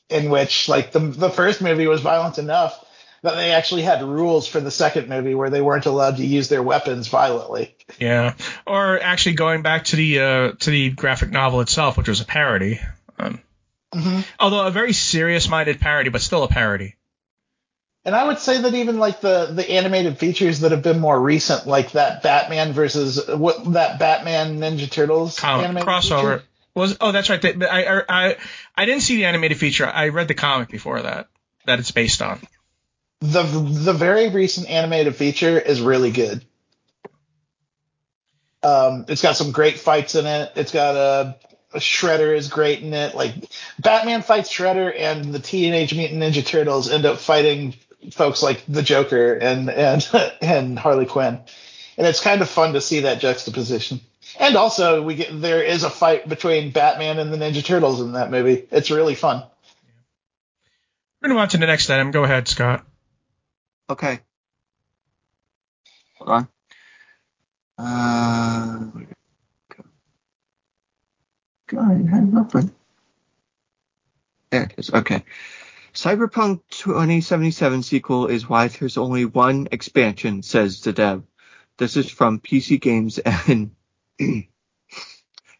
in 0.09 0.29
which 0.29 0.69
like 0.69 0.91
the 0.91 0.99
the 0.99 1.29
first 1.29 1.61
movie 1.61 1.87
was 1.87 2.01
violent 2.01 2.37
enough 2.37 2.82
that 3.23 3.35
they 3.35 3.51
actually 3.51 3.81
had 3.81 4.03
rules 4.03 4.47
for 4.47 4.59
the 4.59 4.69
second 4.69 5.09
movie 5.09 5.33
where 5.33 5.49
they 5.49 5.61
weren't 5.61 5.85
allowed 5.85 6.17
to 6.17 6.25
use 6.25 6.49
their 6.49 6.61
weapons 6.61 7.07
violently. 7.07 7.75
Yeah, 7.97 8.35
or 8.67 9.01
actually 9.01 9.35
going 9.35 9.61
back 9.61 9.85
to 9.85 9.95
the 9.95 10.19
uh, 10.19 10.51
to 10.51 10.69
the 10.69 10.91
graphic 10.91 11.31
novel 11.31 11.61
itself, 11.61 11.97
which 11.97 12.09
was 12.09 12.21
a 12.21 12.25
parody. 12.25 12.79
Um, 13.17 13.39
Although 14.39 14.65
a 14.65 14.71
very 14.71 14.91
serious-minded 14.91 15.79
parody, 15.79 16.09
but 16.09 16.21
still 16.21 16.43
a 16.43 16.47
parody. 16.47 16.95
And 18.05 18.15
I 18.15 18.25
would 18.25 18.39
say 18.39 18.59
that 18.61 18.73
even 18.73 18.97
like 18.97 19.21
the 19.21 19.45
the 19.53 19.69
animated 19.69 20.17
features 20.17 20.59
that 20.59 20.71
have 20.71 20.81
been 20.81 20.99
more 20.99 21.19
recent, 21.19 21.65
like 21.67 21.91
that 21.93 22.21
Batman 22.23 22.73
versus 22.73 23.25
what 23.27 23.73
that 23.73 23.99
Batman 23.99 24.59
Ninja 24.59 24.91
Turtles 24.91 25.39
Comic 25.39 25.83
crossover 25.83 26.39
feature. 26.39 26.43
was. 26.75 26.97
Oh, 26.99 27.13
that's 27.13 27.29
right. 27.29 27.63
I, 27.63 27.85
I 27.85 28.03
I 28.09 28.37
I 28.75 28.85
didn't 28.85 29.03
see 29.03 29.15
the 29.15 29.25
animated 29.25 29.57
feature. 29.57 29.85
I 29.87 30.09
read 30.09 30.27
the 30.27 30.33
comic 30.33 30.67
before 30.67 31.01
that 31.03 31.29
that 31.65 31.79
it's 31.79 31.91
based 31.91 32.21
on. 32.21 32.41
The 33.23 33.43
the 33.43 33.93
very 33.93 34.27
recent 34.27 34.69
animated 34.69 35.15
feature 35.15 35.57
is 35.57 35.79
really 35.79 36.11
good. 36.11 36.43
Um, 38.61 39.05
it's 39.07 39.21
got 39.21 39.37
some 39.37 39.51
great 39.51 39.79
fights 39.79 40.15
in 40.15 40.25
it. 40.25 40.51
It's 40.57 40.73
got 40.73 40.97
a, 40.97 41.37
a 41.73 41.79
Shredder 41.79 42.35
is 42.35 42.49
great 42.49 42.81
in 42.81 42.93
it. 42.93 43.15
Like 43.15 43.33
Batman 43.79 44.23
fights 44.23 44.51
Shredder, 44.51 44.93
and 44.93 45.33
the 45.33 45.39
Teenage 45.39 45.95
Mutant 45.95 46.21
Ninja 46.21 46.45
Turtles 46.45 46.91
end 46.91 47.05
up 47.05 47.17
fighting 47.17 47.75
folks 48.11 48.43
like 48.43 48.61
the 48.67 48.83
Joker 48.83 49.35
and 49.35 49.69
and 49.69 50.05
and 50.41 50.77
Harley 50.77 51.05
Quinn, 51.05 51.39
and 51.97 52.05
it's 52.05 52.19
kind 52.19 52.41
of 52.41 52.49
fun 52.49 52.73
to 52.73 52.81
see 52.81 53.01
that 53.01 53.21
juxtaposition. 53.21 54.01
And 54.37 54.57
also, 54.57 55.01
we 55.01 55.15
get 55.15 55.29
there 55.41 55.63
is 55.63 55.85
a 55.85 55.89
fight 55.89 56.27
between 56.27 56.71
Batman 56.71 57.19
and 57.19 57.31
the 57.31 57.37
Ninja 57.37 57.63
Turtles 57.63 58.01
in 58.01 58.11
that 58.13 58.31
movie. 58.31 58.67
It's 58.69 58.91
really 58.91 59.15
fun. 59.15 59.43
We're 61.21 61.29
gonna 61.29 61.35
move 61.35 61.43
on 61.43 61.49
to 61.49 61.57
the 61.57 61.67
next 61.67 61.89
item. 61.89 62.11
Go 62.11 62.25
ahead, 62.25 62.49
Scott. 62.49 62.85
Okay. 63.93 64.21
Hold 66.17 66.29
on. 66.31 66.47
Uh, 67.77 69.05
go? 69.69 69.83
God, 71.67 72.09
had 72.09 72.23
it 72.23 72.35
open. 72.35 72.73
There 74.49 74.63
it 74.63 74.73
is. 74.77 74.89
Okay. 74.91 75.23
Cyberpunk 75.93 76.61
2077 76.71 77.83
sequel 77.83 78.25
is 78.25 78.49
why 78.49 78.67
there's 78.67 78.97
only 78.97 79.25
one 79.25 79.67
expansion, 79.71 80.41
says 80.41 80.81
the 80.81 80.91
dev. 80.91 81.21
This 81.77 81.95
is 81.95 82.09
from 82.09 82.39
PC 82.39 82.81
Games 82.81 83.19
and 83.19 83.75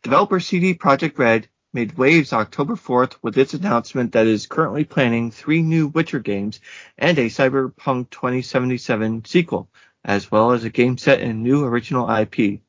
developer 0.02 0.40
CD 0.40 0.74
Projekt 0.74 1.20
Red 1.20 1.50
made 1.74 1.98
waves 1.98 2.34
October 2.34 2.76
4th 2.76 3.16
with 3.22 3.38
its 3.38 3.54
announcement 3.54 4.12
that 4.12 4.28
it 4.28 4.34
is 4.34 4.46
currently 4.46 4.84
planning 4.84 5.32
three 5.32 5.62
new 5.62 5.88
Witcher 5.88 6.20
games 6.20 6.60
and 6.98 7.18
a 7.18 7.26
Cyberpunk 7.26 8.10
2077 8.12 9.26
sequel, 9.26 9.70
as 10.06 10.30
well 10.30 10.52
as 10.52 10.64
a 10.64 10.70
game 10.70 10.98
set 10.98 11.20
in 11.22 11.44
new 11.44 11.66
original 11.66 12.10
IP. 12.10 12.62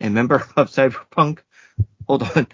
A 0.00 0.08
member 0.08 0.36
of 0.56 0.70
Cyberpunk, 0.70 1.40
hold 2.06 2.22
on. 2.22 2.46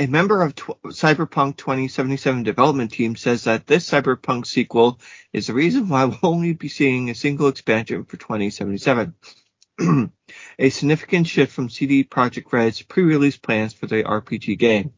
A 0.00 0.06
member 0.06 0.42
of 0.42 0.54
tw- 0.54 0.80
Cyberpunk 0.86 1.56
2077 1.56 2.44
development 2.44 2.92
team 2.92 3.16
says 3.16 3.44
that 3.44 3.66
this 3.66 3.90
Cyberpunk 3.90 4.46
sequel 4.46 5.00
is 5.32 5.48
the 5.48 5.54
reason 5.54 5.88
why 5.88 6.04
we'll 6.04 6.18
only 6.22 6.52
be 6.52 6.68
seeing 6.68 7.10
a 7.10 7.16
single 7.16 7.48
expansion 7.48 8.04
for 8.04 8.16
2077. 8.16 9.14
A 10.58 10.70
significant 10.70 11.26
shift 11.26 11.52
from 11.52 11.70
CD 11.70 12.04
Projekt 12.04 12.52
Red's 12.52 12.82
pre-release 12.82 13.36
plans 13.36 13.72
for 13.72 13.86
the 13.86 14.02
RPG 14.02 14.58
game. 14.58 14.92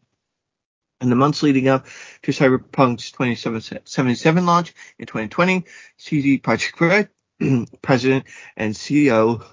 In 1.00 1.10
the 1.10 1.16
months 1.16 1.42
leading 1.42 1.68
up 1.68 1.86
to 2.22 2.32
Cyberpunk's 2.32 3.10
2077 3.10 4.46
launch 4.46 4.74
in 4.98 5.06
2020, 5.06 5.64
CD 5.96 6.38
Projekt 6.38 6.80
Red 6.80 7.08
president 7.82 8.24
and 8.56 8.74
CEO 8.74 9.44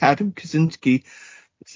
Adam 0.00 0.32
Kiciński 0.32 1.04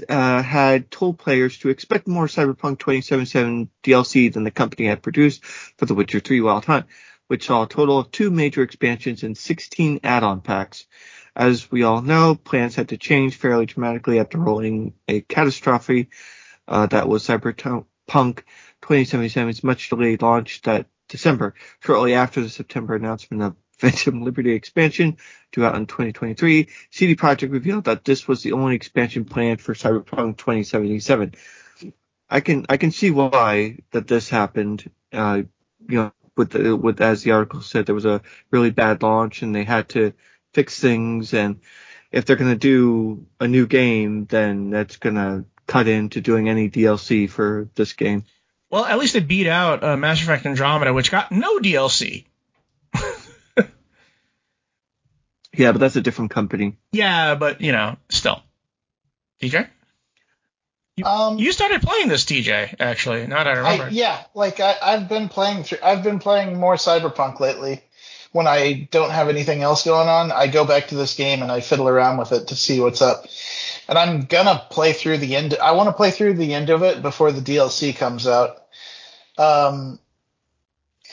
uh, 0.09 0.43
had 0.43 0.91
told 0.91 1.19
players 1.19 1.59
to 1.59 1.69
expect 1.69 2.07
more 2.07 2.27
Cyberpunk 2.27 2.79
2077 2.79 3.71
DLC 3.83 4.33
than 4.33 4.45
the 4.45 4.51
company 4.51 4.87
had 4.87 5.03
produced 5.03 5.45
for 5.45 5.87
The 5.87 5.95
Witcher 5.95 6.21
3 6.21 6.41
Wild 6.41 6.65
Hunt, 6.65 6.87
which 7.29 7.47
saw 7.47 7.65
a 7.65 7.69
total 7.69 7.99
of 7.99 8.11
two 8.11 8.31
major 8.31 8.63
expansions 8.63 9.23
and 9.23 9.37
16 9.37 10.01
add-on 10.03 10.41
packs. 10.41 10.87
As 11.35 11.71
we 11.71 11.83
all 11.83 12.03
know, 12.03 12.35
plans 12.35 12.75
had 12.75 12.89
to 12.89 12.97
change 12.97 13.37
fairly 13.37 13.67
dramatically 13.67 14.19
after 14.19 14.39
rolling 14.39 14.95
a 15.09 15.21
catastrophe 15.21 16.09
uh, 16.67 16.87
that 16.87 17.09
was 17.09 17.27
Cyberpunk 17.27 18.43
2077's 18.83 19.63
much 19.65 19.91
delayed 19.91 20.23
launch 20.23 20.63
that 20.63 20.87
December, 21.09 21.55
shortly 21.81 22.15
after 22.15 22.41
the 22.41 22.49
September 22.49 22.95
announcement 22.95 23.43
of 23.43 23.57
Phantom 23.81 24.23
Liberty 24.23 24.53
expansion 24.53 25.17
due 25.53 25.65
out 25.65 25.75
in 25.75 25.87
2023. 25.87 26.69
CD 26.91 27.17
Projekt 27.17 27.51
revealed 27.51 27.85
that 27.85 28.05
this 28.05 28.29
was 28.29 28.43
the 28.43 28.53
only 28.53 28.75
expansion 28.77 29.25
planned 29.25 29.61
for 29.61 29.75
Cyberpunk 29.75 30.37
2077. 30.37 31.35
I 32.29 32.41
can 32.41 32.67
I 32.69 32.77
can 32.77 32.91
see 32.93 33.11
why 33.11 33.79
that 33.91 34.07
this 34.07 34.29
happened. 34.29 34.89
Uh, 35.13 35.43
you 35.89 35.97
know, 35.97 36.13
with 36.37 36.51
the, 36.51 36.77
with 36.77 37.01
as 37.01 37.23
the 37.23 37.33
article 37.33 37.63
said, 37.63 37.87
there 37.87 37.95
was 37.95 38.05
a 38.05 38.23
really 38.51 38.71
bad 38.71 39.03
launch 39.03 39.43
and 39.43 39.55
they 39.55 39.65
had 39.65 39.89
to 39.91 40.13
fix 40.53 40.79
things. 40.79 41.35
And 41.35 41.61
if 42.13 42.25
they're 42.25 42.37
gonna 42.37 42.57
do 42.57 43.27
a 43.39 43.49
new 43.49 43.67
game, 43.67 44.27
then 44.27 44.71
that's 44.71 44.97
gonna 44.97 45.45
cut 45.67 45.89
into 45.89 46.21
doing 46.21 46.49
any 46.49 46.69
DLC 46.71 47.29
for 47.29 47.69
this 47.75 47.93
game. 47.93 48.25
Well, 48.71 48.85
at 48.85 48.99
least 48.99 49.17
it 49.17 49.27
beat 49.27 49.47
out 49.49 49.83
uh, 49.83 49.97
Mass 49.97 50.23
Effect 50.23 50.47
Andromeda, 50.47 50.93
which 50.93 51.11
got 51.11 51.33
no 51.33 51.59
DLC. 51.59 52.25
Yeah, 55.53 55.73
but 55.73 55.79
that's 55.79 55.97
a 55.97 56.01
different 56.01 56.31
company. 56.31 56.77
Yeah, 56.93 57.35
but 57.35 57.61
you 57.61 57.73
know, 57.73 57.97
still. 58.09 58.43
TJ, 59.43 59.69
Um, 61.05 61.39
you 61.39 61.51
started 61.53 61.83
playing 61.83 62.09
this, 62.09 62.25
TJ. 62.25 62.77
Actually, 62.79 63.27
now 63.27 63.43
that 63.43 63.47
I 63.49 63.53
remember. 63.59 63.85
I, 63.85 63.89
yeah, 63.89 64.23
like 64.35 64.61
I, 64.61 64.77
I've 64.81 65.09
been 65.09 65.29
playing 65.29 65.65
through. 65.65 65.79
I've 65.83 66.05
been 66.05 66.19
playing 66.19 66.59
more 66.59 66.77
Cyberpunk 66.77 67.41
lately. 67.41 67.83
When 68.33 68.47
I 68.47 68.89
don't 68.91 69.11
have 69.11 69.29
anything 69.29 69.63
else 69.63 69.85
going 69.85 70.09
on, 70.09 70.31
I 70.31 70.47
go 70.47 70.65
back 70.65 70.89
to 70.89 70.95
this 70.95 71.17
game 71.17 71.43
and 71.43 71.51
I 71.51 71.61
fiddle 71.61 71.89
around 71.89 72.19
with 72.19 72.33
it 72.33 72.49
to 72.49 72.57
see 72.57 72.81
what's 72.81 73.03
up. 73.03 73.27
And 73.89 73.99
I'm 73.99 74.23
gonna 74.23 74.65
play 74.71 74.93
through 74.93 75.19
the 75.19 75.35
end. 75.35 75.57
I 75.61 75.73
want 75.73 75.89
to 75.89 75.93
play 75.93 76.13
through 76.13 76.35
the 76.35 76.55
end 76.55 76.71
of 76.71 76.83
it 76.85 77.03
before 77.03 77.33
the 77.33 77.41
DLC 77.41 77.97
comes 77.97 78.27
out. 78.29 78.57
Um, 79.37 79.99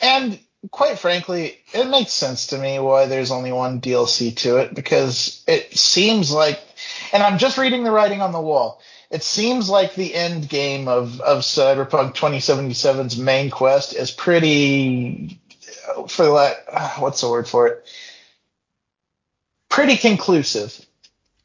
and 0.00 0.38
quite 0.70 0.98
frankly, 0.98 1.58
it 1.72 1.88
makes 1.88 2.12
sense 2.12 2.48
to 2.48 2.58
me 2.58 2.78
why 2.78 3.06
there's 3.06 3.30
only 3.30 3.52
one 3.52 3.80
DLC 3.80 4.36
to 4.36 4.58
it 4.58 4.74
because 4.74 5.42
it 5.46 5.76
seems 5.76 6.32
like, 6.32 6.60
and 7.12 7.22
I'm 7.22 7.38
just 7.38 7.58
reading 7.58 7.84
the 7.84 7.90
writing 7.90 8.22
on 8.22 8.32
the 8.32 8.40
wall. 8.40 8.80
It 9.10 9.22
seems 9.22 9.70
like 9.70 9.94
the 9.94 10.14
end 10.14 10.48
game 10.48 10.86
of, 10.86 11.20
of 11.20 11.38
Cyberpunk 11.38 12.14
2077's 12.14 13.16
main 13.16 13.50
quest 13.50 13.94
is 13.94 14.10
pretty, 14.10 15.40
for 16.08 16.36
uh, 16.36 16.90
what's 16.98 17.20
the 17.20 17.28
word 17.28 17.48
for 17.48 17.68
it? 17.68 17.86
Pretty 19.68 19.96
conclusive. 19.96 20.84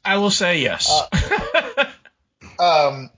I 0.05 0.17
will 0.17 0.31
say 0.31 0.59
yes. 0.59 1.07
Um, 2.59 3.09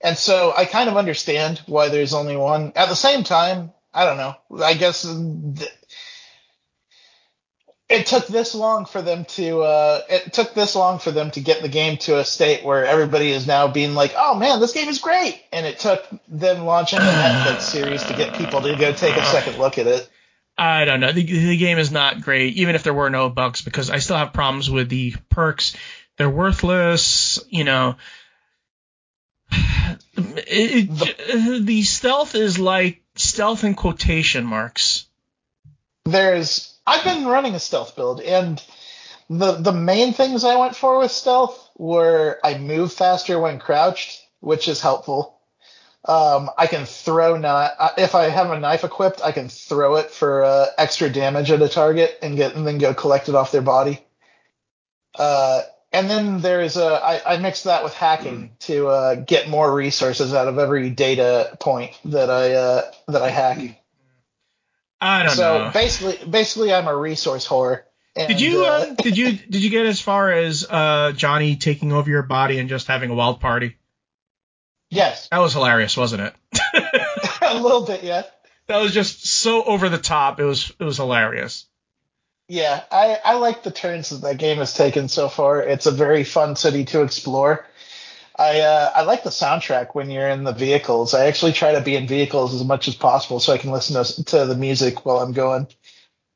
and 0.00 0.16
so 0.18 0.52
I 0.54 0.64
kind 0.64 0.90
of 0.90 0.96
understand 0.96 1.62
why 1.66 1.88
there's 1.88 2.14
only 2.14 2.36
one. 2.36 2.72
At 2.76 2.88
the 2.88 2.96
same 2.96 3.24
time, 3.24 3.72
I 3.92 4.04
don't 4.04 4.18
know. 4.18 4.36
I 4.62 4.74
guess 4.74 5.02
th- 5.02 5.70
it 7.88 8.06
took 8.06 8.26
this 8.26 8.54
long 8.54 8.86
for 8.86 9.00
them 9.02 9.24
to 9.24 9.60
uh, 9.60 10.00
it 10.10 10.32
took 10.32 10.52
this 10.52 10.74
long 10.74 10.98
for 10.98 11.10
them 11.10 11.30
to 11.32 11.40
get 11.40 11.62
the 11.62 11.68
game 11.68 11.96
to 11.98 12.18
a 12.18 12.24
state 12.24 12.64
where 12.64 12.84
everybody 12.84 13.30
is 13.30 13.46
now 13.46 13.68
being 13.68 13.94
like, 13.94 14.14
"Oh 14.16 14.34
man, 14.34 14.60
this 14.60 14.72
game 14.72 14.88
is 14.88 14.98
great!" 14.98 15.42
And 15.52 15.64
it 15.64 15.78
took 15.78 16.04
them 16.28 16.64
launching 16.64 16.98
a 16.98 17.02
Netflix 17.02 17.62
series 17.62 18.02
to 18.04 18.14
get 18.14 18.34
people 18.36 18.60
to 18.62 18.76
go 18.76 18.92
take 18.92 19.16
a 19.16 19.24
second 19.26 19.58
look 19.58 19.78
at 19.78 19.86
it. 19.86 20.08
I 20.56 20.84
don't 20.84 21.00
know. 21.00 21.12
The, 21.12 21.24
the 21.24 21.56
game 21.56 21.78
is 21.78 21.90
not 21.90 22.20
great, 22.20 22.54
even 22.54 22.74
if 22.74 22.84
there 22.84 22.94
were 22.94 23.10
no 23.10 23.28
bugs, 23.28 23.62
because 23.62 23.90
I 23.90 23.98
still 23.98 24.16
have 24.16 24.32
problems 24.32 24.70
with 24.70 24.88
the 24.88 25.14
perks. 25.28 25.76
They're 26.16 26.30
worthless. 26.30 27.40
You 27.48 27.64
know, 27.64 27.96
it, 29.50 30.88
it, 30.90 31.66
the 31.66 31.82
stealth 31.82 32.34
is 32.36 32.58
like 32.58 33.02
stealth 33.16 33.64
in 33.64 33.74
quotation 33.74 34.44
marks. 34.44 35.06
There's 36.04 36.78
I've 36.86 37.04
been 37.04 37.26
running 37.26 37.54
a 37.54 37.60
stealth 37.60 37.96
build, 37.96 38.20
and 38.20 38.62
the 39.28 39.52
the 39.52 39.72
main 39.72 40.12
things 40.12 40.44
I 40.44 40.56
went 40.56 40.76
for 40.76 40.98
with 40.98 41.10
stealth 41.10 41.70
were 41.76 42.38
I 42.44 42.58
move 42.58 42.92
faster 42.92 43.40
when 43.40 43.58
crouched, 43.58 44.20
which 44.40 44.68
is 44.68 44.80
helpful. 44.80 45.33
Um, 46.06 46.50
I 46.58 46.66
can 46.66 46.84
throw 46.84 47.38
not 47.38 47.72
if 47.96 48.14
I 48.14 48.28
have 48.28 48.50
a 48.50 48.60
knife 48.60 48.84
equipped, 48.84 49.22
I 49.22 49.32
can 49.32 49.48
throw 49.48 49.96
it 49.96 50.10
for 50.10 50.44
uh, 50.44 50.66
extra 50.76 51.08
damage 51.08 51.50
at 51.50 51.62
a 51.62 51.68
target 51.68 52.18
and 52.20 52.36
get 52.36 52.54
and 52.54 52.66
then 52.66 52.78
go 52.78 52.92
collect 52.92 53.28
it 53.28 53.34
off 53.34 53.52
their 53.52 53.62
body. 53.62 54.04
Uh, 55.18 55.62
and 55.92 56.10
then 56.10 56.40
there's 56.40 56.76
a 56.76 56.86
I, 56.86 57.34
I 57.34 57.36
mixed 57.38 57.64
that 57.64 57.84
with 57.84 57.94
hacking 57.94 58.50
to 58.60 58.88
uh, 58.88 59.14
get 59.14 59.48
more 59.48 59.72
resources 59.72 60.34
out 60.34 60.48
of 60.48 60.58
every 60.58 60.90
data 60.90 61.56
point 61.58 61.98
that 62.06 62.28
I 62.28 62.52
uh, 62.52 62.82
that 63.08 63.22
I 63.22 63.30
hack. 63.30 63.80
I 65.00 65.22
don't 65.22 65.34
so 65.34 65.58
know. 65.58 65.66
So 65.68 65.72
basically, 65.72 66.30
basically, 66.30 66.74
I'm 66.74 66.88
a 66.88 66.96
resource 66.96 67.46
whore. 67.46 67.82
And, 68.16 68.28
Did 68.28 68.40
you 68.40 68.64
uh, 68.64 68.68
uh, 68.68 68.94
did 68.94 69.16
you 69.16 69.32
did 69.32 69.62
you 69.62 69.70
get 69.70 69.86
as 69.86 70.00
far 70.00 70.30
as 70.30 70.66
uh, 70.68 71.12
Johnny 71.12 71.56
taking 71.56 71.92
over 71.92 72.10
your 72.10 72.22
body 72.22 72.58
and 72.58 72.68
just 72.68 72.86
having 72.86 73.10
a 73.10 73.14
wild 73.14 73.40
party? 73.40 73.76
Yes, 74.94 75.28
That 75.28 75.38
was 75.38 75.52
hilarious, 75.52 75.96
wasn't 75.96 76.22
it? 76.22 76.34
a 77.42 77.58
little 77.60 77.84
bit, 77.84 78.02
yeah. 78.04 78.22
that 78.68 78.78
was 78.80 78.92
just 78.92 79.26
so 79.26 79.62
over 79.64 79.88
the 79.88 79.98
top. 79.98 80.40
It 80.40 80.44
was 80.44 80.72
it 80.78 80.84
was 80.84 80.96
hilarious. 80.96 81.66
Yeah, 82.48 82.82
I, 82.90 83.18
I 83.24 83.34
like 83.34 83.62
the 83.62 83.70
turns 83.70 84.10
that 84.10 84.20
that 84.22 84.36
game 84.36 84.58
has 84.58 84.74
taken 84.74 85.08
so 85.08 85.28
far. 85.30 85.62
It's 85.62 85.86
a 85.86 85.90
very 85.90 86.24
fun 86.24 86.56
city 86.56 86.84
to 86.86 87.02
explore. 87.02 87.66
I 88.36 88.60
uh, 88.60 88.90
I 88.96 89.02
like 89.02 89.22
the 89.24 89.30
soundtrack 89.30 89.94
when 89.94 90.10
you're 90.10 90.28
in 90.28 90.44
the 90.44 90.52
vehicles. 90.52 91.14
I 91.14 91.26
actually 91.26 91.52
try 91.52 91.72
to 91.72 91.80
be 91.80 91.96
in 91.96 92.06
vehicles 92.06 92.54
as 92.54 92.64
much 92.64 92.88
as 92.88 92.94
possible 92.96 93.40
so 93.40 93.52
I 93.52 93.58
can 93.58 93.70
listen 93.70 94.02
to, 94.02 94.24
to 94.24 94.46
the 94.46 94.56
music 94.56 95.06
while 95.06 95.18
I'm 95.20 95.32
going. 95.32 95.68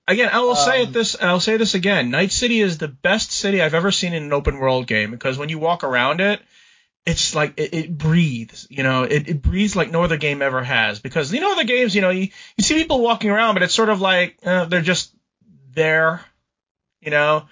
Again, 0.06 0.30
I 0.32 0.40
will 0.40 0.54
say 0.56 0.82
Um, 0.82 0.88
it 0.88 0.92
this. 0.94 1.16
I'll 1.20 1.40
say 1.40 1.56
this 1.58 1.74
again. 1.74 2.10
Night 2.10 2.32
City 2.32 2.60
is 2.60 2.78
the 2.78 2.88
best 2.88 3.30
city 3.32 3.60
I've 3.60 3.74
ever 3.74 3.90
seen 3.90 4.14
in 4.14 4.22
an 4.22 4.32
open 4.32 4.58
world 4.58 4.86
game 4.86 5.10
because 5.10 5.36
when 5.36 5.50
you 5.50 5.58
walk 5.58 5.84
around 5.84 6.20
it, 6.22 6.40
it's 7.08 7.34
like 7.34 7.54
it, 7.56 7.74
it 7.74 7.98
breathes. 7.98 8.66
You 8.70 8.82
know, 8.82 9.02
it, 9.04 9.28
it 9.28 9.42
breathes 9.42 9.74
like 9.74 9.90
no 9.90 10.04
other 10.04 10.18
game 10.18 10.42
ever 10.42 10.62
has. 10.62 11.00
Because 11.00 11.32
you 11.32 11.40
know 11.40 11.52
other 11.52 11.64
games, 11.64 11.94
you 11.94 12.02
know, 12.02 12.10
you, 12.10 12.28
you 12.56 12.64
see 12.64 12.74
people 12.74 13.00
walking 13.00 13.30
around, 13.30 13.54
but 13.54 13.62
it's 13.62 13.74
sort 13.74 13.88
of 13.88 14.00
like 14.00 14.36
uh, 14.44 14.66
they're 14.66 14.82
just 14.82 15.10
there. 15.72 16.20
You 17.00 17.10
know, 17.10 17.46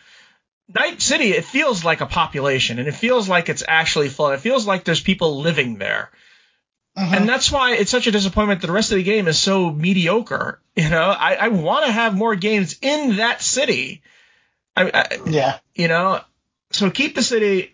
Night 0.74 1.00
City, 1.00 1.30
it 1.30 1.44
feels 1.44 1.84
like 1.84 2.00
a 2.00 2.07
population, 2.07 2.78
and 2.78 2.86
it 2.86 2.94
feels 2.94 3.28
like 3.28 3.48
it's 3.48 3.62
actually 3.66 4.11
full. 4.11 4.28
It 4.30 4.40
feels 4.40 4.66
like 4.66 4.84
there's 4.84 5.00
people 5.00 5.40
living 5.40 5.78
there. 5.78 6.11
And 6.98 7.28
that's 7.28 7.52
why 7.52 7.74
it's 7.74 7.90
such 7.90 8.07
a 8.07 8.11
disappointment 8.11 8.62
that 8.62 8.66
the 8.66 8.72
rest 8.72 8.90
of 8.90 8.96
the 8.96 9.04
game 9.04 9.28
is 9.28 9.38
so 9.38 9.70
mediocre. 9.70 10.61
You 10.76 10.90
know, 10.90 11.09
I, 11.09 11.36
I 11.36 11.48
want 11.48 11.86
to 11.86 11.92
have 11.92 12.14
more 12.14 12.36
games 12.36 12.76
in 12.82 13.16
that 13.16 13.40
city. 13.40 14.02
I, 14.76 14.90
I, 14.92 15.18
yeah, 15.26 15.59
you 15.74 15.88
know, 15.88 16.20
so 16.70 16.90
keep 16.90 17.14
the 17.14 17.22
city, 17.22 17.72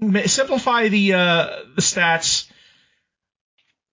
simplify 0.00 0.88
the 0.88 1.14
uh, 1.14 1.46
the 1.74 1.82
stats. 1.82 2.50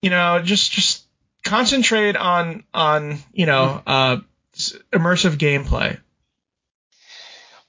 You 0.00 0.10
know, 0.10 0.40
just 0.42 0.72
just 0.72 1.04
concentrate 1.44 2.16
on 2.16 2.64
on 2.74 3.18
you 3.32 3.46
know 3.46 3.82
uh, 3.86 4.16
immersive 4.92 5.36
gameplay. 5.36 5.98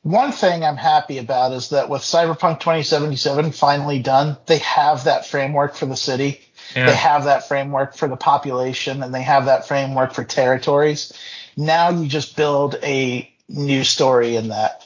One 0.03 0.33
thing 0.33 0.65
I'm 0.65 0.75
happy 0.75 1.17
about 1.17 1.53
is 1.53 1.69
that 1.69 1.87
with 1.87 2.01
Cyberpunk 2.01 2.59
2077 2.59 3.53
finally 3.53 3.99
done, 3.99 4.37
they 4.47 4.57
have 4.57 5.05
that 5.05 5.25
framework 5.25 5.75
for 5.75 5.85
the 5.85 5.95
city. 5.95 6.41
Yeah. 6.75 6.87
They 6.87 6.95
have 6.95 7.23
that 7.23 7.47
framework 7.47 7.95
for 7.95 8.09
the 8.09 8.17
population 8.17 9.01
and 9.01 9.13
they 9.13 9.21
have 9.21 9.45
that 9.45 9.65
framework 9.65 10.13
for 10.13 10.25
territories. 10.25 11.13
Now 11.55 11.89
you 11.89 12.07
just 12.07 12.35
build 12.35 12.75
a 12.83 13.31
new 13.47 13.85
story 13.85 14.35
in 14.35 14.49
that. 14.49 14.83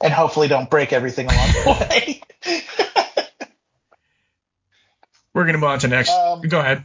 And 0.00 0.12
hopefully 0.12 0.48
don't 0.48 0.68
break 0.68 0.92
everything 0.92 1.26
along 1.26 1.48
the 1.52 1.86
way. 1.90 2.22
We're 5.32 5.44
gonna 5.44 5.58
move 5.58 5.64
on 5.64 5.78
to 5.80 5.88
next. 5.88 6.10
Um, 6.10 6.40
Go 6.42 6.60
ahead. 6.60 6.84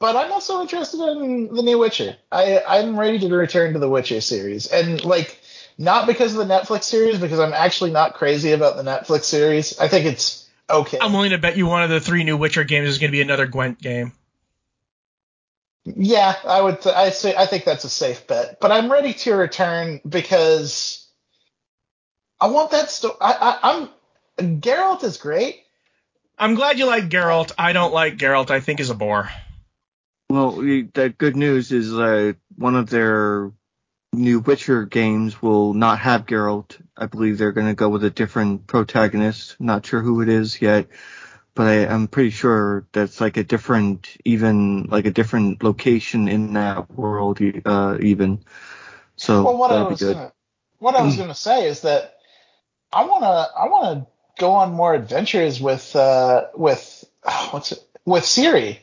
but 0.00 0.16
I'm 0.16 0.32
also 0.32 0.60
interested 0.60 1.00
in 1.00 1.54
the 1.54 1.62
new 1.62 1.78
Witcher. 1.78 2.16
I, 2.30 2.60
I'm 2.66 2.98
ready 2.98 3.20
to 3.20 3.28
return 3.28 3.72
to 3.74 3.78
the 3.78 3.88
Witcher 3.88 4.20
series. 4.20 4.66
And 4.66 5.04
like 5.04 5.38
not 5.78 6.06
because 6.06 6.34
of 6.36 6.46
the 6.46 6.52
Netflix 6.52 6.84
series, 6.84 7.18
because 7.18 7.38
I'm 7.38 7.52
actually 7.52 7.92
not 7.92 8.14
crazy 8.14 8.52
about 8.52 8.76
the 8.76 8.82
Netflix 8.82 9.24
series. 9.24 9.78
I 9.78 9.88
think 9.88 10.06
it's 10.06 10.48
okay. 10.68 10.98
I'm 11.00 11.12
willing 11.12 11.30
to 11.30 11.38
bet 11.38 11.56
you 11.56 11.66
one 11.66 11.82
of 11.82 11.90
the 11.90 12.00
three 12.00 12.24
new 12.24 12.36
Witcher 12.36 12.64
games 12.64 12.88
is 12.88 12.98
gonna 12.98 13.12
be 13.12 13.22
another 13.22 13.46
Gwent 13.46 13.80
game. 13.80 14.12
Yeah, 15.84 16.34
I 16.44 16.60
would. 16.60 16.86
I 16.86 17.10
say 17.10 17.34
I 17.36 17.46
think 17.46 17.64
that's 17.64 17.84
a 17.84 17.88
safe 17.88 18.26
bet. 18.26 18.58
But 18.60 18.70
I'm 18.70 18.90
ready 18.90 19.14
to 19.14 19.34
return 19.34 20.00
because 20.08 21.01
I 22.42 22.48
want 22.48 22.72
that 22.72 22.90
story. 22.90 23.14
I, 23.20 23.32
I, 23.62 23.70
I'm 23.70 24.60
Geralt 24.60 25.04
is 25.04 25.16
great. 25.16 25.62
I'm 26.36 26.56
glad 26.56 26.76
you 26.76 26.86
like 26.86 27.08
Geralt. 27.08 27.52
I 27.56 27.72
don't 27.72 27.94
like 27.94 28.16
Geralt. 28.16 28.50
I 28.50 28.58
think 28.58 28.80
is 28.80 28.90
a 28.90 28.96
bore. 28.96 29.30
Well, 30.28 30.56
the 30.56 31.14
good 31.16 31.36
news 31.36 31.70
is 31.70 31.94
uh, 31.94 32.32
one 32.56 32.74
of 32.74 32.90
their 32.90 33.52
new 34.12 34.40
Witcher 34.40 34.86
games 34.86 35.40
will 35.40 35.72
not 35.72 36.00
have 36.00 36.26
Geralt. 36.26 36.80
I 36.96 37.06
believe 37.06 37.38
they're 37.38 37.52
going 37.52 37.68
to 37.68 37.74
go 37.74 37.88
with 37.88 38.02
a 38.02 38.10
different 38.10 38.66
protagonist. 38.66 39.60
Not 39.60 39.86
sure 39.86 40.00
who 40.00 40.20
it 40.20 40.28
is 40.28 40.60
yet, 40.60 40.88
but 41.54 41.68
I, 41.68 41.86
I'm 41.86 42.08
pretty 42.08 42.30
sure 42.30 42.88
that's 42.90 43.20
like 43.20 43.36
a 43.36 43.44
different, 43.44 44.16
even 44.24 44.84
like 44.84 45.06
a 45.06 45.12
different 45.12 45.62
location 45.62 46.26
in 46.26 46.54
that 46.54 46.90
world, 46.90 47.38
uh, 47.64 47.98
even. 48.00 48.40
So 49.14 49.44
Well, 49.44 49.58
what 49.58 49.70
I 49.70 49.74
that'll 49.74 49.86
be 49.86 49.92
was 49.92 50.00
good. 50.00 50.16
gonna, 50.16 50.32
what 50.80 50.96
I 50.96 51.02
was 51.02 51.14
gonna 51.14 51.36
say 51.36 51.68
is 51.68 51.82
that 51.82 52.11
I 52.92 53.04
wanna 53.04 53.48
I 53.56 53.68
wanna 53.68 54.06
go 54.38 54.52
on 54.52 54.72
more 54.72 54.94
adventures 54.94 55.60
with 55.60 55.94
uh 55.96 56.46
with 56.54 57.04
oh, 57.24 57.48
what's 57.52 57.72
it 57.72 57.78
with 58.04 58.24
Ciri. 58.24 58.78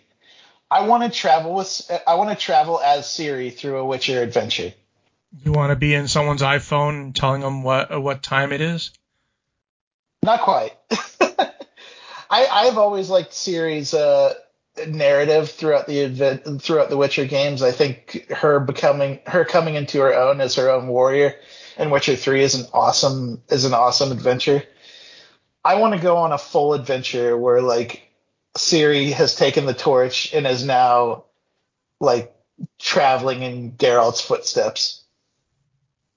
I 0.72 0.88
want 0.88 1.04
to 1.04 1.10
travel 1.10 1.56
with 1.56 1.92
I 2.08 2.16
want 2.16 2.30
to 2.30 2.36
travel 2.36 2.80
as 2.80 3.06
Ciri 3.06 3.54
through 3.54 3.78
a 3.78 3.86
Witcher 3.86 4.22
adventure. 4.22 4.74
You 5.44 5.52
want 5.52 5.72
to 5.72 5.76
be 5.76 5.94
in 5.94 6.08
someone's 6.08 6.42
iPhone 6.42 7.14
telling 7.14 7.42
them 7.42 7.64
what 7.64 8.02
what 8.02 8.24
time 8.24 8.52
it 8.52 8.62
is? 8.62 8.92
Not 10.24 10.42
quite. 10.42 10.74
I 12.30 12.48
I've 12.52 12.78
always 12.78 13.10
liked 13.10 13.32
Ciri's 13.32 13.94
uh 13.94 14.34
narrative 14.88 15.50
throughout 15.50 15.88
the 15.88 16.00
event 16.00 16.62
throughout 16.62 16.90
the 16.90 16.98
Witcher 16.98 17.26
games. 17.26 17.62
I 17.62 17.72
think 17.72 18.28
her 18.30 18.60
becoming 18.60 19.20
her 19.26 19.46
coming 19.46 19.76
into 19.76 20.00
her 20.02 20.14
own 20.14 20.40
as 20.40 20.56
her 20.56 20.70
own 20.70 20.88
warrior 20.88 21.36
in 21.80 21.90
Witcher 21.90 22.16
3 22.16 22.44
is 22.44 22.56
an 22.56 22.68
awesome 22.74 23.42
is 23.50 23.66
an 23.66 23.74
awesome 23.74 24.12
adventure. 24.12 24.64
I 25.64 25.76
want 25.76 25.96
to 25.96 26.02
go 26.02 26.18
on 26.18 26.32
a 26.32 26.38
full 26.38 26.74
adventure 26.74 27.38
where 27.38 27.62
like 27.62 28.12
Ciri 28.58 29.12
has 29.14 29.36
taken 29.36 29.66
the 29.66 29.74
torch 29.74 30.34
and 30.34 30.46
is 30.46 30.64
now 30.64 31.26
like 32.00 32.36
traveling 32.78 33.42
in 33.42 33.78
Geralt's 33.78 34.22
footsteps. 34.22 35.04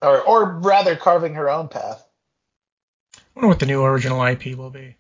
Or 0.03 0.21
or 0.21 0.59
rather 0.59 0.97
carving 0.97 1.35
her 1.35 1.49
own 1.49 1.69
path. 1.69 2.05
I 3.17 3.21
wonder 3.37 3.49
what 3.49 3.61
the 3.61 3.67
new 3.67 3.85
original 3.85 4.23
IP 4.25 4.57
will 4.59 4.71
be. 4.71 4.97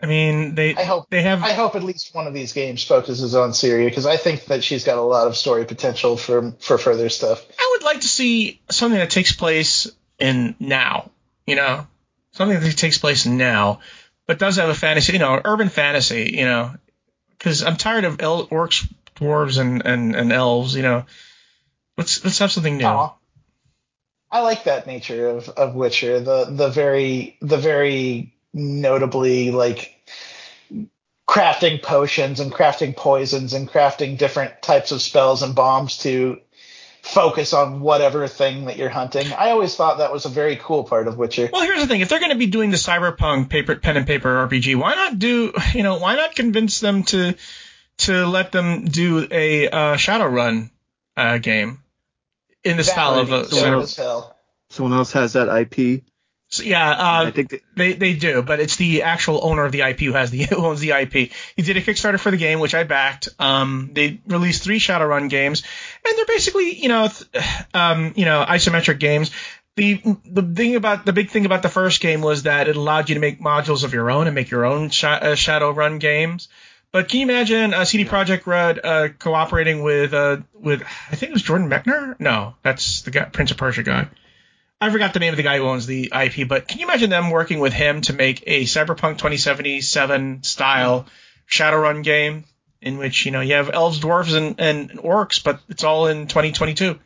I 0.00 0.06
mean, 0.06 0.54
they 0.54 0.74
I 0.74 0.84
hope 0.84 1.08
they 1.08 1.22
have 1.22 1.42
I 1.42 1.52
hope 1.52 1.74
at 1.74 1.82
least 1.82 2.14
one 2.14 2.26
of 2.26 2.34
these 2.34 2.52
games 2.52 2.84
focuses 2.84 3.34
on 3.34 3.54
Syria 3.54 3.88
because 3.88 4.04
I 4.04 4.18
think 4.18 4.44
that 4.46 4.62
she's 4.62 4.84
got 4.84 4.98
a 4.98 5.02
lot 5.02 5.26
of 5.26 5.36
story 5.36 5.64
potential 5.64 6.16
for 6.16 6.52
for 6.60 6.76
further 6.76 7.08
stuff. 7.08 7.44
I 7.58 7.76
would 7.76 7.84
like 7.84 8.02
to 8.02 8.08
see 8.08 8.60
something 8.70 8.98
that 8.98 9.10
takes 9.10 9.32
place 9.32 9.90
in 10.18 10.54
now, 10.60 11.10
you 11.46 11.56
know, 11.56 11.86
something 12.32 12.60
that 12.60 12.76
takes 12.76 12.98
place 12.98 13.24
now, 13.24 13.80
but 14.26 14.38
does 14.38 14.56
have 14.56 14.68
a 14.68 14.74
fantasy, 14.74 15.14
you 15.14 15.18
know, 15.18 15.34
an 15.34 15.42
urban 15.44 15.70
fantasy, 15.70 16.34
you 16.36 16.44
know, 16.44 16.74
because 17.30 17.62
I'm 17.62 17.76
tired 17.76 18.04
of 18.04 18.20
el- 18.20 18.48
orcs, 18.48 18.92
dwarves, 19.16 19.58
and, 19.58 19.84
and, 19.84 20.14
and 20.14 20.32
elves, 20.32 20.74
you 20.74 20.82
know. 20.82 21.06
Let's 21.96 22.22
let's 22.22 22.38
have 22.40 22.52
something 22.52 22.76
new. 22.76 22.84
Aw. 22.84 23.14
I 24.30 24.40
like 24.40 24.64
that 24.64 24.86
nature 24.86 25.28
of, 25.28 25.48
of 25.48 25.74
Witcher, 25.74 26.20
the 26.20 26.44
the 26.44 26.68
very 26.68 27.38
the 27.40 27.56
very 27.56 28.35
notably 28.56 29.50
like 29.50 29.92
crafting 31.28 31.82
potions 31.82 32.40
and 32.40 32.52
crafting 32.52 32.96
poisons 32.96 33.52
and 33.52 33.68
crafting 33.68 34.16
different 34.16 34.62
types 34.62 34.92
of 34.92 35.02
spells 35.02 35.42
and 35.42 35.54
bombs 35.54 35.98
to 35.98 36.40
focus 37.02 37.52
on 37.52 37.80
whatever 37.80 38.26
thing 38.26 38.64
that 38.64 38.76
you're 38.76 38.88
hunting. 38.88 39.32
I 39.32 39.50
always 39.50 39.76
thought 39.76 39.98
that 39.98 40.12
was 40.12 40.24
a 40.24 40.28
very 40.28 40.56
cool 40.56 40.84
part 40.84 41.06
of 41.06 41.16
Witcher. 41.18 41.50
Well, 41.52 41.62
here's 41.62 41.80
the 41.80 41.86
thing: 41.86 42.00
if 42.00 42.08
they're 42.08 42.18
going 42.18 42.32
to 42.32 42.38
be 42.38 42.46
doing 42.46 42.70
the 42.70 42.76
cyberpunk 42.76 43.48
paper 43.48 43.76
pen 43.76 43.96
and 43.96 44.06
paper 44.06 44.48
RPG, 44.48 44.76
why 44.76 44.94
not 44.94 45.18
do 45.18 45.52
you 45.74 45.82
know 45.82 45.98
why 45.98 46.16
not 46.16 46.34
convince 46.34 46.80
them 46.80 47.04
to 47.04 47.34
to 47.98 48.26
let 48.26 48.52
them 48.52 48.84
do 48.86 49.26
a 49.30 49.68
uh, 49.68 49.96
Shadowrun 49.96 50.70
uh, 51.16 51.38
game 51.38 51.78
in 52.64 52.76
the 52.76 52.82
That 52.82 52.92
style 52.92 53.18
of 53.18 53.30
would 53.30 53.46
a 53.46 53.48
be 53.48 53.56
dope 53.56 53.84
cyber- 53.84 54.32
Someone 54.68 54.98
else 54.98 55.12
has 55.12 55.34
that 55.34 55.48
IP. 55.48 56.02
So, 56.56 56.62
yeah, 56.62 56.90
uh, 56.90 57.24
I 57.26 57.30
think 57.30 57.50
that, 57.50 57.60
They 57.74 57.92
they 57.92 58.14
do, 58.14 58.42
but 58.42 58.60
it's 58.60 58.76
the 58.76 59.02
actual 59.02 59.40
owner 59.42 59.64
of 59.64 59.72
the 59.72 59.82
IP 59.82 60.00
who 60.00 60.12
has 60.12 60.30
the 60.30 60.42
who 60.50 60.56
owns 60.56 60.80
the 60.80 60.90
IP. 60.90 61.32
He 61.56 61.62
did 61.62 61.76
a 61.76 61.82
Kickstarter 61.82 62.18
for 62.18 62.30
the 62.30 62.36
game, 62.36 62.60
which 62.60 62.74
I 62.74 62.84
backed. 62.84 63.28
Um, 63.38 63.90
they 63.92 64.20
released 64.26 64.62
three 64.62 64.78
Shadowrun 64.78 65.28
games, 65.28 65.62
and 66.06 66.16
they're 66.16 66.26
basically 66.26 66.74
you 66.80 66.88
know 66.88 67.08
th- 67.08 67.44
um, 67.74 68.12
you 68.16 68.24
know 68.24 68.44
isometric 68.46 68.98
games. 68.98 69.30
The 69.76 70.00
the 70.24 70.42
thing 70.42 70.76
about 70.76 71.04
the 71.04 71.12
big 71.12 71.30
thing 71.30 71.44
about 71.44 71.62
the 71.62 71.68
first 71.68 72.00
game 72.00 72.22
was 72.22 72.44
that 72.44 72.68
it 72.68 72.76
allowed 72.76 73.10
you 73.10 73.14
to 73.16 73.20
make 73.20 73.40
modules 73.40 73.84
of 73.84 73.92
your 73.92 74.10
own 74.10 74.26
and 74.26 74.34
make 74.34 74.50
your 74.50 74.64
own 74.64 74.88
sh- 74.88 75.04
uh, 75.04 75.34
Shadowrun 75.34 76.00
games. 76.00 76.48
But 76.92 77.08
can 77.08 77.20
you 77.20 77.26
imagine 77.26 77.74
uh, 77.74 77.84
CD 77.84 78.06
Projekt 78.06 78.46
Red 78.46 78.80
uh, 78.82 79.08
cooperating 79.18 79.82
with 79.82 80.14
uh, 80.14 80.38
with 80.54 80.82
I 81.10 81.16
think 81.16 81.28
it 81.30 81.32
was 81.34 81.42
Jordan 81.42 81.68
Mechner? 81.68 82.18
No, 82.18 82.54
that's 82.62 83.02
the 83.02 83.10
guy, 83.10 83.24
Prince 83.24 83.50
of 83.50 83.58
Persia 83.58 83.82
guy. 83.82 84.08
I 84.80 84.90
forgot 84.90 85.14
the 85.14 85.20
name 85.20 85.32
of 85.32 85.38
the 85.38 85.42
guy 85.42 85.56
who 85.58 85.64
owns 85.64 85.86
the 85.86 86.12
IP, 86.14 86.46
but 86.46 86.68
can 86.68 86.78
you 86.78 86.86
imagine 86.86 87.08
them 87.10 87.30
working 87.30 87.60
with 87.60 87.72
him 87.72 88.02
to 88.02 88.12
make 88.12 88.42
a 88.46 88.64
Cyberpunk 88.64 89.18
2077 89.18 90.42
style 90.42 91.06
Shadowrun 91.48 92.02
game 92.02 92.44
in 92.82 92.98
which 92.98 93.24
you 93.24 93.32
know 93.32 93.40
you 93.40 93.54
have 93.54 93.70
elves, 93.70 94.00
dwarves, 94.00 94.34
and, 94.36 94.60
and 94.60 94.90
orcs, 94.98 95.42
but 95.42 95.60
it's 95.68 95.82
all 95.84 96.08
in 96.08 96.26
2022. 96.26 96.98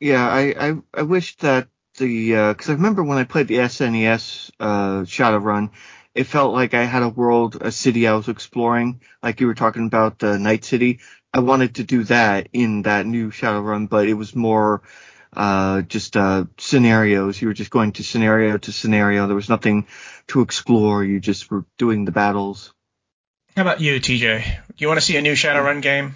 yeah, 0.00 0.26
I, 0.26 0.54
I, 0.58 0.74
I 0.94 1.02
wish 1.02 1.36
that 1.38 1.68
the, 1.98 2.36
uh 2.36 2.54
'cause 2.54 2.70
I 2.70 2.74
remember 2.74 3.02
when 3.02 3.18
I 3.18 3.24
played 3.24 3.48
the 3.48 3.56
SNES, 3.58 4.50
uh, 4.60 5.02
Shadowrun, 5.04 5.70
it 6.14 6.24
felt 6.24 6.54
like 6.54 6.72
I 6.74 6.84
had 6.84 7.02
a 7.02 7.08
world, 7.08 7.58
a 7.60 7.70
city 7.70 8.06
I 8.06 8.14
was 8.14 8.28
exploring, 8.28 9.00
like 9.22 9.40
you 9.40 9.46
were 9.46 9.54
talking 9.54 9.86
about 9.86 10.18
the 10.18 10.38
Night 10.38 10.64
City. 10.64 11.00
I 11.32 11.40
wanted 11.40 11.76
to 11.76 11.84
do 11.84 12.04
that 12.04 12.48
in 12.52 12.82
that 12.82 13.06
new 13.06 13.30
Shadowrun, 13.30 13.88
but 13.88 14.08
it 14.08 14.14
was 14.14 14.34
more, 14.34 14.82
uh, 15.32 15.82
just, 15.82 16.16
uh, 16.16 16.44
scenarios. 16.58 17.40
You 17.40 17.48
were 17.48 17.54
just 17.54 17.70
going 17.70 17.92
to 17.92 18.04
scenario 18.04 18.58
to 18.58 18.72
scenario. 18.72 19.26
There 19.26 19.36
was 19.36 19.48
nothing 19.48 19.86
to 20.28 20.40
explore. 20.40 21.04
You 21.04 21.20
just 21.20 21.50
were 21.50 21.64
doing 21.78 22.04
the 22.04 22.12
battles. 22.12 22.72
How 23.56 23.62
about 23.62 23.80
you, 23.80 24.00
TJ? 24.00 24.44
Do 24.44 24.74
you 24.78 24.88
want 24.88 24.98
to 24.98 25.04
see 25.04 25.16
a 25.16 25.22
new 25.22 25.34
Shadowrun 25.34 25.82
game? 25.82 26.14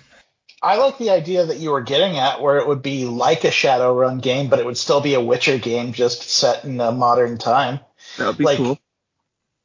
I 0.62 0.77
like 0.77 0.97
the 0.97 1.11
idea 1.11 1.45
that 1.47 1.59
you 1.59 1.73
were 1.73 1.83
getting 1.83 2.17
at, 2.17 2.41
where 2.41 2.57
it 2.59 2.67
would 2.67 2.81
be 2.81 3.05
like 3.05 3.45
a 3.45 3.49
Shadowrun 3.51 4.23
game, 4.23 4.49
but 4.49 4.61
it 4.61 4.65
would 4.65 4.79
still 4.79 5.01
be 5.01 5.15
a 5.15 5.21
Witcher 5.21 5.59
game, 5.59 5.93
just 5.93 6.23
set 6.23 6.65
in 6.65 6.81
a 6.81 6.91
modern 6.91 7.37
time. 7.37 7.81
That 8.17 8.29
would 8.29 8.39
be 8.39 8.45
Like, 8.45 8.57
cool. 8.57 8.79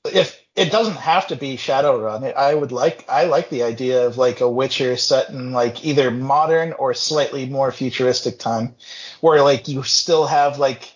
If 0.05 0.39
it 0.55 0.71
doesn't 0.71 0.97
have 0.97 1.27
to 1.27 1.35
be 1.35 1.57
Shadowrun, 1.57 2.33
I 2.35 2.53
would 2.53 2.71
like 2.71 3.05
I 3.09 3.25
like 3.25 3.49
the 3.49 3.63
idea 3.63 4.05
of 4.07 4.17
like 4.17 4.41
a 4.41 4.49
Witcher 4.49 4.97
set 4.97 5.29
in 5.29 5.51
like 5.51 5.85
either 5.85 6.11
modern 6.11 6.73
or 6.73 6.93
slightly 6.93 7.45
more 7.45 7.71
futuristic 7.71 8.39
time, 8.39 8.75
where 9.21 9.41
like 9.41 9.67
you 9.67 9.83
still 9.83 10.25
have 10.25 10.57
like 10.57 10.91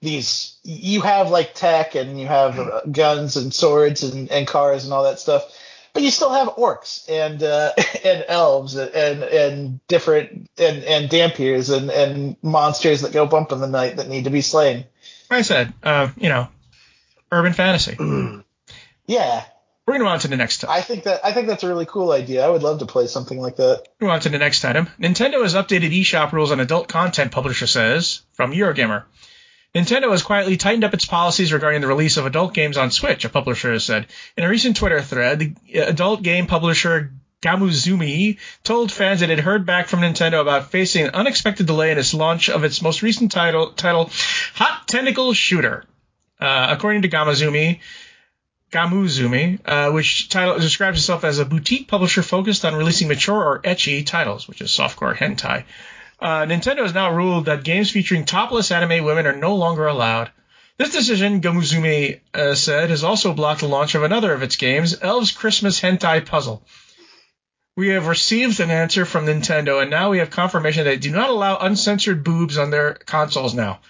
these 0.00 0.58
you 0.62 1.00
have 1.00 1.30
like 1.30 1.54
tech 1.54 1.94
and 1.94 2.20
you 2.20 2.26
have 2.26 2.58
uh, 2.58 2.80
guns 2.90 3.36
and 3.36 3.54
swords 3.54 4.02
and, 4.02 4.30
and 4.30 4.46
cars 4.46 4.84
and 4.84 4.92
all 4.92 5.04
that 5.04 5.18
stuff 5.18 5.50
but 5.94 6.02
you 6.02 6.10
still 6.10 6.32
have 6.32 6.48
orcs 6.48 7.08
and 7.08 7.42
uh, 7.42 7.72
and 8.04 8.24
elves 8.28 8.76
and 8.76 9.22
and 9.22 9.86
different 9.86 10.50
and 10.58 10.84
and 10.84 11.08
dhampirs 11.08 11.74
and 11.74 11.90
and 11.90 12.36
monsters 12.42 13.00
that 13.00 13.12
go 13.12 13.24
bump 13.24 13.52
in 13.52 13.60
the 13.60 13.68
night 13.68 13.96
that 13.96 14.08
need 14.08 14.24
to 14.24 14.30
be 14.30 14.42
slain. 14.42 14.84
I 15.30 15.42
said, 15.42 15.72
uh, 15.82 16.10
you 16.16 16.28
know, 16.28 16.48
urban 17.34 17.52
fantasy. 17.52 17.96
Yeah, 19.06 19.44
We're 19.86 19.94
gonna 19.94 20.04
move 20.04 20.12
on 20.12 20.20
to 20.20 20.28
the 20.28 20.36
next. 20.38 20.64
I 20.64 20.80
think 20.80 21.04
that 21.04 21.20
I 21.26 21.32
think 21.32 21.46
that's 21.46 21.62
a 21.62 21.68
really 21.68 21.84
cool 21.84 22.10
idea. 22.10 22.42
I 22.42 22.48
would 22.48 22.62
love 22.62 22.78
to 22.78 22.86
play 22.86 23.06
something 23.06 23.38
like 23.38 23.56
that. 23.56 23.82
Move 24.00 24.12
on 24.12 24.20
to 24.20 24.30
the 24.30 24.38
next 24.38 24.64
item. 24.64 24.88
Nintendo 24.98 25.42
has 25.42 25.54
updated 25.54 25.92
eShop 25.92 26.32
rules 26.32 26.52
on 26.52 26.60
adult 26.60 26.88
content, 26.88 27.32
publisher 27.32 27.66
says, 27.66 28.22
from 28.32 28.52
Eurogamer. 28.52 29.04
Nintendo 29.74 30.10
has 30.10 30.22
quietly 30.22 30.56
tightened 30.56 30.84
up 30.84 30.94
its 30.94 31.04
policies 31.04 31.52
regarding 31.52 31.80
the 31.82 31.86
release 31.86 32.16
of 32.16 32.24
adult 32.24 32.54
games 32.54 32.78
on 32.78 32.90
Switch, 32.92 33.24
a 33.24 33.28
publisher 33.28 33.72
has 33.72 33.84
said. 33.84 34.06
In 34.38 34.44
a 34.44 34.48
recent 34.48 34.76
Twitter 34.76 35.02
thread, 35.02 35.38
the 35.40 35.54
uh, 35.78 35.84
adult 35.86 36.22
game 36.22 36.46
publisher 36.46 37.12
Gamuzumi 37.42 38.38
told 38.62 38.90
fans 38.90 39.20
it 39.20 39.28
had 39.28 39.40
heard 39.40 39.66
back 39.66 39.88
from 39.88 40.00
Nintendo 40.00 40.40
about 40.40 40.70
facing 40.70 41.04
an 41.04 41.14
unexpected 41.14 41.66
delay 41.66 41.90
in 41.90 41.98
its 41.98 42.14
launch 42.14 42.48
of 42.48 42.64
its 42.64 42.80
most 42.80 43.02
recent 43.02 43.32
title, 43.32 43.72
title 43.72 44.10
Hot 44.54 44.88
Tentacle 44.88 45.34
Shooter. 45.34 45.84
Uh, 46.40 46.68
according 46.70 47.02
to 47.02 47.08
Gamazumi, 47.08 47.80
Gamuzumi, 48.70 49.60
uh, 49.64 49.92
which 49.92 50.28
title 50.28 50.58
describes 50.58 50.98
itself 50.98 51.22
as 51.24 51.38
a 51.38 51.44
boutique 51.44 51.86
publisher 51.86 52.22
focused 52.22 52.64
on 52.64 52.74
releasing 52.74 53.06
mature 53.08 53.36
or 53.36 53.62
ecchi 53.62 54.04
titles, 54.04 54.48
which 54.48 54.60
is 54.60 54.70
softcore 54.70 55.16
hentai. 55.16 55.64
Uh, 56.18 56.44
Nintendo 56.46 56.78
has 56.78 56.94
now 56.94 57.14
ruled 57.14 57.46
that 57.46 57.64
games 57.64 57.90
featuring 57.90 58.24
topless 58.24 58.70
anime 58.70 59.04
women 59.04 59.26
are 59.26 59.36
no 59.36 59.54
longer 59.54 59.86
allowed. 59.86 60.30
This 60.76 60.90
decision, 60.90 61.40
Gamuzumi 61.40 62.20
uh, 62.34 62.56
said, 62.56 62.90
has 62.90 63.04
also 63.04 63.32
blocked 63.32 63.60
the 63.60 63.68
launch 63.68 63.94
of 63.94 64.02
another 64.02 64.32
of 64.32 64.42
its 64.42 64.56
games, 64.56 64.96
Elves 65.00 65.30
Christmas 65.30 65.80
Hentai 65.80 66.26
Puzzle. 66.26 66.66
We 67.76 67.88
have 67.88 68.08
received 68.08 68.58
an 68.58 68.70
answer 68.70 69.04
from 69.04 69.26
Nintendo, 69.26 69.80
and 69.82 69.90
now 69.90 70.10
we 70.10 70.18
have 70.18 70.30
confirmation 70.30 70.84
that 70.84 70.90
they 70.90 70.96
do 70.96 71.10
not 71.10 71.30
allow 71.30 71.58
uncensored 71.58 72.24
boobs 72.24 72.58
on 72.58 72.70
their 72.70 72.94
consoles 72.94 73.54
now. 73.54 73.80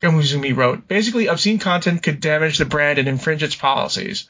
Gamuzumi 0.00 0.56
wrote. 0.56 0.86
Basically, 0.86 1.26
obscene 1.26 1.58
content 1.58 2.02
could 2.02 2.20
damage 2.20 2.58
the 2.58 2.64
brand 2.64 2.98
and 2.98 3.08
infringe 3.08 3.42
its 3.42 3.56
policies. 3.56 4.28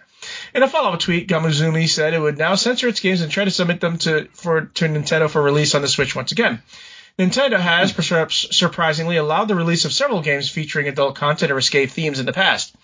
In 0.55 0.63
a 0.63 0.69
follow-up 0.69 1.01
tweet, 1.01 1.29
Gamuzumi 1.29 1.89
said 1.89 2.15
it 2.15 2.21
would 2.21 2.39
now 2.39 2.55
censor 2.55 2.89
its 2.89 3.01
games 3.01 3.21
and 3.21 3.31
try 3.31 3.45
to 3.45 3.51
submit 3.51 3.81
them 3.81 3.99
to 3.99 4.29
for 4.33 4.63
to 4.75 4.87
Nintendo 4.87 5.31
for 5.31 5.43
release 5.43 5.75
on 5.75 5.83
the 5.83 5.89
Switch 5.89 6.17
once 6.17 6.33
again. 6.33 6.63
Nintendo 7.19 7.59
has, 7.59 7.93
perhaps 7.93 8.57
surprisingly, 8.57 9.17
allowed 9.17 9.49
the 9.49 9.55
release 9.55 9.85
of 9.85 9.93
several 9.93 10.23
games 10.23 10.49
featuring 10.49 10.89
adult 10.89 11.17
content 11.17 11.51
or 11.51 11.57
risque 11.57 11.87
themes 11.87 12.21
in 12.21 12.27
the 12.27 12.33
past. 12.33 12.75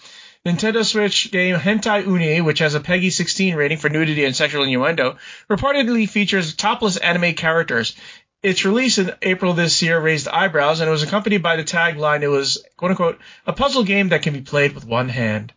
Nintendo 0.44 0.84
Switch 0.84 1.30
game 1.30 1.56
Hentai 1.56 2.04
Uni, 2.04 2.42
which 2.42 2.58
has 2.58 2.74
a 2.74 2.80
PEGI 2.80 3.10
16 3.10 3.54
rating 3.54 3.78
for 3.78 3.88
nudity 3.88 4.26
and 4.26 4.36
sexual 4.36 4.64
innuendo, 4.64 5.16
reportedly 5.48 6.06
features 6.06 6.54
topless 6.54 6.98
anime 6.98 7.34
characters. 7.34 7.96
Its 8.44 8.66
release 8.66 8.98
in 8.98 9.10
April 9.22 9.54
this 9.54 9.80
year 9.80 9.98
raised 9.98 10.28
eyebrows, 10.28 10.80
and 10.80 10.88
it 10.88 10.92
was 10.92 11.02
accompanied 11.02 11.42
by 11.42 11.56
the 11.56 11.64
tagline, 11.64 12.20
it 12.20 12.28
was, 12.28 12.62
quote 12.76 12.90
unquote, 12.90 13.18
a 13.46 13.54
puzzle 13.54 13.84
game 13.84 14.10
that 14.10 14.20
can 14.20 14.34
be 14.34 14.42
played 14.42 14.74
with 14.74 14.84
one 14.84 15.08
hand. 15.08 15.50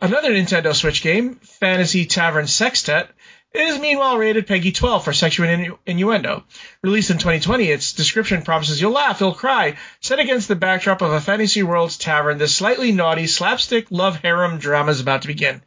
Another 0.00 0.30
Nintendo 0.30 0.72
Switch 0.72 1.02
game, 1.02 1.34
Fantasy 1.34 2.06
Tavern 2.06 2.46
Sextet, 2.46 3.10
is 3.52 3.80
meanwhile 3.80 4.16
rated 4.16 4.46
PEGI 4.46 4.72
12 4.72 5.04
for 5.04 5.12
sexual 5.12 5.48
innu- 5.48 5.78
innuendo. 5.84 6.44
Released 6.82 7.10
in 7.10 7.18
2020, 7.18 7.68
its 7.68 7.94
description 7.94 8.42
promises 8.42 8.80
you'll 8.80 8.92
laugh, 8.92 9.18
you'll 9.18 9.34
cry. 9.34 9.76
Set 10.00 10.20
against 10.20 10.46
the 10.46 10.54
backdrop 10.54 11.02
of 11.02 11.10
a 11.10 11.20
fantasy 11.20 11.64
world's 11.64 11.98
tavern, 11.98 12.38
this 12.38 12.54
slightly 12.54 12.92
naughty 12.92 13.26
slapstick 13.26 13.90
love 13.90 14.14
harem 14.14 14.58
drama 14.58 14.92
is 14.92 15.00
about 15.00 15.22
to 15.22 15.26
begin. 15.26 15.62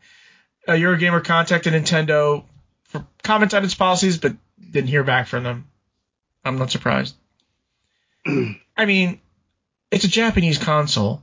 Uh, 0.65 0.71
Eurogamer 0.71 1.21
contacted 1.21 1.73
Nintendo 1.73 2.45
for 2.85 3.05
comment 3.21 3.53
on 3.53 3.65
its 3.65 3.75
policies, 3.75 4.17
but 4.17 4.37
didn't 4.71 4.87
hear 4.87 5.03
back 5.03 5.27
from 5.27 5.43
them. 5.43 5.67
I'm 6.43 6.57
not 6.57 6.71
surprised. 6.71 7.15
I 8.25 8.85
mean, 8.85 9.21
it's 9.91 10.05
a 10.05 10.09
Japanese 10.09 10.57
console. 10.57 11.21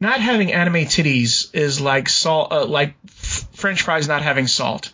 Not 0.00 0.20
having 0.20 0.52
anime 0.52 0.86
titties 0.86 1.54
is 1.54 1.80
like 1.80 2.08
salt, 2.08 2.52
uh, 2.52 2.64
like 2.64 2.94
f- 3.06 3.48
French 3.52 3.82
fries 3.82 4.08
not 4.08 4.22
having 4.22 4.46
salt. 4.46 4.92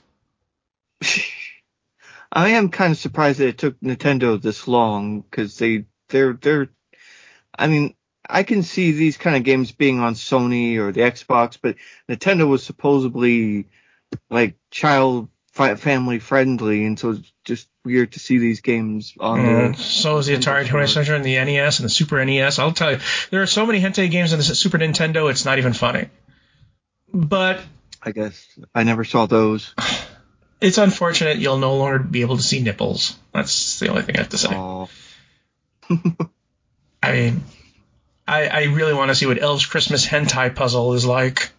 I 2.32 2.50
am 2.50 2.70
kind 2.70 2.92
of 2.92 2.98
surprised 2.98 3.38
that 3.38 3.48
it 3.48 3.58
took 3.58 3.80
Nintendo 3.80 4.40
this 4.40 4.66
long 4.66 5.20
because 5.20 5.56
they 5.58 5.86
they're 6.08 6.32
they're 6.34 6.68
I 7.56 7.68
mean 7.68 7.94
I 8.28 8.42
can 8.42 8.62
see 8.62 8.90
these 8.92 9.16
kind 9.16 9.36
of 9.36 9.44
games 9.44 9.70
being 9.72 10.00
on 10.00 10.14
Sony 10.14 10.78
or 10.78 10.90
the 10.92 11.02
Xbox, 11.02 11.56
but 11.60 11.76
Nintendo 12.08 12.48
was 12.48 12.64
supposedly 12.64 13.68
like 14.28 14.56
child 14.70 15.28
family 15.56 16.18
friendly, 16.18 16.84
and 16.84 16.98
so 16.98 17.10
it's 17.12 17.32
just 17.44 17.68
weird 17.84 18.12
to 18.12 18.18
see 18.18 18.38
these 18.38 18.60
games 18.60 19.14
on 19.18 19.38
Mm, 19.40 19.76
the. 19.76 19.82
so 19.82 20.18
is 20.18 20.26
the 20.26 20.34
Atari 20.34 20.64
Nintendo 20.64 20.86
2600 20.86 21.14
and 21.16 21.24
the 21.24 21.36
NES 21.36 21.78
and 21.78 21.84
the 21.86 21.90
Super 21.90 22.24
NES. 22.24 22.58
I'll 22.58 22.72
tell 22.72 22.92
you, 22.92 22.98
there 23.30 23.42
are 23.42 23.46
so 23.46 23.64
many 23.66 23.80
hentai 23.80 24.10
games 24.10 24.32
on 24.32 24.38
the 24.38 24.44
Super 24.44 24.78
Nintendo, 24.78 25.30
it's 25.30 25.44
not 25.44 25.58
even 25.58 25.72
funny. 25.72 26.08
But 27.12 27.60
I 28.02 28.12
guess 28.12 28.46
I 28.74 28.82
never 28.82 29.04
saw 29.04 29.26
those. 29.26 29.72
it's 30.60 30.78
unfortunate 30.78 31.38
you'll 31.38 31.58
no 31.58 31.76
longer 31.76 31.98
be 32.00 32.20
able 32.22 32.36
to 32.36 32.42
see 32.42 32.60
nipples. 32.60 33.16
That's 33.32 33.78
the 33.78 33.88
only 33.88 34.02
thing 34.02 34.16
I 34.16 34.20
have 34.20 34.28
to 34.30 34.38
say. 34.38 34.54
I 37.02 37.12
mean, 37.12 37.44
I, 38.26 38.46
I 38.48 38.62
really 38.64 38.94
want 38.94 39.10
to 39.10 39.14
see 39.14 39.26
what 39.26 39.40
Elves 39.40 39.66
Christmas 39.66 40.04
hentai 40.06 40.54
puzzle 40.54 40.94
is 40.94 41.06
like. 41.06 41.50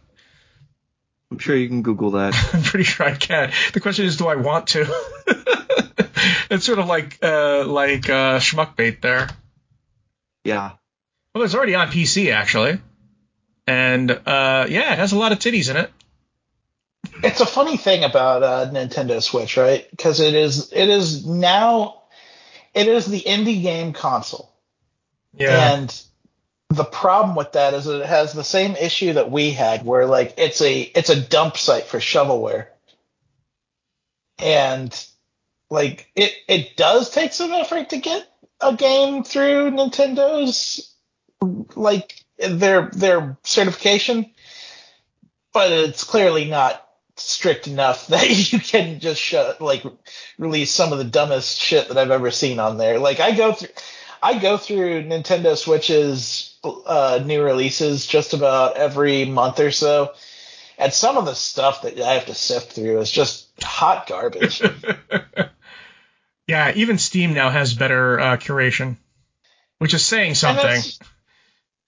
I'm 1.31 1.39
sure 1.39 1.55
you 1.55 1.67
can 1.67 1.81
Google 1.81 2.11
that. 2.11 2.33
I'm 2.53 2.63
pretty 2.63 2.83
sure 2.85 3.05
I 3.05 3.15
can. 3.15 3.51
The 3.73 3.79
question 3.79 4.05
is, 4.05 4.17
do 4.17 4.27
I 4.27 4.35
want 4.35 4.67
to? 4.69 4.85
it's 6.49 6.65
sort 6.65 6.79
of 6.79 6.87
like 6.87 7.19
uh, 7.21 7.65
like 7.65 8.09
uh, 8.09 8.39
schmuck 8.39 8.75
bait 8.75 9.01
there. 9.01 9.29
Yeah. 10.43 10.71
Well, 11.33 11.43
it's 11.43 11.53
already 11.53 11.75
on 11.75 11.89
PC 11.89 12.31
actually, 12.33 12.79
and 13.67 14.09
uh, 14.09 14.65
yeah, 14.69 14.93
it 14.93 14.99
has 14.99 15.11
a 15.11 15.17
lot 15.17 15.31
of 15.31 15.39
titties 15.39 15.69
in 15.69 15.77
it. 15.77 15.91
It's 17.23 17.41
a 17.41 17.45
funny 17.45 17.77
thing 17.77 18.03
about 18.03 18.43
uh, 18.43 18.69
Nintendo 18.71 19.21
Switch, 19.21 19.57
right? 19.57 19.85
Because 19.91 20.19
it 20.19 20.33
is 20.33 20.71
it 20.71 20.89
is 20.89 21.25
now 21.25 22.03
it 22.73 22.87
is 22.87 23.05
the 23.05 23.21
indie 23.21 23.61
game 23.61 23.93
console, 23.93 24.51
Yeah. 25.33 25.73
and 25.73 26.01
the 26.69 26.83
problem 26.83 27.35
with 27.35 27.53
that 27.53 27.73
is 27.73 27.85
that 27.85 28.01
it 28.01 28.05
has 28.05 28.33
the 28.33 28.43
same 28.43 28.75
issue 28.75 29.13
that 29.13 29.31
we 29.31 29.51
had, 29.51 29.85
where 29.85 30.05
like 30.05 30.33
it's 30.37 30.61
a 30.61 30.81
it's 30.81 31.09
a 31.09 31.19
dump 31.19 31.57
site 31.57 31.85
for 31.85 31.99
shovelware, 31.99 32.67
and 34.37 35.07
like 35.69 36.11
it 36.15 36.33
it 36.47 36.75
does 36.75 37.09
take 37.09 37.33
some 37.33 37.53
effort 37.53 37.89
to 37.89 37.97
get 37.97 38.27
a 38.59 38.75
game 38.75 39.23
through 39.23 39.71
Nintendo's 39.71 40.93
like 41.75 42.21
their 42.37 42.89
their 42.89 43.37
certification, 43.43 44.31
but 45.53 45.71
it's 45.71 46.03
clearly 46.03 46.49
not 46.49 46.83
strict 47.15 47.67
enough 47.67 48.07
that 48.07 48.51
you 48.51 48.59
can 48.59 48.99
just 48.99 49.21
shut 49.21 49.61
like 49.61 49.83
release 50.37 50.71
some 50.71 50.91
of 50.91 50.97
the 50.97 51.05
dumbest 51.05 51.57
shit 51.59 51.87
that 51.87 51.97
I've 51.97 52.11
ever 52.11 52.29
seen 52.29 52.59
on 52.59 52.77
there. 52.77 52.99
Like 52.99 53.21
I 53.21 53.31
go 53.31 53.53
through 53.53 53.69
I 54.21 54.39
go 54.39 54.57
through 54.57 55.03
Nintendo 55.03 55.55
Switch's 55.55 56.46
uh, 56.63 57.21
new 57.25 57.43
releases 57.43 58.05
just 58.05 58.33
about 58.33 58.77
every 58.77 59.25
month 59.25 59.59
or 59.59 59.71
so, 59.71 60.13
and 60.77 60.93
some 60.93 61.17
of 61.17 61.25
the 61.25 61.35
stuff 61.35 61.83
that 61.83 61.99
I 61.99 62.13
have 62.13 62.25
to 62.27 62.33
sift 62.33 62.73
through 62.73 62.99
is 62.99 63.11
just 63.11 63.47
hot 63.61 64.07
garbage. 64.07 64.61
yeah, 66.47 66.73
even 66.75 66.97
Steam 66.97 67.33
now 67.33 67.49
has 67.49 67.73
better 67.73 68.19
uh, 68.19 68.37
curation, 68.37 68.97
which 69.79 69.93
is 69.93 70.05
saying 70.05 70.35
something. 70.35 70.65
And, 70.65 70.99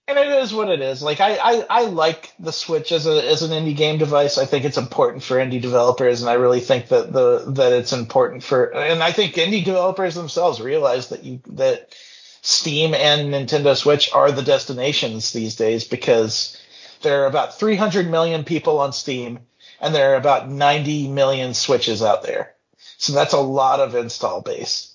and 0.08 0.18
it 0.18 0.42
is 0.42 0.52
what 0.52 0.68
it 0.68 0.80
is. 0.80 1.02
Like 1.02 1.20
I, 1.20 1.36
I, 1.36 1.66
I 1.70 1.82
like 1.84 2.32
the 2.38 2.52
Switch 2.52 2.90
as 2.92 3.06
a 3.06 3.30
as 3.30 3.42
an 3.42 3.50
indie 3.50 3.76
game 3.76 3.98
device. 3.98 4.38
I 4.38 4.46
think 4.46 4.64
it's 4.64 4.78
important 4.78 5.22
for 5.22 5.36
indie 5.36 5.60
developers, 5.62 6.20
and 6.20 6.30
I 6.30 6.34
really 6.34 6.60
think 6.60 6.88
that 6.88 7.12
the 7.12 7.44
that 7.52 7.72
it's 7.72 7.92
important 7.92 8.42
for. 8.42 8.64
And 8.74 9.02
I 9.02 9.12
think 9.12 9.34
indie 9.34 9.64
developers 9.64 10.14
themselves 10.14 10.60
realize 10.60 11.08
that 11.10 11.22
you 11.22 11.40
that 11.50 11.94
Steam 12.42 12.94
and 12.94 13.32
Nintendo 13.32 13.76
Switch 13.76 14.12
are 14.12 14.32
the 14.32 14.42
destinations 14.42 15.32
these 15.32 15.56
days 15.56 15.84
because 15.84 16.56
there 17.02 17.22
are 17.22 17.26
about 17.26 17.58
300 17.58 18.08
million 18.10 18.44
people 18.44 18.78
on 18.78 18.92
Steam 18.92 19.40
and 19.80 19.94
there 19.94 20.12
are 20.12 20.16
about 20.16 20.48
90 20.48 21.08
million 21.08 21.54
Switches 21.54 22.02
out 22.02 22.22
there. 22.22 22.54
So 22.98 23.12
that's 23.12 23.32
a 23.32 23.40
lot 23.40 23.80
of 23.80 23.94
install 23.94 24.42
base. 24.42 24.94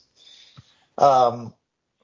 Um, 0.98 1.54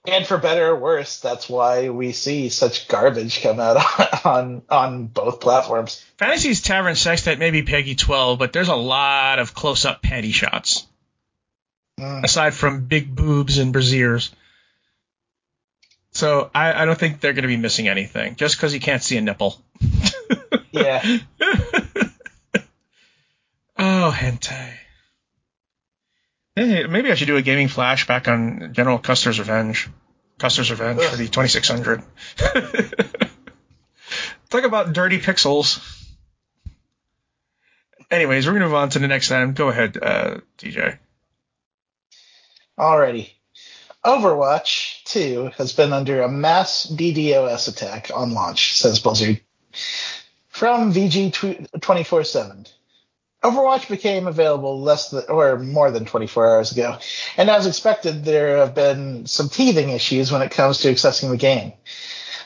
and 0.05 0.25
for 0.25 0.37
better 0.37 0.69
or 0.69 0.79
worse, 0.79 1.19
that's 1.19 1.47
why 1.47 1.89
we 1.89 2.11
see 2.11 2.49
such 2.49 2.87
garbage 2.87 3.41
come 3.41 3.59
out 3.59 4.25
on 4.25 4.63
on 4.69 5.05
both 5.05 5.39
platforms. 5.39 6.03
Fantasy's 6.17 6.61
Tavern 6.61 6.95
Sextet 6.95 7.37
may 7.37 7.51
be 7.51 7.61
PEGI 7.61 7.97
12, 7.97 8.39
but 8.39 8.51
there's 8.51 8.67
a 8.67 8.75
lot 8.75 9.37
of 9.37 9.53
close-up 9.53 10.01
panty 10.01 10.33
shots. 10.33 10.87
Mm. 11.99 12.23
Aside 12.23 12.55
from 12.55 12.85
big 12.85 13.15
boobs 13.15 13.59
and 13.59 13.73
brassieres. 13.73 14.31
So 16.12 16.51
I, 16.53 16.82
I 16.82 16.86
don't 16.86 16.99
think 16.99 17.20
they're 17.20 17.34
going 17.34 17.43
to 17.43 17.47
be 17.47 17.57
missing 17.57 17.88
anything 17.88 18.36
just 18.36 18.55
because 18.57 18.74
you 18.74 18.80
can't 18.80 19.01
see 19.01 19.18
a 19.18 19.22
nipple. 19.22 19.62
yeah. 20.72 21.01
oh, 23.78 24.14
hentai. 24.16 24.74
Hey, 26.55 26.86
maybe 26.86 27.12
I 27.12 27.16
should 27.16 27.28
do 27.28 27.38
a 27.38 27.41
gaming 27.41 27.70
flashback 27.70 28.28
on 28.28 28.74
General 28.74 28.99
Custer's 28.99 29.39
Revenge. 29.39 29.89
Custer's 30.38 30.70
Revenge 30.70 30.99
Ugh. 31.01 31.09
for 31.09 31.16
the 31.16 31.28
2600. 31.30 32.03
Talk 34.49 34.64
about 34.66 34.91
dirty 34.91 35.20
pixels. 35.20 35.80
Anyways, 38.09 38.45
we're 38.45 38.51
going 38.51 38.64
to 38.64 38.68
move 38.68 38.76
on 38.76 38.89
to 38.89 38.99
the 38.99 39.07
next 39.07 39.32
item. 39.32 39.53
Go 39.53 39.70
ahead, 39.70 39.97
uh, 40.01 40.39
DJ. 40.57 40.97
Alrighty. 42.78 43.30
Overwatch 44.03 45.03
2 45.05 45.51
has 45.57 45.73
been 45.73 45.93
under 45.93 46.21
a 46.21 46.29
mass 46.29 46.87
DDoS 46.87 47.67
attack 47.67 48.09
on 48.13 48.33
launch, 48.33 48.75
says 48.75 48.99
Blizzard. 48.99 49.41
From 50.49 50.91
VG 50.91 51.81
24 51.81 52.23
7. 52.23 52.65
Overwatch 53.43 53.89
became 53.89 54.27
available 54.27 54.81
less 54.81 55.09
than, 55.09 55.23
or 55.29 55.57
more 55.59 55.91
than 55.91 56.05
24 56.05 56.49
hours 56.49 56.71
ago, 56.71 56.97
and 57.37 57.49
as 57.49 57.65
expected, 57.65 58.23
there 58.23 58.57
have 58.57 58.75
been 58.75 59.25
some 59.25 59.49
teething 59.49 59.89
issues 59.89 60.31
when 60.31 60.43
it 60.43 60.51
comes 60.51 60.79
to 60.79 60.91
accessing 60.91 61.29
the 61.29 61.37
game. 61.37 61.73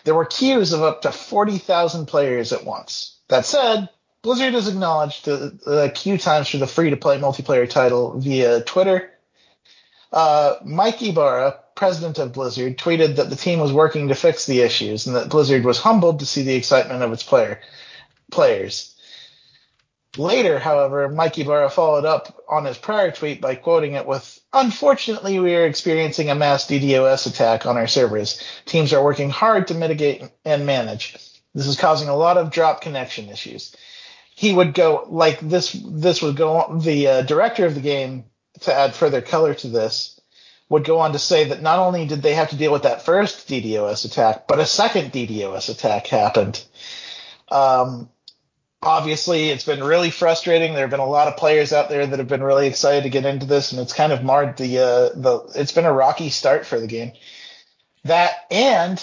There 0.05 0.15
were 0.15 0.25
queues 0.25 0.71
of 0.71 0.83
up 0.83 1.01
to 1.01 1.11
40,000 1.11 2.05
players 2.05 2.53
at 2.53 2.65
once. 2.65 3.17
That 3.27 3.45
said, 3.45 3.89
Blizzard 4.21 4.53
has 4.53 4.67
acknowledged 4.67 5.25
the, 5.25 5.57
the 5.65 5.81
uh, 5.83 5.89
queue 5.89 6.17
times 6.17 6.49
for 6.49 6.57
the 6.57 6.67
free 6.67 6.91
to 6.91 6.97
play 6.97 7.17
multiplayer 7.17 7.69
title 7.69 8.19
via 8.19 8.61
Twitter 8.61 9.11
uh, 10.15 10.55
Mike 10.63 11.01
Ybarra, 11.01 11.59
president 11.75 12.17
of 12.19 12.31
Blizzard, 12.31 12.77
tweeted 12.77 13.17
that 13.17 13.29
the 13.29 13.35
team 13.35 13.59
was 13.59 13.73
working 13.73 14.07
to 14.07 14.15
fix 14.15 14.45
the 14.45 14.61
issues 14.61 15.05
and 15.05 15.15
that 15.15 15.29
Blizzard 15.29 15.65
was 15.65 15.77
humbled 15.77 16.19
to 16.19 16.25
see 16.25 16.41
the 16.41 16.55
excitement 16.55 17.03
of 17.03 17.11
its 17.11 17.21
player 17.21 17.59
players. 18.31 18.95
Later, 20.17 20.57
however, 20.57 21.09
Mike 21.09 21.37
Ybarra 21.37 21.69
followed 21.69 22.05
up 22.05 22.41
on 22.47 22.63
his 22.63 22.77
prior 22.77 23.11
tweet 23.11 23.41
by 23.41 23.55
quoting 23.55 23.93
it 23.93 24.07
with, 24.07 24.39
Unfortunately, 24.53 25.37
we 25.39 25.53
are 25.55 25.65
experiencing 25.65 26.29
a 26.29 26.35
mass 26.35 26.65
DDoS 26.65 27.27
attack 27.27 27.65
on 27.65 27.75
our 27.75 27.87
servers. 27.87 28.41
Teams 28.65 28.93
are 28.93 29.03
working 29.03 29.29
hard 29.29 29.67
to 29.67 29.73
mitigate 29.73 30.23
and 30.45 30.65
manage. 30.65 31.17
This 31.53 31.67
is 31.67 31.77
causing 31.77 32.07
a 32.07 32.15
lot 32.15 32.37
of 32.37 32.51
drop 32.51 32.79
connection 32.79 33.27
issues. 33.29 33.75
He 34.33 34.53
would 34.53 34.73
go 34.73 35.05
like 35.09 35.41
this. 35.41 35.73
This 35.73 36.21
would 36.21 36.37
go 36.37 36.55
on. 36.55 36.79
The 36.79 37.07
uh, 37.07 37.21
director 37.23 37.65
of 37.65 37.75
the 37.75 37.81
game 37.81 38.25
to 38.61 38.73
add 38.73 38.95
further 38.95 39.21
color 39.21 39.53
to 39.55 39.67
this, 39.67 40.19
would 40.69 40.83
go 40.83 40.99
on 40.99 41.13
to 41.13 41.19
say 41.19 41.45
that 41.45 41.61
not 41.61 41.79
only 41.79 42.07
did 42.07 42.21
they 42.21 42.33
have 42.33 42.49
to 42.49 42.55
deal 42.55 42.71
with 42.71 42.83
that 42.83 43.05
first 43.05 43.47
DDoS 43.47 44.05
attack, 44.05 44.47
but 44.47 44.59
a 44.59 44.65
second 44.65 45.11
DDoS 45.11 45.69
attack 45.69 46.07
happened. 46.07 46.63
Um, 47.49 48.09
obviously, 48.81 49.49
it's 49.49 49.65
been 49.65 49.83
really 49.83 50.09
frustrating. 50.09 50.73
There 50.73 50.81
have 50.81 50.89
been 50.89 50.99
a 50.99 51.05
lot 51.05 51.27
of 51.27 51.37
players 51.37 51.71
out 51.71 51.89
there 51.89 52.05
that 52.05 52.19
have 52.19 52.27
been 52.27 52.43
really 52.43 52.67
excited 52.67 53.03
to 53.03 53.09
get 53.09 53.25
into 53.25 53.45
this, 53.45 53.71
and 53.71 53.81
it's 53.81 53.93
kind 53.93 54.11
of 54.11 54.23
marred 54.23 54.57
the 54.57 54.79
uh, 54.79 55.09
the. 55.15 55.51
It's 55.55 55.71
been 55.71 55.85
a 55.85 55.93
rocky 55.93 56.29
start 56.29 56.65
for 56.65 56.79
the 56.79 56.87
game. 56.87 57.11
That 58.03 58.45
and 58.49 59.01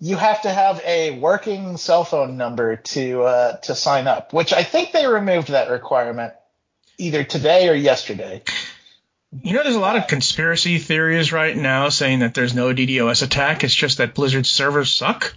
you 0.00 0.16
have 0.16 0.42
to 0.42 0.50
have 0.50 0.80
a 0.84 1.18
working 1.18 1.76
cell 1.76 2.04
phone 2.04 2.36
number 2.36 2.76
to 2.76 3.22
uh, 3.22 3.56
to 3.58 3.74
sign 3.74 4.06
up, 4.06 4.32
which 4.32 4.52
I 4.52 4.62
think 4.62 4.92
they 4.92 5.06
removed 5.06 5.48
that 5.48 5.70
requirement 5.70 6.34
either 6.98 7.24
today 7.24 7.68
or 7.68 7.74
yesterday. 7.74 8.42
You 9.30 9.52
know, 9.52 9.62
there's 9.62 9.76
a 9.76 9.80
lot 9.80 9.96
of 9.96 10.06
conspiracy 10.06 10.78
theories 10.78 11.32
right 11.32 11.54
now 11.54 11.90
saying 11.90 12.20
that 12.20 12.32
there's 12.32 12.54
no 12.54 12.72
DDoS 12.72 13.22
attack. 13.22 13.62
It's 13.62 13.74
just 13.74 13.98
that 13.98 14.14
Blizzard's 14.14 14.48
servers 14.48 14.90
suck, 14.90 15.34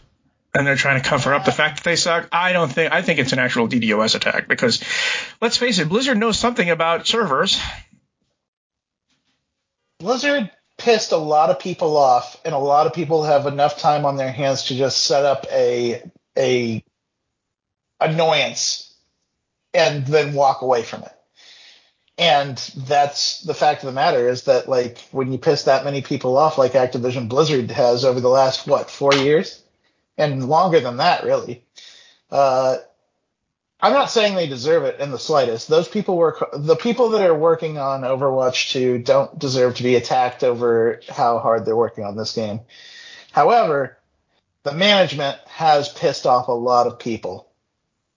and 0.53 0.65
they're 0.65 0.77
trying 0.77 1.01
to 1.01 1.07
cover 1.07 1.33
up 1.33 1.43
the 1.43 1.51
fact 1.51 1.77
that 1.77 1.83
they 1.83 1.97
suck. 1.97 2.29
I 2.31 2.53
don't 2.53 2.71
think. 2.71 2.93
I 2.93 3.01
think 3.01 3.19
it's 3.19 3.33
an 3.33 3.39
actual 3.39 3.67
DDoS 3.67 4.15
attack 4.15 4.47
because, 4.47 4.81
let's 5.41 5.57
face 5.57 5.79
it, 5.79 5.89
Blizzard 5.89 6.17
knows 6.17 6.39
something 6.39 6.69
about 6.69 7.05
servers. 7.05 7.59
Blizzard 9.99 10.49
pissed 10.77 11.11
a 11.11 11.17
lot 11.17 11.49
of 11.49 11.59
people 11.59 11.97
off, 11.97 12.39
and 12.45 12.55
a 12.55 12.59
lot 12.59 12.87
of 12.87 12.93
people 12.93 13.23
have 13.23 13.45
enough 13.45 13.77
time 13.77 14.05
on 14.05 14.15
their 14.15 14.31
hands 14.31 14.63
to 14.65 14.75
just 14.75 15.03
set 15.03 15.25
up 15.25 15.45
a 15.51 16.01
a 16.37 16.81
annoyance 17.99 18.95
and 19.73 20.07
then 20.07 20.33
walk 20.33 20.61
away 20.61 20.81
from 20.81 21.03
it 21.03 21.11
and 22.17 22.57
that's 22.75 23.41
the 23.41 23.53
fact 23.53 23.83
of 23.83 23.87
the 23.87 23.93
matter 23.93 24.29
is 24.29 24.43
that 24.43 24.69
like 24.69 24.99
when 25.11 25.31
you 25.31 25.37
piss 25.37 25.63
that 25.63 25.85
many 25.85 26.01
people 26.01 26.37
off 26.37 26.57
like 26.57 26.73
Activision 26.73 27.29
Blizzard 27.29 27.71
has 27.71 28.05
over 28.05 28.19
the 28.19 28.29
last 28.29 28.67
what 28.67 28.89
four 28.89 29.13
years 29.13 29.63
and 30.17 30.47
longer 30.47 30.79
than 30.79 30.97
that 30.97 31.23
really 31.23 31.63
uh, 32.29 32.77
I'm 33.83 33.93
not 33.93 34.11
saying 34.11 34.35
they 34.35 34.47
deserve 34.47 34.83
it 34.83 34.99
in 34.99 35.09
the 35.09 35.17
slightest. 35.17 35.67
Those 35.67 35.87
people 35.87 36.15
work 36.15 36.43
the 36.53 36.75
people 36.75 37.09
that 37.09 37.27
are 37.27 37.35
working 37.35 37.79
on 37.79 38.01
Overwatch 38.01 38.71
2 38.71 38.99
don't 38.99 39.37
deserve 39.39 39.75
to 39.75 39.83
be 39.83 39.95
attacked 39.95 40.43
over 40.43 41.01
how 41.09 41.39
hard 41.39 41.65
they're 41.65 41.75
working 41.75 42.03
on 42.03 42.15
this 42.15 42.35
game. 42.35 42.61
However, 43.31 43.97
the 44.63 44.73
management 44.73 45.39
has 45.47 45.89
pissed 45.89 46.27
off 46.27 46.47
a 46.47 46.51
lot 46.51 46.85
of 46.85 46.99
people. 46.99 47.50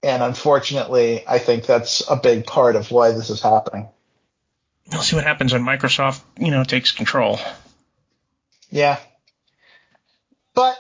And 0.05 0.23
unfortunately, 0.23 1.25
I 1.27 1.39
think 1.39 1.65
that's 1.65 2.03
a 2.07 2.15
big 2.15 2.45
part 2.45 2.77
of 2.77 2.91
why 2.91 3.13
this 3.13 3.31
is 3.31 3.41
happening. 3.41 3.89
We'll 4.93 5.01
see 5.01 5.17
what 5.17 5.25
happens 5.25 5.55
when 5.55 5.63
Microsoft, 5.63 6.21
you 6.39 6.51
know, 6.51 6.63
takes 6.63 6.93
control. 6.93 7.41
Yeah. 8.69 8.99
But 10.53 10.77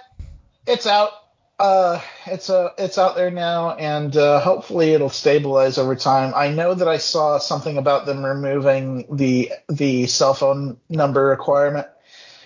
it's 0.67 0.87
out. 0.87 1.13
Uh, 1.59 2.03
it's 2.27 2.51
uh, 2.51 2.71
it's 2.77 2.99
out 2.99 3.17
there 3.17 3.31
now, 3.31 3.71
and 3.71 4.15
uh, 4.15 4.41
hopefully 4.41 4.93
it'll 4.93 5.09
stabilize 5.09 5.79
over 5.79 5.97
time. 5.97 6.35
I 6.37 6.51
know 6.51 6.75
that 6.75 6.89
I 6.89 6.99
saw 6.99 7.39
something 7.39 7.79
about 7.79 8.05
them 8.05 8.23
removing 8.23 9.07
the 9.17 9.53
the 9.71 10.07
cell 10.07 10.35
phone 10.35 10.77
number 10.91 11.25
requirement 11.25 11.87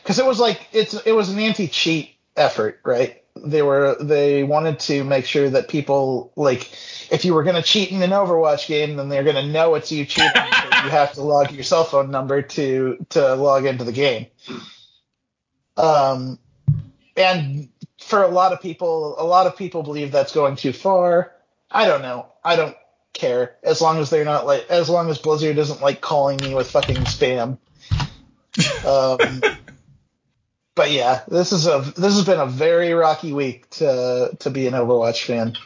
because 0.03 0.21
it 0.21 0.27
was 0.27 0.39
like 0.39 0.61
it's 0.73 0.95
it 0.95 1.13
was 1.13 1.31
an 1.31 1.41
anti 1.41 1.67
cheat 1.67 2.15
effort, 2.37 2.81
right? 2.85 3.25
They 3.45 3.63
were 3.63 3.97
they 4.01 4.43
wanted 4.43 4.81
to 4.81 5.05
make 5.05 5.27
sure 5.27 5.49
that 5.51 5.69
people 5.69 6.33
like 6.37 6.71
if 7.11 7.25
you 7.25 7.35
were 7.35 7.43
going 7.43 7.57
to 7.57 7.63
cheat 7.63 7.91
in 7.91 8.03
an 8.03 8.11
Overwatch 8.11 8.67
game, 8.67 8.97
then 8.97 9.09
they're 9.09 9.25
going 9.25 9.37
to 9.37 9.47
know 9.47 9.75
it's 9.75 9.91
you 9.91 10.05
cheating. 10.05 10.31
you 10.35 10.43
have 10.91 11.13
to 11.15 11.23
log 11.23 11.53
your 11.53 11.65
cell 11.65 11.85
phone 11.85 12.11
number 12.11 12.43
to 12.43 13.05
to 13.11 13.35
log 13.35 13.65
into 13.65 13.85
the 13.85 13.93
game. 13.93 14.27
Um, 15.77 16.39
and 17.17 17.69
for 18.01 18.23
a 18.23 18.29
lot 18.29 18.53
of 18.53 18.61
people, 18.61 19.17
a 19.19 19.25
lot 19.25 19.47
of 19.47 19.57
people 19.57 19.83
believe 19.83 20.13
that's 20.13 20.33
going 20.33 20.57
too 20.57 20.73
far. 20.73 21.33
I 21.71 21.87
don't 21.87 22.03
know. 22.03 22.27
I 22.45 22.57
don't 22.57 22.77
care 23.13 23.57
as 23.63 23.81
long 23.81 23.99
as 23.99 24.11
they're 24.11 24.25
not 24.25 24.47
like 24.47 24.67
as 24.71 24.89
long 24.89 25.11
as 25.11 25.19
Blizzard 25.19 25.59
isn't 25.59 25.81
like 25.81 26.01
calling 26.01 26.39
me 26.43 26.55
with 26.55 26.71
fucking 26.71 26.97
spam. 27.05 27.59
Um, 28.85 29.41
but 30.79 30.93
yeah, 30.93 31.23
this 31.27 31.51
is 31.51 31.67
a 31.67 31.81
this 31.97 32.15
has 32.15 32.25
been 32.25 32.39
a 32.39 32.47
very 32.47 32.95
rocky 32.95 33.33
week 33.33 33.69
to 33.71 34.31
to 34.39 34.49
be 34.49 34.69
an 34.69 34.75
Overwatch 34.75 35.25
fan. 35.25 35.57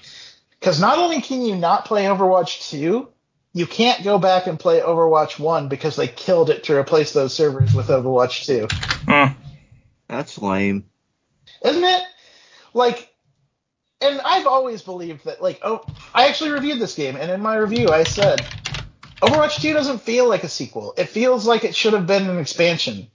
Because 0.58 0.80
not 0.80 0.98
only 0.98 1.20
can 1.20 1.42
you 1.42 1.54
not 1.54 1.84
play 1.84 2.04
Overwatch 2.04 2.70
2, 2.70 3.06
you 3.52 3.66
can't 3.66 4.02
go 4.04 4.18
back 4.18 4.46
and 4.46 4.58
play 4.58 4.80
Overwatch 4.80 5.38
1 5.38 5.68
because 5.68 5.96
they 5.96 6.08
killed 6.08 6.48
it 6.48 6.64
to 6.64 6.76
replace 6.76 7.12
those 7.12 7.34
servers 7.34 7.74
with 7.74 7.88
Overwatch 7.88 8.46
2. 8.46 8.68
Hmm. 9.06 9.32
That's 10.08 10.38
lame. 10.38 10.86
Isn't 11.62 11.84
it? 11.84 12.02
Like, 12.72 13.12
and 14.00 14.18
I've 14.24 14.46
always 14.46 14.80
believed 14.80 15.26
that, 15.26 15.42
like, 15.42 15.60
oh, 15.62 15.84
I 16.14 16.28
actually 16.28 16.52
reviewed 16.52 16.78
this 16.78 16.94
game, 16.94 17.16
and 17.16 17.30
in 17.30 17.42
my 17.42 17.56
review, 17.56 17.88
I 17.88 18.04
said 18.04 18.40
Overwatch 19.20 19.60
2 19.60 19.74
doesn't 19.74 20.00
feel 20.00 20.26
like 20.26 20.44
a 20.44 20.48
sequel. 20.48 20.94
It 20.96 21.10
feels 21.10 21.46
like 21.46 21.64
it 21.64 21.76
should 21.76 21.92
have 21.92 22.06
been 22.06 22.30
an 22.30 22.38
expansion. 22.38 23.10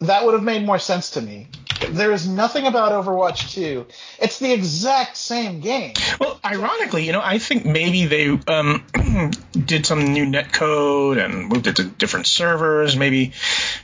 That 0.00 0.24
would 0.24 0.34
have 0.34 0.42
made 0.42 0.64
more 0.64 0.78
sense 0.78 1.10
to 1.10 1.22
me. 1.22 1.48
There 1.90 2.12
is 2.12 2.28
nothing 2.28 2.66
about 2.66 2.92
Overwatch 2.92 3.52
2. 3.52 3.86
It's 4.18 4.38
the 4.38 4.52
exact 4.52 5.16
same 5.16 5.60
game. 5.60 5.94
Well, 6.18 6.38
ironically, 6.44 7.04
you 7.04 7.12
know, 7.12 7.20
I 7.22 7.38
think 7.38 7.64
maybe 7.64 8.06
they 8.06 8.28
um, 8.46 8.84
did 9.52 9.86
some 9.86 10.12
new 10.12 10.26
netcode 10.26 11.22
and 11.22 11.48
moved 11.48 11.66
it 11.66 11.76
to 11.76 11.84
different 11.84 12.26
servers. 12.26 12.96
Maybe, 12.96 13.32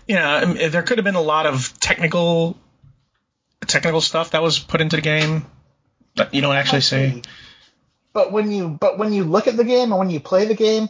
you 0.06 0.16
know, 0.16 0.40
um, 0.42 0.54
there 0.54 0.82
could 0.82 0.98
have 0.98 1.04
been 1.04 1.14
a 1.14 1.22
lot 1.22 1.46
of 1.46 1.78
technical 1.80 2.56
technical 3.66 4.00
stuff 4.00 4.32
that 4.32 4.42
was 4.42 4.58
put 4.58 4.80
into 4.80 4.96
the 4.96 5.02
game 5.02 5.46
that 6.16 6.34
you 6.34 6.40
don't 6.40 6.56
actually 6.56 6.80
see. 6.80 7.22
But 8.12 8.32
when 8.32 8.50
you 8.50 8.68
but 8.68 8.98
when 8.98 9.12
you 9.12 9.24
look 9.24 9.46
at 9.46 9.56
the 9.56 9.64
game 9.64 9.92
and 9.92 9.98
when 9.98 10.10
you 10.10 10.20
play 10.20 10.46
the 10.46 10.54
game, 10.54 10.88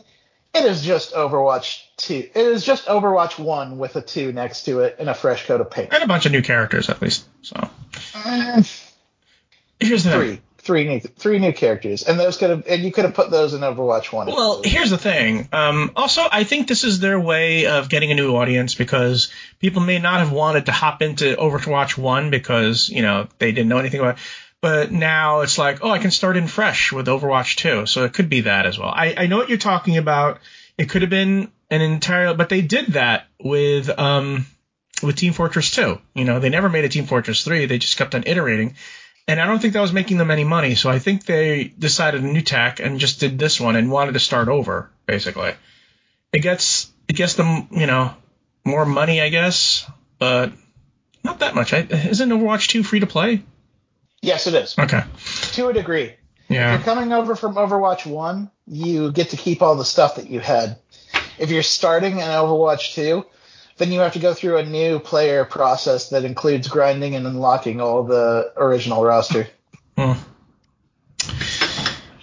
it 0.54 0.64
is 0.64 0.82
just 0.82 1.14
Overwatch 1.14 1.82
2. 1.98 2.14
It 2.14 2.36
is 2.36 2.64
just 2.64 2.86
Overwatch 2.86 3.38
1 3.38 3.78
with 3.78 3.96
a 3.96 4.02
2 4.02 4.32
next 4.32 4.64
to 4.64 4.80
it 4.80 4.96
and 4.98 5.08
a 5.08 5.14
fresh 5.14 5.46
coat 5.46 5.60
of 5.60 5.70
paint. 5.70 5.92
And 5.92 6.02
a 6.02 6.06
bunch 6.06 6.26
of 6.26 6.32
new 6.32 6.42
characters, 6.42 6.88
at 6.88 7.00
least. 7.00 7.24
So 7.42 7.56
Uh, 8.14 8.62
here's 9.80 10.04
the 10.04 10.10
thing. 10.10 10.20
three. 10.20 10.40
Three 10.58 10.84
new 10.86 11.00
three 11.00 11.40
new 11.40 11.52
characters. 11.52 12.04
And 12.04 12.20
those 12.20 12.36
could 12.36 12.50
have 12.50 12.64
and 12.68 12.84
you 12.84 12.92
could 12.92 13.04
have 13.04 13.14
put 13.14 13.32
those 13.32 13.52
in 13.52 13.62
Overwatch 13.62 14.12
1. 14.12 14.28
Well, 14.28 14.62
here's 14.64 14.90
the 14.90 14.98
thing. 14.98 15.48
Um, 15.52 15.90
also, 15.96 16.22
I 16.30 16.44
think 16.44 16.68
this 16.68 16.84
is 16.84 17.00
their 17.00 17.18
way 17.18 17.66
of 17.66 17.88
getting 17.88 18.12
a 18.12 18.14
new 18.14 18.36
audience 18.36 18.76
because 18.76 19.32
people 19.58 19.82
may 19.82 19.98
not 19.98 20.20
have 20.20 20.30
wanted 20.30 20.66
to 20.66 20.72
hop 20.72 21.02
into 21.02 21.34
Overwatch 21.34 21.98
1 21.98 22.30
because, 22.30 22.88
you 22.88 23.02
know, 23.02 23.26
they 23.40 23.50
didn't 23.50 23.70
know 23.70 23.78
anything 23.78 23.98
about 23.98 24.18
it. 24.18 24.22
But 24.62 24.92
now 24.92 25.40
it's 25.40 25.58
like, 25.58 25.80
oh, 25.82 25.90
I 25.90 25.98
can 25.98 26.12
start 26.12 26.36
in 26.36 26.46
fresh 26.46 26.92
with 26.92 27.08
Overwatch 27.08 27.56
2. 27.56 27.86
So 27.86 28.04
it 28.04 28.14
could 28.14 28.30
be 28.30 28.42
that 28.42 28.64
as 28.64 28.78
well. 28.78 28.88
I, 28.94 29.14
I 29.18 29.26
know 29.26 29.36
what 29.36 29.48
you're 29.48 29.58
talking 29.58 29.98
about. 29.98 30.38
It 30.78 30.88
could 30.88 31.02
have 31.02 31.10
been 31.10 31.50
an 31.68 31.80
entire, 31.80 32.32
but 32.32 32.48
they 32.48 32.62
did 32.62 32.86
that 32.92 33.26
with, 33.40 33.90
um, 33.98 34.46
with 35.02 35.16
Team 35.16 35.32
Fortress 35.32 35.72
2. 35.72 35.98
You 36.14 36.24
know, 36.24 36.38
they 36.38 36.48
never 36.48 36.68
made 36.68 36.84
a 36.84 36.88
Team 36.88 37.06
Fortress 37.06 37.44
3. 37.44 37.66
They 37.66 37.78
just 37.78 37.96
kept 37.96 38.14
on 38.14 38.22
iterating. 38.24 38.76
And 39.26 39.40
I 39.40 39.46
don't 39.46 39.60
think 39.60 39.74
that 39.74 39.80
was 39.80 39.92
making 39.92 40.18
them 40.18 40.30
any 40.30 40.44
money. 40.44 40.76
So 40.76 40.88
I 40.88 41.00
think 41.00 41.26
they 41.26 41.64
decided 41.64 42.22
a 42.22 42.26
new 42.26 42.40
tack 42.40 42.78
and 42.78 43.00
just 43.00 43.18
did 43.18 43.40
this 43.40 43.60
one 43.60 43.74
and 43.74 43.90
wanted 43.90 44.12
to 44.12 44.20
start 44.20 44.46
over, 44.46 44.90
basically. 45.06 45.54
It 46.32 46.40
gets, 46.40 46.88
it 47.08 47.16
gets 47.16 47.34
them, 47.34 47.66
you 47.72 47.86
know, 47.86 48.14
more 48.64 48.86
money, 48.86 49.20
I 49.20 49.28
guess, 49.28 49.90
but 50.20 50.52
not 51.24 51.40
that 51.40 51.56
much. 51.56 51.72
I, 51.72 51.78
isn't 51.80 52.30
Overwatch 52.30 52.68
2 52.68 52.84
free 52.84 53.00
to 53.00 53.08
play? 53.08 53.42
Yes, 54.22 54.46
it 54.46 54.54
is. 54.54 54.78
Okay. 54.78 55.02
To 55.52 55.68
a 55.68 55.72
degree. 55.72 56.14
Yeah. 56.48 56.74
If 56.74 56.80
you're 56.86 56.94
coming 56.94 57.12
over 57.12 57.36
from 57.36 57.54
Overwatch 57.54 58.06
1, 58.06 58.50
you 58.66 59.12
get 59.12 59.30
to 59.30 59.36
keep 59.36 59.62
all 59.62 59.76
the 59.76 59.84
stuff 59.84 60.16
that 60.16 60.30
you 60.30 60.40
had. 60.40 60.78
If 61.38 61.50
you're 61.50 61.62
starting 61.62 62.12
in 62.12 62.24
Overwatch 62.24 62.94
2, 62.94 63.24
then 63.78 63.90
you 63.90 64.00
have 64.00 64.12
to 64.12 64.18
go 64.18 64.34
through 64.34 64.58
a 64.58 64.64
new 64.64 64.98
player 64.98 65.44
process 65.44 66.10
that 66.10 66.24
includes 66.24 66.68
grinding 66.68 67.14
and 67.14 67.26
unlocking 67.26 67.80
all 67.80 68.04
the 68.04 68.52
original 68.56 69.02
roster. 69.02 69.48
Hmm. 69.96 70.12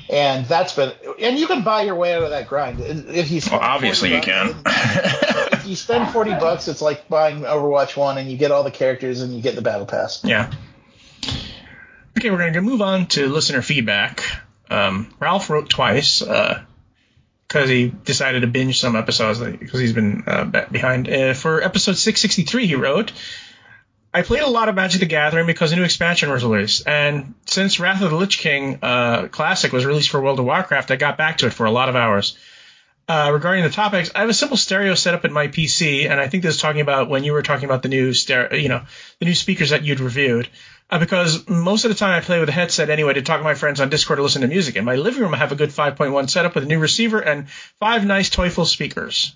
And 0.10 0.46
that's 0.46 0.74
been, 0.74 0.92
and 1.20 1.38
you 1.38 1.46
can 1.46 1.64
buy 1.64 1.84
your 1.84 1.96
way 1.96 2.16
out 2.16 2.24
of 2.24 2.32
that 2.32 2.48
grind. 2.48 2.80
If 2.80 3.30
you 3.30 3.42
Well, 3.52 3.60
obviously 3.60 4.14
you 4.14 4.22
can. 4.22 4.56
if 4.66 5.68
you 5.68 5.76
spend 5.76 6.12
40 6.12 6.32
bucks, 6.32 6.68
it's 6.68 6.82
like 6.82 7.08
buying 7.10 7.42
Overwatch 7.42 7.96
1 7.96 8.18
and 8.18 8.30
you 8.30 8.38
get 8.38 8.52
all 8.52 8.64
the 8.64 8.72
characters 8.72 9.22
and 9.22 9.36
you 9.36 9.42
get 9.42 9.56
the 9.56 9.62
battle 9.62 9.86
pass. 9.86 10.24
Yeah. 10.24 10.52
Okay, 12.20 12.32
we're 12.32 12.40
going 12.40 12.52
to 12.52 12.62
move 12.62 12.82
on 12.82 13.06
to 13.06 13.30
listener 13.30 13.62
feedback. 13.62 14.26
Um, 14.70 15.10
Ralph 15.22 15.50
wrote 15.50 15.70
twice 15.70 16.20
because 16.20 17.70
he 17.70 17.88
decided 17.88 18.42
to 18.42 18.48
binge 18.48 18.78
some 18.78 18.98
episodes 18.98 19.40
because 19.40 19.80
he's 19.80 19.94
been 19.94 20.26
uh, 20.28 20.44
behind. 20.70 21.08
Uh, 21.08 21.34
for 21.34 21.64
episode 21.64 21.96
663, 21.96 22.68
he 22.68 22.76
wrote, 22.76 23.14
I 24.14 24.24
played 24.24 24.42
a 24.42 24.50
lot 24.50 24.68
of 24.68 24.76
Magic 24.76 25.00
the 25.00 25.06
Gathering 25.06 25.48
because 25.48 25.72
a 25.72 25.78
new 25.78 25.86
expansion 25.86 26.30
was 26.30 26.44
released, 26.44 26.86
and 26.86 27.36
since 27.46 27.80
Wrath 27.80 28.02
of 28.02 28.10
the 28.10 28.18
Lich 28.18 28.38
King 28.38 28.80
uh, 28.82 29.30
Classic 29.30 29.72
was 29.72 29.86
released 29.86 30.10
for 30.10 30.20
World 30.20 30.40
of 30.40 30.46
Warcraft, 30.46 30.92
I 30.92 30.98
got 30.98 31.18
back 31.18 31.38
to 31.38 31.48
it 31.48 31.54
for 31.54 31.68
a 31.68 31.72
lot 31.72 31.88
of 31.88 31.96
hours. 31.96 32.38
Uh, 33.08 33.32
regarding 33.32 33.64
the 33.64 33.70
topics, 33.70 34.12
I 34.14 34.20
have 34.20 34.30
a 34.30 34.34
simple 34.34 34.58
stereo 34.58 34.94
setup 34.94 35.24
in 35.24 35.32
my 35.32 35.48
PC, 35.48 36.10
and 36.10 36.20
I 36.20 36.28
think 36.28 36.44
this 36.44 36.56
is 36.56 36.62
talking 36.62 36.82
about 36.82 37.10
when 37.10 37.24
you 37.24 37.32
were 37.32 37.44
talking 37.44 37.64
about 37.64 37.82
the 37.82 37.90
new 37.90 38.14
stereo, 38.14 38.56
you 38.56 38.68
know, 38.68 38.82
the 39.20 39.26
new 39.26 39.36
speakers 39.36 39.70
that 39.70 39.86
you'd 39.86 40.02
reviewed. 40.02 40.50
Uh, 40.90 40.98
because 40.98 41.48
most 41.48 41.86
of 41.86 41.90
the 41.90 41.96
time 41.96 42.18
I 42.18 42.22
play 42.22 42.40
with 42.40 42.50
a 42.50 42.54
headset 42.54 42.90
anyway 42.90 43.14
to 43.14 43.22
talk 43.22 43.40
to 43.40 43.44
my 43.44 43.54
friends 43.54 43.80
on 43.80 43.90
Discord 43.90 44.18
or 44.18 44.24
listen 44.24 44.42
to 44.42 44.48
music. 44.48 44.76
In 44.76 44.86
my 44.86 44.96
living 44.96 45.22
room, 45.22 45.36
I 45.36 45.38
have 45.38 45.52
a 45.52 45.56
good 45.56 45.70
5.1 45.70 46.30
setup 46.30 46.56
with 46.56 46.64
a 46.64 46.68
new 46.68 46.80
receiver 46.80 47.20
and 47.20 47.50
five 47.80 48.06
nice 48.06 48.30
Teufel 48.30 48.66
speakers. 48.66 49.36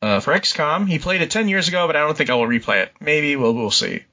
Uh, 0.00 0.20
for 0.20 0.32
XCOM, 0.32 0.86
he 0.86 1.00
played 1.00 1.22
it 1.22 1.30
10 1.32 1.48
years 1.48 1.66
ago, 1.66 1.88
but 1.88 1.96
I 1.96 2.00
don't 2.00 2.16
think 2.16 2.30
I 2.30 2.34
will 2.34 2.46
replay 2.46 2.84
it. 2.84 2.92
Maybe 3.00 3.34
we'll 3.34 3.52
we'll 3.52 3.72
see. 3.72 4.04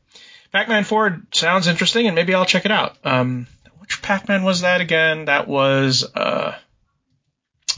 Pac-Man 0.51 0.84
4 0.84 1.22
sounds 1.32 1.68
interesting, 1.68 2.07
and 2.07 2.16
maybe 2.16 2.34
I'll 2.34 2.45
check 2.45 2.66
it 2.66 2.72
out. 2.72 2.97
Um, 3.03 3.45
which 3.78 4.01
Pac-Man 4.01 4.43
was 4.43 4.61
that 4.61 4.82
again? 4.82 5.26
That 5.26 5.47
was 5.47 6.03
uh, 6.16 6.55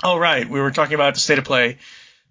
oh 0.04 0.18
right, 0.18 0.48
we 0.48 0.62
were 0.62 0.72
talking 0.72 0.96
about 0.96 1.16
the 1.16 1.20
state 1.20 1.38
of 1.38 1.44
play 1.44 1.80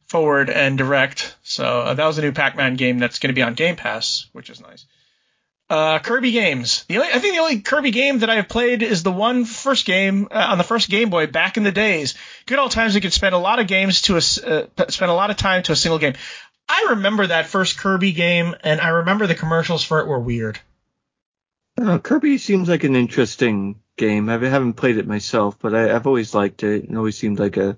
forward 0.07 0.51
and 0.51 0.79
direct. 0.79 1.37
So 1.43 1.65
uh, 1.65 1.95
that 1.95 2.07
was 2.07 2.19
a 2.19 2.23
new 2.23 2.33
Pac-Man 2.33 2.77
game 2.77 2.99
that's 2.99 3.19
going 3.19 3.29
to 3.29 3.35
be 3.35 3.43
on 3.43 3.55
Game 3.55 3.77
Pass, 3.77 4.27
which 4.33 4.51
is 4.51 4.61
nice. 4.61 4.87
Uh, 5.69 5.99
Kirby 5.99 6.31
games. 6.31 6.85
The 6.85 6.99
only, 6.99 7.09
I 7.13 7.19
think 7.19 7.35
the 7.35 7.41
only 7.41 7.61
Kirby 7.61 7.91
game 7.91 8.21
that 8.21 8.31
I 8.31 8.37
have 8.37 8.49
played 8.49 8.83
is 8.83 9.03
the 9.03 9.11
one 9.11 9.45
first 9.45 9.85
game 9.85 10.29
uh, 10.31 10.47
on 10.51 10.59
the 10.59 10.65
first 10.65 10.89
Game 10.89 11.11
Boy 11.11 11.27
back 11.27 11.57
in 11.57 11.65
the 11.65 11.73
days. 11.73 12.15
Good 12.47 12.61
old 12.61 12.71
times. 12.71 12.95
We 12.95 13.01
could 13.01 13.13
spend 13.13 13.35
a 13.35 13.39
lot 13.39 13.59
of 13.59 13.67
games 13.67 14.03
to 14.03 14.15
a, 14.15 14.19
uh, 14.19 14.89
spend 14.89 15.11
a 15.11 15.15
lot 15.15 15.31
of 15.31 15.37
time 15.37 15.65
to 15.65 15.73
a 15.73 15.77
single 15.77 15.99
game. 15.99 16.15
I 16.69 16.87
remember 16.91 17.27
that 17.27 17.47
first 17.47 17.79
Kirby 17.79 18.13
game, 18.13 18.55
and 18.63 18.81
I 18.81 18.89
remember 18.89 19.27
the 19.27 19.35
commercials 19.35 19.83
for 19.83 20.01
it 20.01 20.07
were 20.07 20.21
weird. 20.21 20.61
Know, 21.79 21.99
Kirby 21.99 22.39
seems 22.39 22.69
like 22.69 22.85
an 22.85 22.97
interesting 22.97 23.81
game. 23.97 24.29
I 24.29 24.39
haven't 24.39 24.75
played 24.75 24.99
it 24.99 25.07
myself, 25.07 25.59
but 25.59 25.75
I, 25.75 25.95
I've 25.95 26.07
always 26.07 26.35
liked 26.35 26.63
it. 26.63 26.85
It 26.85 26.97
always 26.97 27.19
seemed 27.19 27.39
like 27.39 27.57
a 27.57 27.77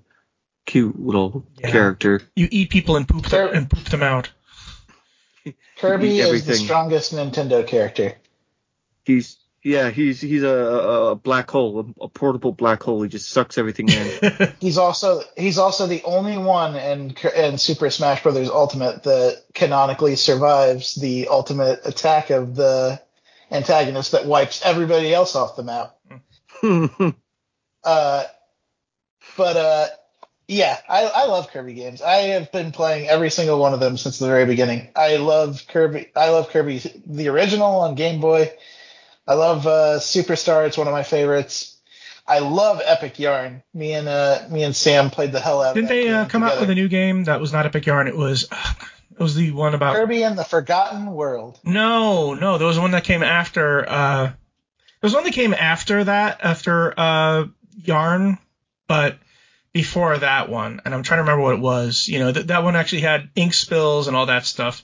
cute 0.68 1.00
little 1.00 1.44
Yeah. 1.58 1.70
character. 1.72 2.20
You 2.36 2.46
eat 2.50 2.70
people 2.70 2.96
and 2.96 3.08
poop 3.08 3.22
them, 3.22 3.30
Sure. 3.30 3.52
and 3.52 3.68
poop 3.68 3.84
them 3.86 4.02
out. 4.02 4.30
Kirby 5.78 6.18
is 6.20 6.44
the 6.44 6.54
strongest 6.54 7.12
Nintendo 7.14 7.66
character. 7.66 8.14
He's 9.04 9.38
yeah, 9.64 9.90
he's 9.90 10.20
he's 10.20 10.42
a, 10.44 10.48
a, 10.48 11.10
a 11.10 11.14
black 11.16 11.50
hole, 11.50 11.80
a, 12.00 12.04
a 12.04 12.08
portable 12.08 12.52
black 12.52 12.82
hole. 12.82 13.02
He 13.02 13.08
just 13.08 13.30
sucks 13.30 13.58
everything 13.58 13.88
in. 13.88 14.54
He's 14.60 14.78
also 14.78 15.22
he's 15.36 15.58
also 15.58 15.86
the 15.86 16.02
only 16.04 16.38
one 16.38 16.76
in 16.76 17.16
in 17.34 17.58
Super 17.58 17.90
Smash 17.90 18.22
Bros. 18.22 18.48
Ultimate 18.48 19.02
that 19.02 19.42
canonically 19.54 20.14
survives 20.16 20.94
the 20.94 21.28
ultimate 21.28 21.80
attack 21.84 22.30
of 22.30 22.54
the 22.54 23.00
antagonist 23.50 24.12
that 24.12 24.26
wipes 24.26 24.62
everybody 24.64 25.12
else 25.12 25.34
off 25.34 25.56
the 25.56 25.64
map. 25.64 25.96
Uh, 27.84 28.24
but 29.36 29.56
uh, 29.56 29.86
Yeah, 30.48 30.78
I, 30.88 31.04
I 31.04 31.24
love 31.26 31.50
Kirby 31.50 31.74
games. 31.74 32.00
I 32.00 32.16
have 32.28 32.50
been 32.50 32.72
playing 32.72 33.06
every 33.06 33.30
single 33.30 33.58
one 33.58 33.74
of 33.74 33.80
them 33.80 33.98
since 33.98 34.18
the 34.18 34.26
very 34.26 34.46
beginning. 34.46 34.88
I 34.96 35.16
love 35.16 35.64
Kirby. 35.68 36.10
I 36.16 36.30
love 36.30 36.48
Kirby 36.48 36.80
the 37.06 37.28
original 37.28 37.80
on 37.80 37.94
Game 37.94 38.20
Boy. 38.20 38.50
I 39.26 39.34
love 39.34 39.66
uh, 39.66 39.98
Superstar. 39.98 40.66
It's 40.66 40.78
one 40.78 40.86
of 40.86 40.92
my 40.94 41.02
favorites. 41.02 41.76
I 42.26 42.38
love 42.38 42.80
Epic 42.82 43.18
Yarn. 43.18 43.62
Me 43.74 43.92
and 43.92 44.08
uh, 44.08 44.46
me 44.50 44.62
and 44.62 44.74
Sam 44.74 45.10
played 45.10 45.32
the 45.32 45.40
hell 45.40 45.62
out. 45.62 45.70
Of. 45.70 45.74
Didn't 45.74 45.84
of 45.84 45.88
that 45.90 45.94
they 45.94 46.08
uh, 46.08 46.26
come 46.26 46.42
out 46.42 46.58
with 46.58 46.70
a 46.70 46.74
new 46.74 46.88
game 46.88 47.24
that 47.24 47.40
was 47.40 47.52
not 47.52 47.66
Epic 47.66 47.84
Yarn? 47.84 48.08
It 48.08 48.16
was 48.16 48.44
it 48.44 49.22
was 49.22 49.34
the 49.34 49.50
one 49.50 49.74
about 49.74 49.96
Kirby 49.96 50.22
and 50.22 50.38
the 50.38 50.44
Forgotten 50.44 51.12
World? 51.12 51.60
No, 51.62 52.32
no, 52.32 52.56
there 52.56 52.66
was 52.66 52.78
one 52.78 52.92
that 52.92 53.04
came 53.04 53.22
after. 53.22 53.86
Uh, 53.86 54.24
there 54.24 54.34
was 55.02 55.14
one 55.14 55.24
that 55.24 55.34
came 55.34 55.52
after 55.52 56.04
that, 56.04 56.40
after 56.42 56.94
uh, 56.98 57.46
Yarn, 57.76 58.38
but 58.86 59.18
before 59.72 60.18
that 60.18 60.48
one, 60.48 60.80
and 60.84 60.94
I'm 60.94 61.02
trying 61.02 61.18
to 61.18 61.22
remember 61.22 61.42
what 61.42 61.54
it 61.54 61.60
was. 61.60 62.08
You 62.08 62.18
know, 62.18 62.32
that 62.32 62.48
that 62.48 62.64
one 62.64 62.76
actually 62.76 63.02
had 63.02 63.30
ink 63.34 63.54
spills 63.54 64.08
and 64.08 64.16
all 64.16 64.26
that 64.26 64.46
stuff. 64.46 64.82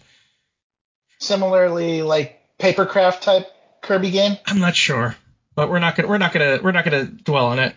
Similarly, 1.19 2.03
like 2.03 2.41
papercraft 2.59 3.21
type 3.21 3.47
Kirby 3.83 4.11
game. 4.11 4.37
I'm 4.47 4.61
not 4.61 4.77
sure, 4.77 5.17
but 5.55 5.71
we're 5.71 5.79
not 5.79 5.97
gonna 5.97 6.09
we're 6.09 6.19
not 6.19 6.33
gonna 6.33 6.61
we're 6.63 6.73
not 6.73 6.85
gonna 6.85 7.07
dwell 7.07 7.47
on 7.47 7.59
it. 7.59 7.75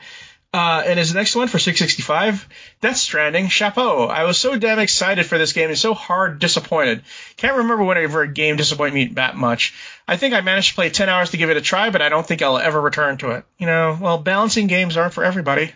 Uh, 0.53 0.81
and 0.85 0.97
his 0.97 1.13
next 1.13 1.35
one 1.35 1.49
for 1.49 1.59
665, 1.59 2.47
Death 2.81 2.95
Stranding, 2.95 3.49
Chapeau. 3.49 4.07
I 4.07 4.23
was 4.23 4.37
so 4.37 4.57
damn 4.57 4.79
excited 4.79 5.25
for 5.25 5.37
this 5.37 5.51
game 5.51 5.69
and 5.69 5.77
so 5.77 5.93
hard 5.93 6.39
disappointed. 6.39 7.03
Can't 7.35 7.57
remember 7.57 7.83
whenever 7.83 8.21
a 8.21 8.27
game 8.27 8.55
disappointed 8.55 8.93
me 8.93 9.05
that 9.15 9.35
much. 9.35 9.73
I 10.07 10.15
think 10.15 10.33
I 10.33 10.41
managed 10.41 10.69
to 10.69 10.75
play 10.75 10.89
10 10.89 11.09
hours 11.09 11.31
to 11.31 11.37
give 11.37 11.49
it 11.49 11.57
a 11.57 11.61
try, 11.61 11.89
but 11.89 12.01
I 12.01 12.07
don't 12.09 12.25
think 12.25 12.41
I'll 12.41 12.57
ever 12.57 12.79
return 12.79 13.17
to 13.17 13.31
it. 13.31 13.45
You 13.57 13.67
know, 13.67 13.97
well, 14.01 14.17
balancing 14.17 14.67
games 14.67 14.95
aren't 14.95 15.13
for 15.13 15.25
everybody. 15.25 15.73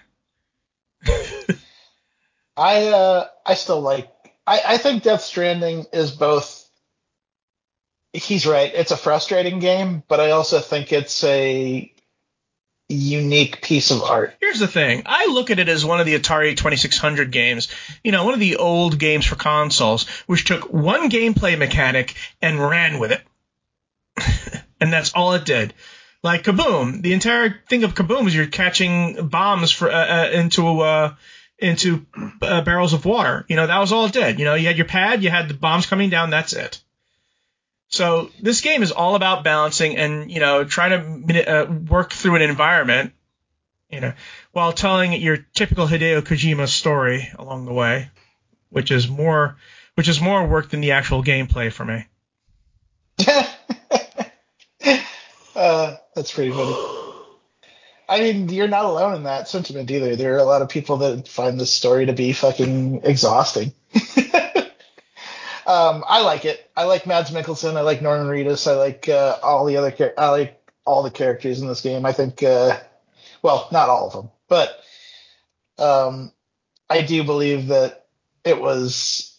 I 2.58 2.88
uh 2.88 3.28
I 3.46 3.54
still 3.56 3.82
like 3.82 4.10
I, 4.46 4.62
I 4.68 4.78
think 4.78 5.04
Death 5.04 5.22
Stranding 5.22 5.86
is 5.94 6.12
both 6.12 6.62
he's 8.14 8.46
right, 8.46 8.72
it's 8.74 8.92
a 8.92 8.98
frustrating 8.98 9.60
game, 9.60 10.04
but 10.08 10.20
I 10.20 10.32
also 10.32 10.60
think 10.60 10.92
it's 10.92 11.24
a 11.24 11.92
unique 12.90 13.62
piece 13.62 13.92
of 13.92 14.04
art. 14.04 14.36
Here's 14.42 14.60
the 14.60 14.68
thing. 14.68 15.04
I 15.06 15.28
look 15.28 15.50
at 15.50 15.60
it 15.60 15.70
as 15.70 15.86
one 15.86 16.00
of 16.00 16.06
the 16.06 16.20
Atari 16.20 16.56
2600 16.56 17.32
games. 17.32 17.70
You 18.04 18.12
know, 18.12 18.26
one 18.26 18.34
of 18.34 18.40
the 18.40 18.58
old 18.58 19.00
games 19.00 19.26
for 19.26 19.36
consoles, 19.36 20.08
which 20.28 20.44
took 20.44 20.72
one 20.72 21.10
gameplay 21.10 21.58
mechanic 21.58 22.16
and 22.42 22.60
ran 22.60 23.00
with 23.00 23.12
it. 23.12 23.22
and 24.82 24.92
that's 24.92 25.14
all 25.14 25.34
it 25.34 25.46
did. 25.46 25.74
Like 26.24 26.44
Kaboom, 26.44 27.02
the 27.02 27.14
entire 27.14 27.60
thing 27.68 27.84
of 27.84 27.96
Kaboom 27.96 28.28
is 28.28 28.36
you're 28.36 28.46
catching 28.46 29.28
bombs 29.28 29.72
for 29.72 29.92
uh, 29.92 30.28
uh, 30.28 30.30
into 30.32 30.82
uh, 30.82 31.16
into 31.58 32.06
uh, 32.42 32.62
barrels 32.62 32.94
of 32.94 33.06
water. 33.06 33.46
You 33.48 33.56
know, 33.56 33.66
that 33.66 33.80
was 33.80 33.92
all 33.92 34.06
it 34.06 34.14
did. 34.14 34.38
You 34.38 34.46
know, 34.46 34.54
you 34.54 34.68
had 34.68 34.78
your 34.78 34.86
pad, 34.86 35.24
you 35.24 35.32
had 35.32 35.48
the 35.48 35.56
bombs 35.56 35.88
coming 35.88 36.10
down, 36.10 36.30
that's 36.30 36.54
it. 36.54 36.82
So 37.88 38.30
this 38.40 38.62
game 38.62 38.84
is 38.84 38.92
all 38.92 39.16
about 39.16 39.44
balancing 39.44 39.98
and 39.98 40.32
you 40.32 40.40
know 40.40 40.64
trying 40.64 41.28
to 41.28 41.50
uh, 41.50 41.72
work 41.72 42.14
through 42.14 42.36
an 42.36 42.42
environment, 42.42 43.14
you 43.90 44.00
know, 44.00 44.14
while 44.52 44.72
telling 44.72 45.14
your 45.14 45.38
typical 45.38 45.88
Hideo 45.88 46.22
Kojima 46.22 46.68
story 46.68 47.30
along 47.38 47.66
the 47.66 47.74
way, 47.74 48.10
which 48.70 48.92
is 48.92 49.10
more 49.10 49.58
which 49.96 50.08
is 50.08 50.22
more 50.22 50.48
work 50.48 50.70
than 50.70 50.82
the 50.82 50.92
actual 50.92 51.24
gameplay 51.24 51.72
for 51.72 51.84
me. 51.84 52.06
uh, 55.56 55.96
that's 56.16 56.32
pretty 56.32 56.52
funny. 56.52 56.76
I 58.10 58.20
mean, 58.20 58.50
you're 58.50 58.68
not 58.68 58.86
alone 58.86 59.16
in 59.16 59.24
that 59.24 59.48
sentiment 59.48 59.90
either. 59.90 60.16
There 60.18 60.36
are 60.36 60.40
a 60.40 60.44
lot 60.44 60.62
of 60.62 60.68
people 60.70 60.98
that 60.98 61.30
find 61.30 61.60
this 61.60 61.72
story 61.72 62.08
to 62.08 62.14
be 62.14 62.34
fucking 62.34 63.06
exhausting. 63.06 63.72
um, 65.66 66.04
I 66.06 66.22
like 66.22 66.44
it. 66.44 66.70
I 66.76 66.84
like 66.84 67.08
Mads 67.08 67.32
Mikkelsen. 67.32 67.78
I 67.78 67.82
like 67.82 68.02
Norman 68.02 68.28
Reedus. 68.28 68.70
I 68.70 68.76
like 68.76 69.08
uh, 69.08 69.38
all 69.42 69.66
the 69.66 69.78
other. 69.78 69.92
Char- 69.92 70.14
I 70.18 70.30
like 70.30 70.62
all 70.86 71.04
the 71.04 71.12
characters 71.12 71.62
in 71.62 71.70
this 71.70 71.80
game. 71.80 72.06
I 72.06 72.12
think, 72.12 72.44
uh, 72.44 72.78
well, 73.42 73.70
not 73.72 73.88
all 73.88 74.08
of 74.08 74.14
them, 74.14 74.30
but 74.50 74.84
um, 75.78 76.34
I 76.90 77.02
do 77.02 77.24
believe 77.24 77.68
that 77.68 78.08
it 78.44 78.60
was 78.60 79.38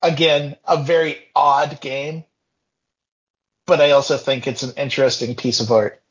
again 0.00 0.56
a 0.66 0.82
very 0.82 1.18
odd 1.34 1.80
game, 1.80 2.24
but 3.70 3.80
I 3.80 3.92
also 3.92 4.16
think 4.16 4.48
it's 4.48 4.64
an 4.64 4.74
interesting 4.76 5.36
piece 5.36 5.60
of 5.60 5.70
art. 5.70 6.02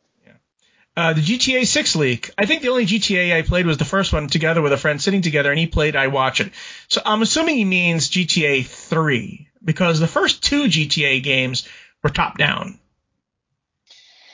Uh, 0.95 1.11
the 1.11 1.21
GTA 1.21 1.67
6 1.67 1.95
leak. 1.97 2.31
I 2.37 2.45
think 2.45 2.61
the 2.61 2.69
only 2.69 2.85
GTA 2.85 3.35
I 3.35 3.41
played 3.41 3.65
was 3.65 3.77
the 3.77 3.85
first 3.85 4.13
one 4.13 4.27
together 4.27 4.61
with 4.61 4.71
a 4.71 4.77
friend 4.77 5.01
sitting 5.01 5.21
together, 5.21 5.49
and 5.49 5.59
he 5.59 5.67
played, 5.67 5.97
I 5.97 6.07
watch 6.07 6.39
it. 6.39 6.53
So 6.87 7.01
I'm 7.05 7.21
assuming 7.21 7.57
he 7.57 7.65
means 7.65 8.09
GTA 8.09 8.65
3 8.65 9.49
because 9.63 9.99
the 9.99 10.07
first 10.07 10.41
two 10.41 10.63
GTA 10.63 11.21
games 11.21 11.67
were 12.01 12.09
top 12.09 12.37
down. 12.37 12.79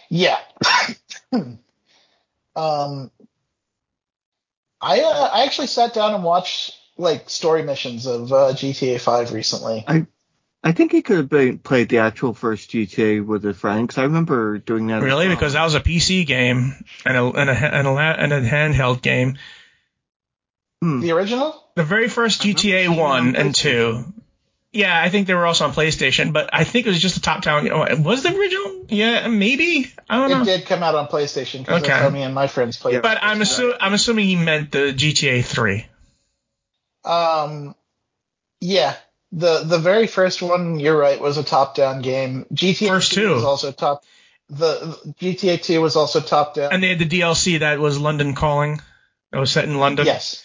Yeah. 0.10 0.38
um, 1.34 1.60
I 4.82 5.02
uh, 5.02 5.30
I 5.34 5.46
actually 5.46 5.68
sat 5.68 5.96
down 5.96 6.14
and 6.14 6.24
watched 6.24 6.78
like 6.96 7.30
story 7.30 7.64
missions 7.64 8.06
of 8.06 8.32
uh, 8.32 8.54
GTA 8.54 9.02
5 9.02 9.34
recently. 9.34 9.84
I 9.88 10.06
I 10.66 10.72
think 10.72 10.92
he 10.92 11.04
could 11.04 11.18
have 11.18 11.30
been, 11.30 11.60
played 11.60 11.90
the 11.90 12.00
actual 12.00 12.34
first 12.34 12.72
GTA 12.72 13.24
with 13.24 13.44
his 13.44 13.56
friends. 13.56 14.00
I 14.00 14.04
remember 14.04 14.58
doing 14.58 14.88
that. 14.88 15.04
Really, 15.04 15.28
because 15.28 15.54
that 15.54 15.64
was 15.64 15.76
a 15.76 15.80
PC 15.80 16.26
game 16.26 16.74
and 17.06 17.16
a 17.16 17.24
and 17.24 17.50
a 17.52 17.54
and 17.54 17.88
a, 17.88 17.92
and 17.92 18.34
a 18.34 18.42
handheld 18.42 19.04
game. 19.04 19.38
Hmm. 20.82 21.02
The 21.02 21.12
original? 21.12 21.64
The 21.76 21.84
very 21.84 22.10
first 22.10 22.42
I 22.42 22.46
remember 22.46 22.60
seeing 22.62 22.74
it 22.74 22.88
GTA 22.90 22.98
one 23.00 23.36
and 23.36 23.54
two. 23.54 24.06
Yeah, 24.72 25.00
I 25.00 25.10
think 25.10 25.28
they 25.28 25.36
were 25.36 25.46
also 25.46 25.66
on 25.66 25.72
PlayStation, 25.72 26.34
but 26.34 26.50
I 26.52 26.64
think 26.64 26.88
it 26.88 26.90
was 26.90 27.00
just 27.00 27.18
a 27.18 27.22
top 27.22 27.44
down. 27.44 28.04
Was 28.04 28.24
the 28.24 28.36
original? 28.36 28.88
Yeah, 28.90 29.28
maybe. 29.28 29.94
I 30.10 30.18
don't 30.18 30.30
know. 30.32 30.42
It 30.42 30.46
did 30.46 30.66
come 30.66 30.82
out 30.82 30.96
on 30.96 31.08
PlayStation 31.08 31.60
because 31.60 31.84
Okay. 31.84 32.10
me 32.10 32.24
and 32.24 32.34
my 32.34 32.48
friends 32.48 32.76
played. 32.78 32.94
Yeah. 32.94 33.00
it. 33.00 33.04
But 33.04 33.20
I'm 33.22 33.40
assu- 33.40 33.78
I'm 33.80 33.94
assuming 33.94 34.26
he 34.26 34.36
meant 34.36 34.72
the 34.72 34.92
GTA 34.92 35.46
three. 35.46 35.86
Um, 37.06 37.76
yeah, 38.60 38.96
the 39.36 39.64
the 39.64 39.78
very 39.78 40.08
first 40.08 40.42
one, 40.42 40.80
you're 40.80 40.98
right, 40.98 41.20
was 41.20 41.38
a 41.38 41.44
top-down 41.44 42.02
game. 42.02 42.46
GTA 42.54 42.88
First 42.88 43.14
2 43.14 43.34
was 43.36 43.44
also 43.44 43.72
top. 43.72 44.04
The 44.50 44.98
the 45.04 45.14
GTA 45.36 45.62
2 45.62 45.82
was 45.82 45.96
also 45.96 46.22
top-down. 46.22 46.72
And 46.74 46.82
they 46.82 46.90
had 46.90 47.00
the 47.00 47.06
DLC 47.06 47.60
that 47.60 47.80
was 47.80 48.00
London 48.00 48.34
Calling. 48.34 48.82
That 49.32 49.40
was 49.40 49.52
set 49.52 49.66
in 49.66 49.78
London. 49.78 50.06
yes, 50.06 50.44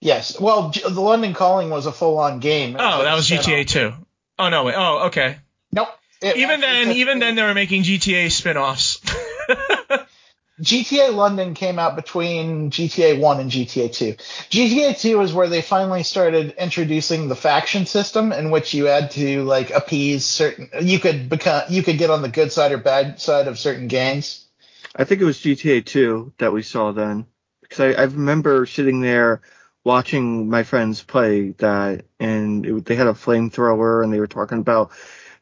yes. 0.00 0.38
Well, 0.40 0.70
G- 0.70 0.82
the 0.82 1.00
London 1.00 1.34
Calling 1.34 1.68
was 1.68 1.86
a 1.86 1.92
full-on 1.92 2.38
game. 2.38 2.76
Oh, 2.78 3.02
that 3.02 3.14
was 3.14 3.28
GTA 3.28 3.60
on- 3.60 3.66
two. 3.66 3.92
Oh 4.38 4.48
no, 4.50 4.64
wait. 4.64 4.74
Oh, 4.76 5.06
okay. 5.06 5.36
Nope. 5.72 5.88
It 6.22 6.36
Even 6.36 6.60
then, 6.60 6.92
even 6.92 7.18
then, 7.18 7.34
they 7.34 7.42
were 7.42 7.54
making 7.54 7.82
GTA 7.82 8.30
spin-offs. 8.30 9.00
GTA 10.60 11.14
London 11.14 11.54
came 11.54 11.78
out 11.78 11.96
between 11.96 12.70
GTA 12.70 13.18
1 13.18 13.40
and 13.40 13.50
GTA 13.50 13.92
2. 13.92 14.14
GTA 14.50 14.98
2 14.98 15.20
is 15.20 15.32
where 15.32 15.48
they 15.48 15.60
finally 15.60 16.02
started 16.02 16.54
introducing 16.58 17.28
the 17.28 17.36
faction 17.36 17.84
system 17.84 18.32
in 18.32 18.50
which 18.50 18.72
you 18.72 18.86
had 18.86 19.10
to 19.12 19.42
like 19.44 19.70
appease 19.70 20.24
certain 20.24 20.70
you 20.80 20.98
could 20.98 21.28
become 21.28 21.62
you 21.68 21.82
could 21.82 21.98
get 21.98 22.10
on 22.10 22.22
the 22.22 22.28
good 22.28 22.52
side 22.52 22.72
or 22.72 22.78
bad 22.78 23.20
side 23.20 23.48
of 23.48 23.58
certain 23.58 23.86
gangs. 23.88 24.46
I 24.94 25.04
think 25.04 25.20
it 25.20 25.26
was 25.26 25.38
GTA 25.38 25.84
2 25.84 26.32
that 26.38 26.52
we 26.52 26.62
saw 26.62 26.92
then 26.92 27.26
because 27.60 27.80
I, 27.80 28.00
I 28.00 28.04
remember 28.04 28.64
sitting 28.66 29.00
there 29.00 29.42
watching 29.84 30.48
my 30.48 30.64
friends 30.64 31.02
play 31.02 31.50
that, 31.58 32.04
and 32.18 32.66
it, 32.66 32.84
they 32.86 32.96
had 32.96 33.06
a 33.06 33.12
flamethrower, 33.12 34.02
and 34.02 34.12
they 34.12 34.18
were 34.20 34.26
talking 34.26 34.58
about 34.58 34.90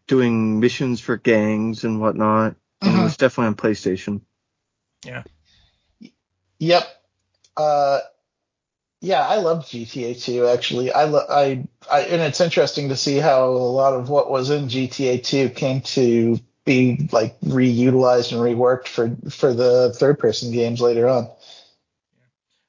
doing 0.07 0.61
missions 0.61 1.01
for 1.01 1.16
gangs 1.16 1.85
and 1.85 2.01
whatnot. 2.01 2.57
And 2.82 2.95
it 2.97 2.99
Mhm. 2.99 3.05
was 3.05 3.16
definitely 3.16 3.49
on 3.49 3.55
PlayStation. 3.55 4.20
Yep. 6.59 7.03
Uh 7.57 8.01
yeah, 9.01 9.27
I 9.27 9.37
loved 9.37 9.71
GTA 9.71 10.23
2 10.23 10.47
actually. 10.47 10.91
I, 10.93 11.05
lo- 11.05 11.27
I 11.29 11.67
I 11.91 12.01
and 12.03 12.23
it's 12.23 12.41
interesting 12.41 12.89
to 12.89 12.97
see 12.97 13.19
how 13.19 13.49
a 13.49 13.51
lot 13.51 13.93
of 13.93 14.09
what 14.09 14.31
was 14.31 14.49
in 14.51 14.69
GTA 14.69 15.23
2 15.23 15.51
came 15.51 15.83
to 15.83 16.39
be 16.65 17.07
like 17.13 17.39
reutilized 17.41 18.33
and 18.33 18.41
reworked 18.41 18.89
for 18.89 19.15
for 19.31 19.53
the 19.53 19.93
third 19.93 20.19
person 20.19 20.53
games 20.53 20.81
later 20.81 21.07
on. 21.09 21.29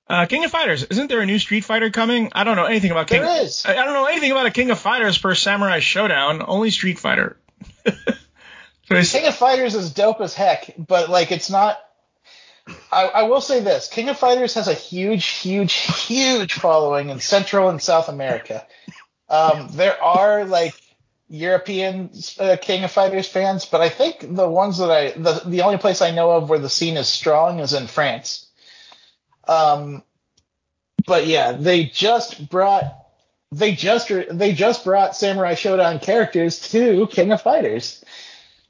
uh, 0.09 0.25
King 0.25 0.43
of 0.43 0.51
Fighters. 0.51 0.83
Isn't 0.83 1.07
there 1.07 1.21
a 1.21 1.25
new 1.25 1.39
Street 1.39 1.63
Fighter 1.63 1.89
coming? 1.89 2.29
I 2.35 2.43
don't 2.43 2.57
know 2.57 2.65
anything 2.65 2.91
about 2.91 3.07
King. 3.07 3.21
There 3.21 3.43
is. 3.43 3.65
I 3.65 3.71
I 3.71 3.85
don't 3.85 3.93
know 3.93 4.05
anything 4.05 4.31
about 4.31 4.45
a 4.45 4.51
King 4.51 4.71
of 4.71 4.79
Fighters 4.79 5.17
per 5.17 5.33
Samurai 5.35 5.79
Shodown. 5.79 6.43
Only 6.45 6.69
Street 6.71 6.99
Fighter. 6.99 7.37
So 8.87 9.01
King 9.01 9.25
of 9.27 9.33
Fighters 9.33 9.73
is 9.73 9.91
dope 9.91 10.21
as 10.21 10.35
heck, 10.35 10.75
but 10.77 11.09
like 11.09 11.31
it's 11.31 11.49
not. 11.49 11.79
I, 12.91 13.05
I 13.05 13.23
will 13.23 13.41
say 13.41 13.59
this: 13.59 13.87
King 13.87 14.09
of 14.09 14.17
Fighters 14.17 14.53
has 14.55 14.67
a 14.67 14.73
huge, 14.73 15.25
huge, 15.25 15.73
huge 15.73 16.53
following 16.53 17.09
in 17.09 17.19
Central 17.19 17.69
and 17.69 17.81
South 17.81 18.09
America. 18.09 18.65
Um, 19.29 19.69
there 19.71 20.01
are 20.01 20.45
like 20.45 20.73
European 21.29 22.11
uh, 22.39 22.57
King 22.61 22.83
of 22.83 22.91
Fighters 22.91 23.27
fans, 23.27 23.65
but 23.65 23.81
I 23.81 23.89
think 23.89 24.35
the 24.35 24.47
ones 24.47 24.77
that 24.77 24.91
I 24.91 25.11
the 25.11 25.41
the 25.45 25.61
only 25.61 25.77
place 25.77 26.01
I 26.01 26.11
know 26.11 26.31
of 26.31 26.49
where 26.49 26.59
the 26.59 26.69
scene 26.69 26.97
is 26.97 27.07
strong 27.07 27.59
is 27.59 27.73
in 27.73 27.87
France. 27.87 28.47
Um, 29.47 30.03
but 31.05 31.27
yeah, 31.27 31.51
they 31.53 31.85
just 31.85 32.49
brought 32.49 33.05
they 33.51 33.73
just 33.73 34.11
they 34.31 34.53
just 34.53 34.83
brought 34.83 35.15
Samurai 35.15 35.53
Shodown 35.53 36.01
characters 36.01 36.71
to 36.71 37.07
King 37.07 37.31
of 37.31 37.41
Fighters. 37.41 38.03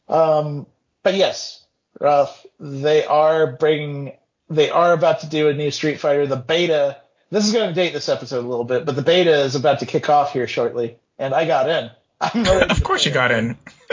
Um, 0.08 0.68
but 1.04 1.16
yes, 1.16 1.65
Ralph, 2.00 2.46
they 2.60 3.06
are 3.06 3.48
bringing 3.54 4.14
they 4.50 4.70
are 4.70 4.94
about 4.94 5.22
to 5.22 5.28
do 5.28 5.48
a 5.50 5.54
new 5.54 5.72
Street 5.72 6.00
Fighter. 6.00 6.28
The 6.28 6.36
beta. 6.36 6.98
This 7.32 7.46
is 7.48 7.54
going 7.54 7.68
to 7.70 7.74
date 7.74 7.92
this 7.94 8.08
episode 8.10 8.46
a 8.46 8.48
little 8.48 8.64
bit, 8.66 8.86
but 8.86 8.96
the 8.96 9.02
beta 9.02 9.42
is 9.44 9.56
about 9.56 9.80
to 9.80 9.86
kick 9.88 10.10
off 10.10 10.32
here 10.34 10.48
shortly, 10.48 10.98
and 11.18 11.34
I 11.34 11.46
got 11.46 11.70
in. 11.70 11.90
Of 12.70 12.84
course 12.84 13.06
you 13.06 13.12
got 13.12 13.32
in. 13.32 13.58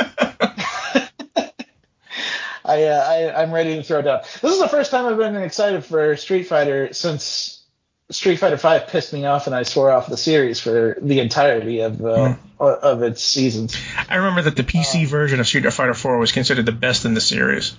I, 2.64 2.84
uh, 2.84 3.04
I 3.34 3.42
I'm 3.42 3.52
ready 3.52 3.74
to 3.76 3.82
throw 3.82 4.02
down. 4.02 4.20
This 4.40 4.52
is 4.52 4.60
the 4.60 4.68
first 4.68 4.90
time 4.90 5.06
I've 5.06 5.16
been 5.16 5.34
excited 5.36 5.84
for 5.84 6.16
Street 6.16 6.44
Fighter 6.44 6.92
since 6.92 7.62
Street 8.10 8.36
Fighter 8.36 8.56
Five 8.58 8.86
pissed 8.88 9.12
me 9.12 9.24
off, 9.24 9.46
and 9.46 9.56
I 9.56 9.64
swore 9.64 9.90
off 9.90 10.06
the 10.06 10.16
series 10.16 10.60
for 10.60 10.96
the 11.00 11.18
entirety 11.20 11.80
of 11.80 12.00
uh, 12.04 12.36
of 12.60 13.02
its 13.02 13.22
seasons. 13.22 13.76
I 14.08 14.16
remember 14.16 14.42
that 14.42 14.54
the 14.56 14.62
Uh. 14.62 14.66
PC 14.66 15.06
version 15.08 15.40
of 15.40 15.46
Street 15.46 15.70
Fighter 15.72 15.94
4 15.94 16.18
was 16.18 16.30
considered 16.30 16.66
the 16.66 16.72
best 16.72 17.04
in 17.04 17.14
the 17.14 17.20
series. 17.20 17.76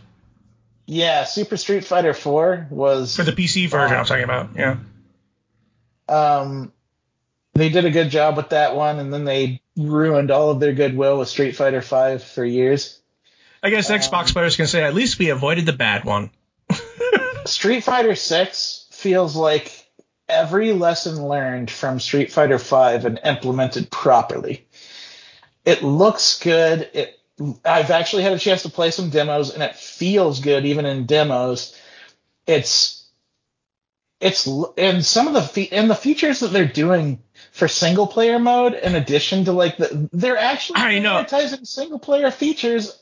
Yeah, 0.86 1.24
Super 1.24 1.58
Street 1.58 1.86
Fighter 1.86 2.14
Four 2.14 2.68
was 2.70 3.16
For 3.16 3.24
the 3.24 3.32
PC 3.32 3.70
version, 3.70 3.98
I'm 3.98 4.06
talking 4.06 4.24
about. 4.24 4.50
Yeah. 4.58 4.78
um 6.10 6.72
they 7.56 7.70
did 7.70 7.86
a 7.86 7.92
good 7.92 8.10
job 8.10 8.36
with 8.36 8.50
that 8.50 8.76
one, 8.76 8.98
and 9.00 9.14
then 9.14 9.26
they 9.26 9.62
ruined 9.78 10.32
all 10.32 10.50
of 10.50 10.60
their 10.60 10.74
goodwill 10.74 11.20
with 11.20 11.30
Street 11.30 11.56
Fighter 11.56 11.82
Five 11.82 12.24
for 12.24 12.44
years. 12.44 13.00
I 13.62 13.70
guess 13.70 13.90
Um, 13.90 14.00
Xbox 14.00 14.34
players 14.34 14.56
can 14.56 14.68
say 14.68 14.84
at 14.84 14.96
least 14.96 15.20
we 15.20 15.30
avoided 15.30 15.66
the 15.68 15.74
bad 15.74 16.04
one. 16.04 16.32
Street 17.46 17.84
Fighter 17.84 18.16
Six 18.16 18.88
feels 18.92 19.36
like 19.36 19.86
every 20.28 20.74
lesson 20.74 21.28
learned 21.28 21.70
from 21.70 22.00
Street 22.00 22.32
Fighter 22.32 22.58
Five 22.60 23.06
and 23.06 23.20
implemented 23.24 23.92
properly. 23.92 24.66
It 25.64 25.84
looks 25.84 26.40
good. 26.40 26.90
It 26.94 27.18
I've 27.66 27.90
actually 27.92 28.24
had 28.24 28.34
a 28.34 28.40
chance 28.40 28.64
to 28.64 28.70
play 28.70 28.92
some 28.92 29.10
demos 29.10 29.54
and 29.54 29.64
it 29.64 29.76
feels 29.76 30.40
good 30.40 30.66
even 30.66 30.86
in 30.86 31.06
demos. 31.06 31.76
It's 32.46 33.00
it's 34.22 34.48
and 34.78 35.04
some 35.06 35.28
of 35.28 35.34
the 35.34 35.42
fe- 35.42 35.70
and 35.72 35.90
the 35.90 35.96
features 35.96 36.40
that 36.42 36.50
they're 36.54 36.66
doing 36.68 37.22
for 37.52 37.68
single 37.68 38.08
player 38.08 38.40
mode 38.40 38.74
in 38.74 38.96
addition 38.96 39.46
to 39.46 39.52
like 39.52 39.78
the 39.78 40.10
they're 40.14 40.38
actually 40.38 40.80
I 40.80 41.00
know. 41.00 41.24
prioritizing 41.24 41.68
single 41.68 42.00
player 42.00 42.32
features 42.32 42.98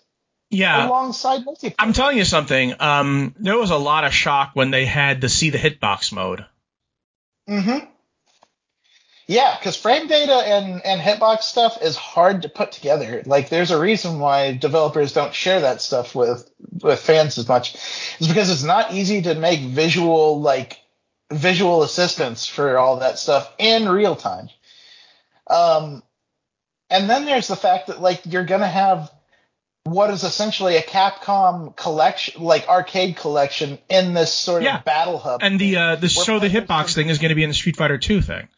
Yeah. 0.50 0.88
alongside 0.88 1.42
multiplayer. 1.46 1.76
I'm 1.78 1.94
telling 1.94 2.18
you 2.18 2.26
something. 2.26 2.74
Um, 2.82 3.36
there 3.38 3.58
was 3.58 3.70
a 3.72 3.78
lot 3.78 4.04
of 4.06 4.14
shock 4.14 4.52
when 4.54 4.72
they 4.72 4.86
had 4.86 5.22
the 5.22 5.30
see 5.30 5.50
the 5.52 5.58
hitbox 5.60 6.12
mode. 6.12 6.46
Mm-hmm. 7.50 7.86
Yeah, 9.32 9.56
because 9.58 9.78
frame 9.78 10.08
data 10.08 10.34
and, 10.34 10.86
and 10.86 11.00
hitbox 11.00 11.44
stuff 11.44 11.82
is 11.82 11.96
hard 11.96 12.42
to 12.42 12.50
put 12.50 12.74
together. 12.74 13.24
Like, 13.26 13.48
there's 13.48 13.72
a 13.72 13.80
reason 13.80 14.20
why 14.20 14.58
developers 14.58 15.14
don't 15.14 15.34
share 15.34 15.62
that 15.62 15.82
stuff 15.82 16.14
with 16.14 16.52
with 16.82 17.00
fans 17.00 17.38
as 17.38 17.48
much. 17.48 17.76
It's 17.76 18.28
because 18.28 18.50
it's 18.50 18.64
not 18.64 18.94
easy 18.94 19.22
to 19.22 19.36
make 19.36 19.62
visual 19.62 20.42
like 20.42 20.82
visual 21.32 21.82
assistance 21.84 22.46
for 22.46 22.78
all 22.78 22.98
that 22.98 23.20
stuff 23.20 23.50
in 23.58 23.88
real 23.88 24.18
time. 24.18 24.50
Um, 25.50 26.04
and 26.90 27.10
then 27.10 27.24
there's 27.24 27.48
the 27.48 27.56
fact 27.56 27.88
that 27.88 28.02
like 28.02 28.24
you're 28.26 28.44
gonna 28.44 28.68
have 28.68 29.10
what 29.86 30.10
is 30.10 30.26
essentially 30.26 30.76
a 30.76 30.82
Capcom 30.82 31.74
collection, 31.78 32.44
like 32.44 32.68
arcade 32.68 33.16
collection, 33.16 33.80
in 33.88 34.14
this 34.14 34.34
sort 34.34 34.64
Yeah. 34.64 34.80
of 34.80 34.84
battle 34.84 35.20
hub. 35.20 35.40
And 35.42 35.58
the 35.58 35.78
uh, 35.78 35.96
the 35.96 36.10
show 36.10 36.40
the 36.40 36.50
hitbox 36.50 36.96
thing 36.96 37.08
is 37.08 37.18
going 37.18 37.30
to 37.30 37.36
be 37.36 37.44
in 37.44 37.50
the 37.50 37.56
Street 37.56 37.78
Fighter 37.78 37.98
2 37.98 38.22
thing. 38.22 38.50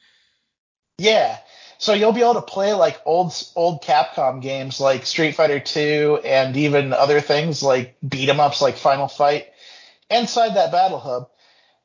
Yeah. 0.97 1.37
So 1.77 1.93
you'll 1.93 2.13
be 2.13 2.21
able 2.21 2.35
to 2.35 2.41
play 2.41 2.73
like 2.73 3.01
old 3.05 3.33
old 3.55 3.83
Capcom 3.83 4.41
games 4.41 4.79
like 4.79 5.05
Street 5.05 5.35
Fighter 5.35 5.59
2 5.59 6.21
and 6.23 6.55
even 6.55 6.93
other 6.93 7.19
things 7.19 7.61
like 7.61 7.97
beat 8.07 8.29
'em 8.29 8.39
ups 8.39 8.61
like 8.61 8.77
Final 8.77 9.07
Fight 9.07 9.47
inside 10.09 10.55
that 10.55 10.71
battle 10.71 10.99
hub, 10.99 11.29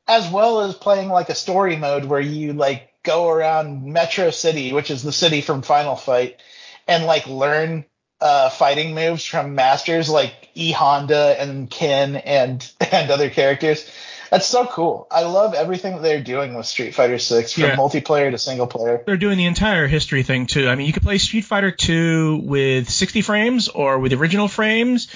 as 0.07 0.29
well 0.31 0.61
as 0.61 0.75
playing 0.75 1.09
like 1.09 1.29
a 1.29 1.35
story 1.35 1.75
mode 1.75 2.05
where 2.05 2.21
you 2.21 2.53
like 2.53 2.93
go 3.03 3.29
around 3.29 3.83
Metro 3.85 4.29
City, 4.29 4.71
which 4.73 4.91
is 4.91 5.03
the 5.03 5.11
city 5.11 5.41
from 5.41 5.63
Final 5.63 5.95
Fight, 5.95 6.39
and 6.87 7.05
like 7.05 7.27
learn 7.27 7.85
uh, 8.21 8.49
fighting 8.49 8.95
moves 8.95 9.25
from 9.25 9.55
masters 9.55 10.09
like 10.09 10.49
E 10.53 10.71
Honda 10.71 11.35
and 11.39 11.69
Ken 11.69 12.15
and 12.15 12.71
and 12.91 13.11
other 13.11 13.29
characters. 13.29 13.89
That's 14.29 14.45
so 14.45 14.65
cool. 14.67 15.07
I 15.09 15.23
love 15.23 15.53
everything 15.55 15.93
that 15.95 16.01
they're 16.03 16.21
doing 16.21 16.53
with 16.53 16.65
Street 16.67 16.93
Fighter 16.93 17.17
6 17.17 17.53
from 17.53 17.63
Yeah. 17.63 17.75
multiplayer 17.75 18.29
to 18.29 18.37
single 18.37 18.67
player. 18.67 19.01
They're 19.05 19.17
doing 19.17 19.37
the 19.37 19.45
entire 19.45 19.87
history 19.87 20.23
thing 20.23 20.45
too. 20.45 20.67
I 20.69 20.75
mean, 20.75 20.85
you 20.87 20.93
could 20.93 21.03
play 21.03 21.17
Street 21.17 21.45
Fighter 21.45 21.71
2 21.71 22.41
with 22.43 22.89
60 22.89 23.21
frames 23.21 23.69
or 23.69 23.97
with 23.97 24.13
original 24.13 24.47
frames, 24.47 25.07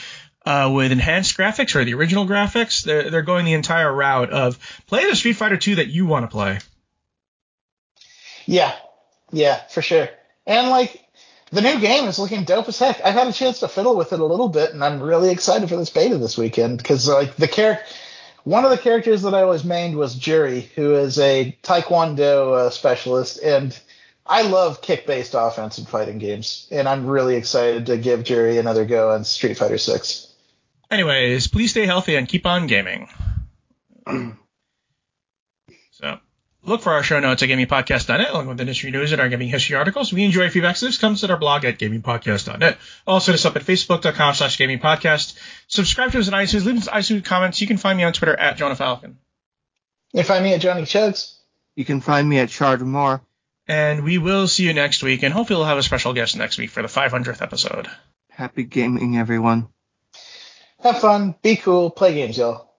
uh, 0.46 0.72
with 0.74 0.92
enhanced 0.92 1.38
graphics 1.38 1.76
or 1.76 1.86
the 1.86 1.94
original 1.94 2.26
graphics. 2.26 2.84
They're 2.84 3.10
they're 3.10 3.22
going 3.22 3.46
the 3.46 3.54
entire 3.54 3.94
route 3.94 4.32
of 4.32 4.58
play 4.88 5.08
the 5.10 5.16
Street 5.16 5.34
Fighter 5.34 5.58
2 5.58 5.76
that 5.76 5.88
you 5.88 6.06
want 6.06 6.24
to 6.24 6.28
play. 6.28 6.60
Yeah, 8.46 8.74
yeah, 9.32 9.62
for 9.70 9.82
sure. 9.82 10.10
And 10.46 10.70
like 10.70 11.00
the 11.52 11.62
new 11.62 11.80
game 11.80 12.06
is 12.06 12.20
looking 12.20 12.44
dope 12.44 12.68
as 12.68 12.80
heck. 12.80 13.00
I've 13.06 13.14
had 13.14 13.28
a 13.28 13.34
chance 13.34 13.60
to 13.60 13.68
fiddle 13.68 13.96
with 13.96 14.12
it 14.12 14.20
a 14.20 14.26
little 14.26 14.50
bit, 14.50 14.74
and 14.74 14.84
I'm 14.84 15.02
really 15.02 15.30
excited 15.32 15.70
for 15.70 15.78
this 15.78 15.90
beta 15.92 16.18
this 16.18 16.38
weekend 16.38 16.78
because 16.78 17.08
like 17.08 17.36
the 17.36 17.48
character, 17.48 17.86
one 18.44 18.66
of 18.66 18.72
the 18.72 18.78
characters 18.78 19.22
that 19.24 19.34
I 19.34 19.44
always 19.44 19.64
mained 19.64 19.96
was 19.96 20.16
Juri, 20.16 20.70
who 20.76 20.96
is 20.96 21.18
a 21.20 21.58
Taekwondo 21.64 22.54
uh, 22.54 22.70
specialist, 22.70 23.42
and 23.42 23.78
I 24.26 24.44
love 24.44 24.82
kick-based 24.82 25.36
offense 25.38 25.78
in 25.80 25.86
fighting 25.86 26.18
games, 26.18 26.68
and 26.72 26.88
I'm 26.88 27.08
really 27.08 27.36
excited 27.36 27.88
to 27.88 27.98
give 27.98 28.24
Juri 28.24 28.58
another 28.58 28.86
go 28.86 29.12
on 29.12 29.24
Street 29.24 29.58
Fighter 29.58 29.78
Six. 29.78 30.28
Anyways, 30.90 31.48
please 31.48 31.72
stay 31.72 31.86
healthy 31.86 32.16
and 32.16 32.28
keep 32.28 32.46
on 32.46 32.68
gaming. 32.68 33.10
so, 35.92 36.20
look 36.64 36.82
for 36.82 36.94
our 36.94 37.04
show 37.04 37.20
notes 37.20 37.44
at 37.44 37.50
gamingpodcast.net, 37.50 38.30
along 38.30 38.48
with 38.48 38.62
industry 38.62 38.92
news 38.92 39.12
and 39.12 39.20
our 39.20 39.28
gaming 39.28 39.50
history 39.50 39.76
articles. 39.76 40.14
We 40.14 40.24
enjoy 40.24 40.50
feedback, 40.50 40.78
so 40.78 40.86
this 40.86 40.98
comes 40.98 41.22
to 41.22 41.32
our 41.32 41.38
blog 41.38 41.66
at 41.66 41.80
gamingpodcast.net. 41.80 42.78
Also, 43.08 43.32
hit 43.32 43.40
us 43.40 43.46
up 43.46 43.56
at 43.56 43.64
facebook.com 43.64 44.36
slash 44.36 44.58
gamingpodcast. 44.58 45.38
Subscribe 45.74 46.12
to 46.12 46.20
us 46.20 46.28
on 46.28 46.36
iTunes. 46.36 46.66
Leave 46.66 46.78
us 46.78 46.88
iTunes 46.88 47.26
comments. 47.26 47.60
You 47.60 47.66
can 47.66 47.78
find 47.78 47.98
me 47.98 48.04
on 48.04 48.14
Twitter 48.14 48.40
at 48.40 48.58
Jonah 48.58 48.76
Falcon. 48.76 49.18
You 50.14 50.20
can 50.20 50.28
find 50.28 50.44
me 50.44 50.54
at 50.54 50.62
Johnny 50.62 50.84
Chugs. 50.84 51.34
You 51.76 51.84
can 51.84 52.00
find 52.00 52.30
me 52.30 52.38
at 52.38 52.52
Shard 52.52 52.82
Moore. 52.82 53.24
And 53.68 54.04
we 54.04 54.20
will 54.20 54.48
see 54.48 54.66
you 54.66 54.76
next 54.76 55.02
week, 55.02 55.24
and 55.24 55.34
hopefully 55.34 55.58
we'll 55.58 55.66
have 55.66 55.80
a 55.80 55.84
special 55.84 56.14
guest 56.14 56.38
next 56.38 56.60
week 56.60 56.70
for 56.70 56.84
the 56.84 56.88
500th 56.88 57.42
episode. 57.42 57.90
Happy 58.30 58.66
gaming, 58.66 59.18
everyone. 59.18 59.68
Have 60.84 61.00
fun, 61.00 61.34
be 61.42 61.56
cool, 61.56 61.90
play 61.90 62.14
games, 62.14 62.38
y'all. 62.38 62.70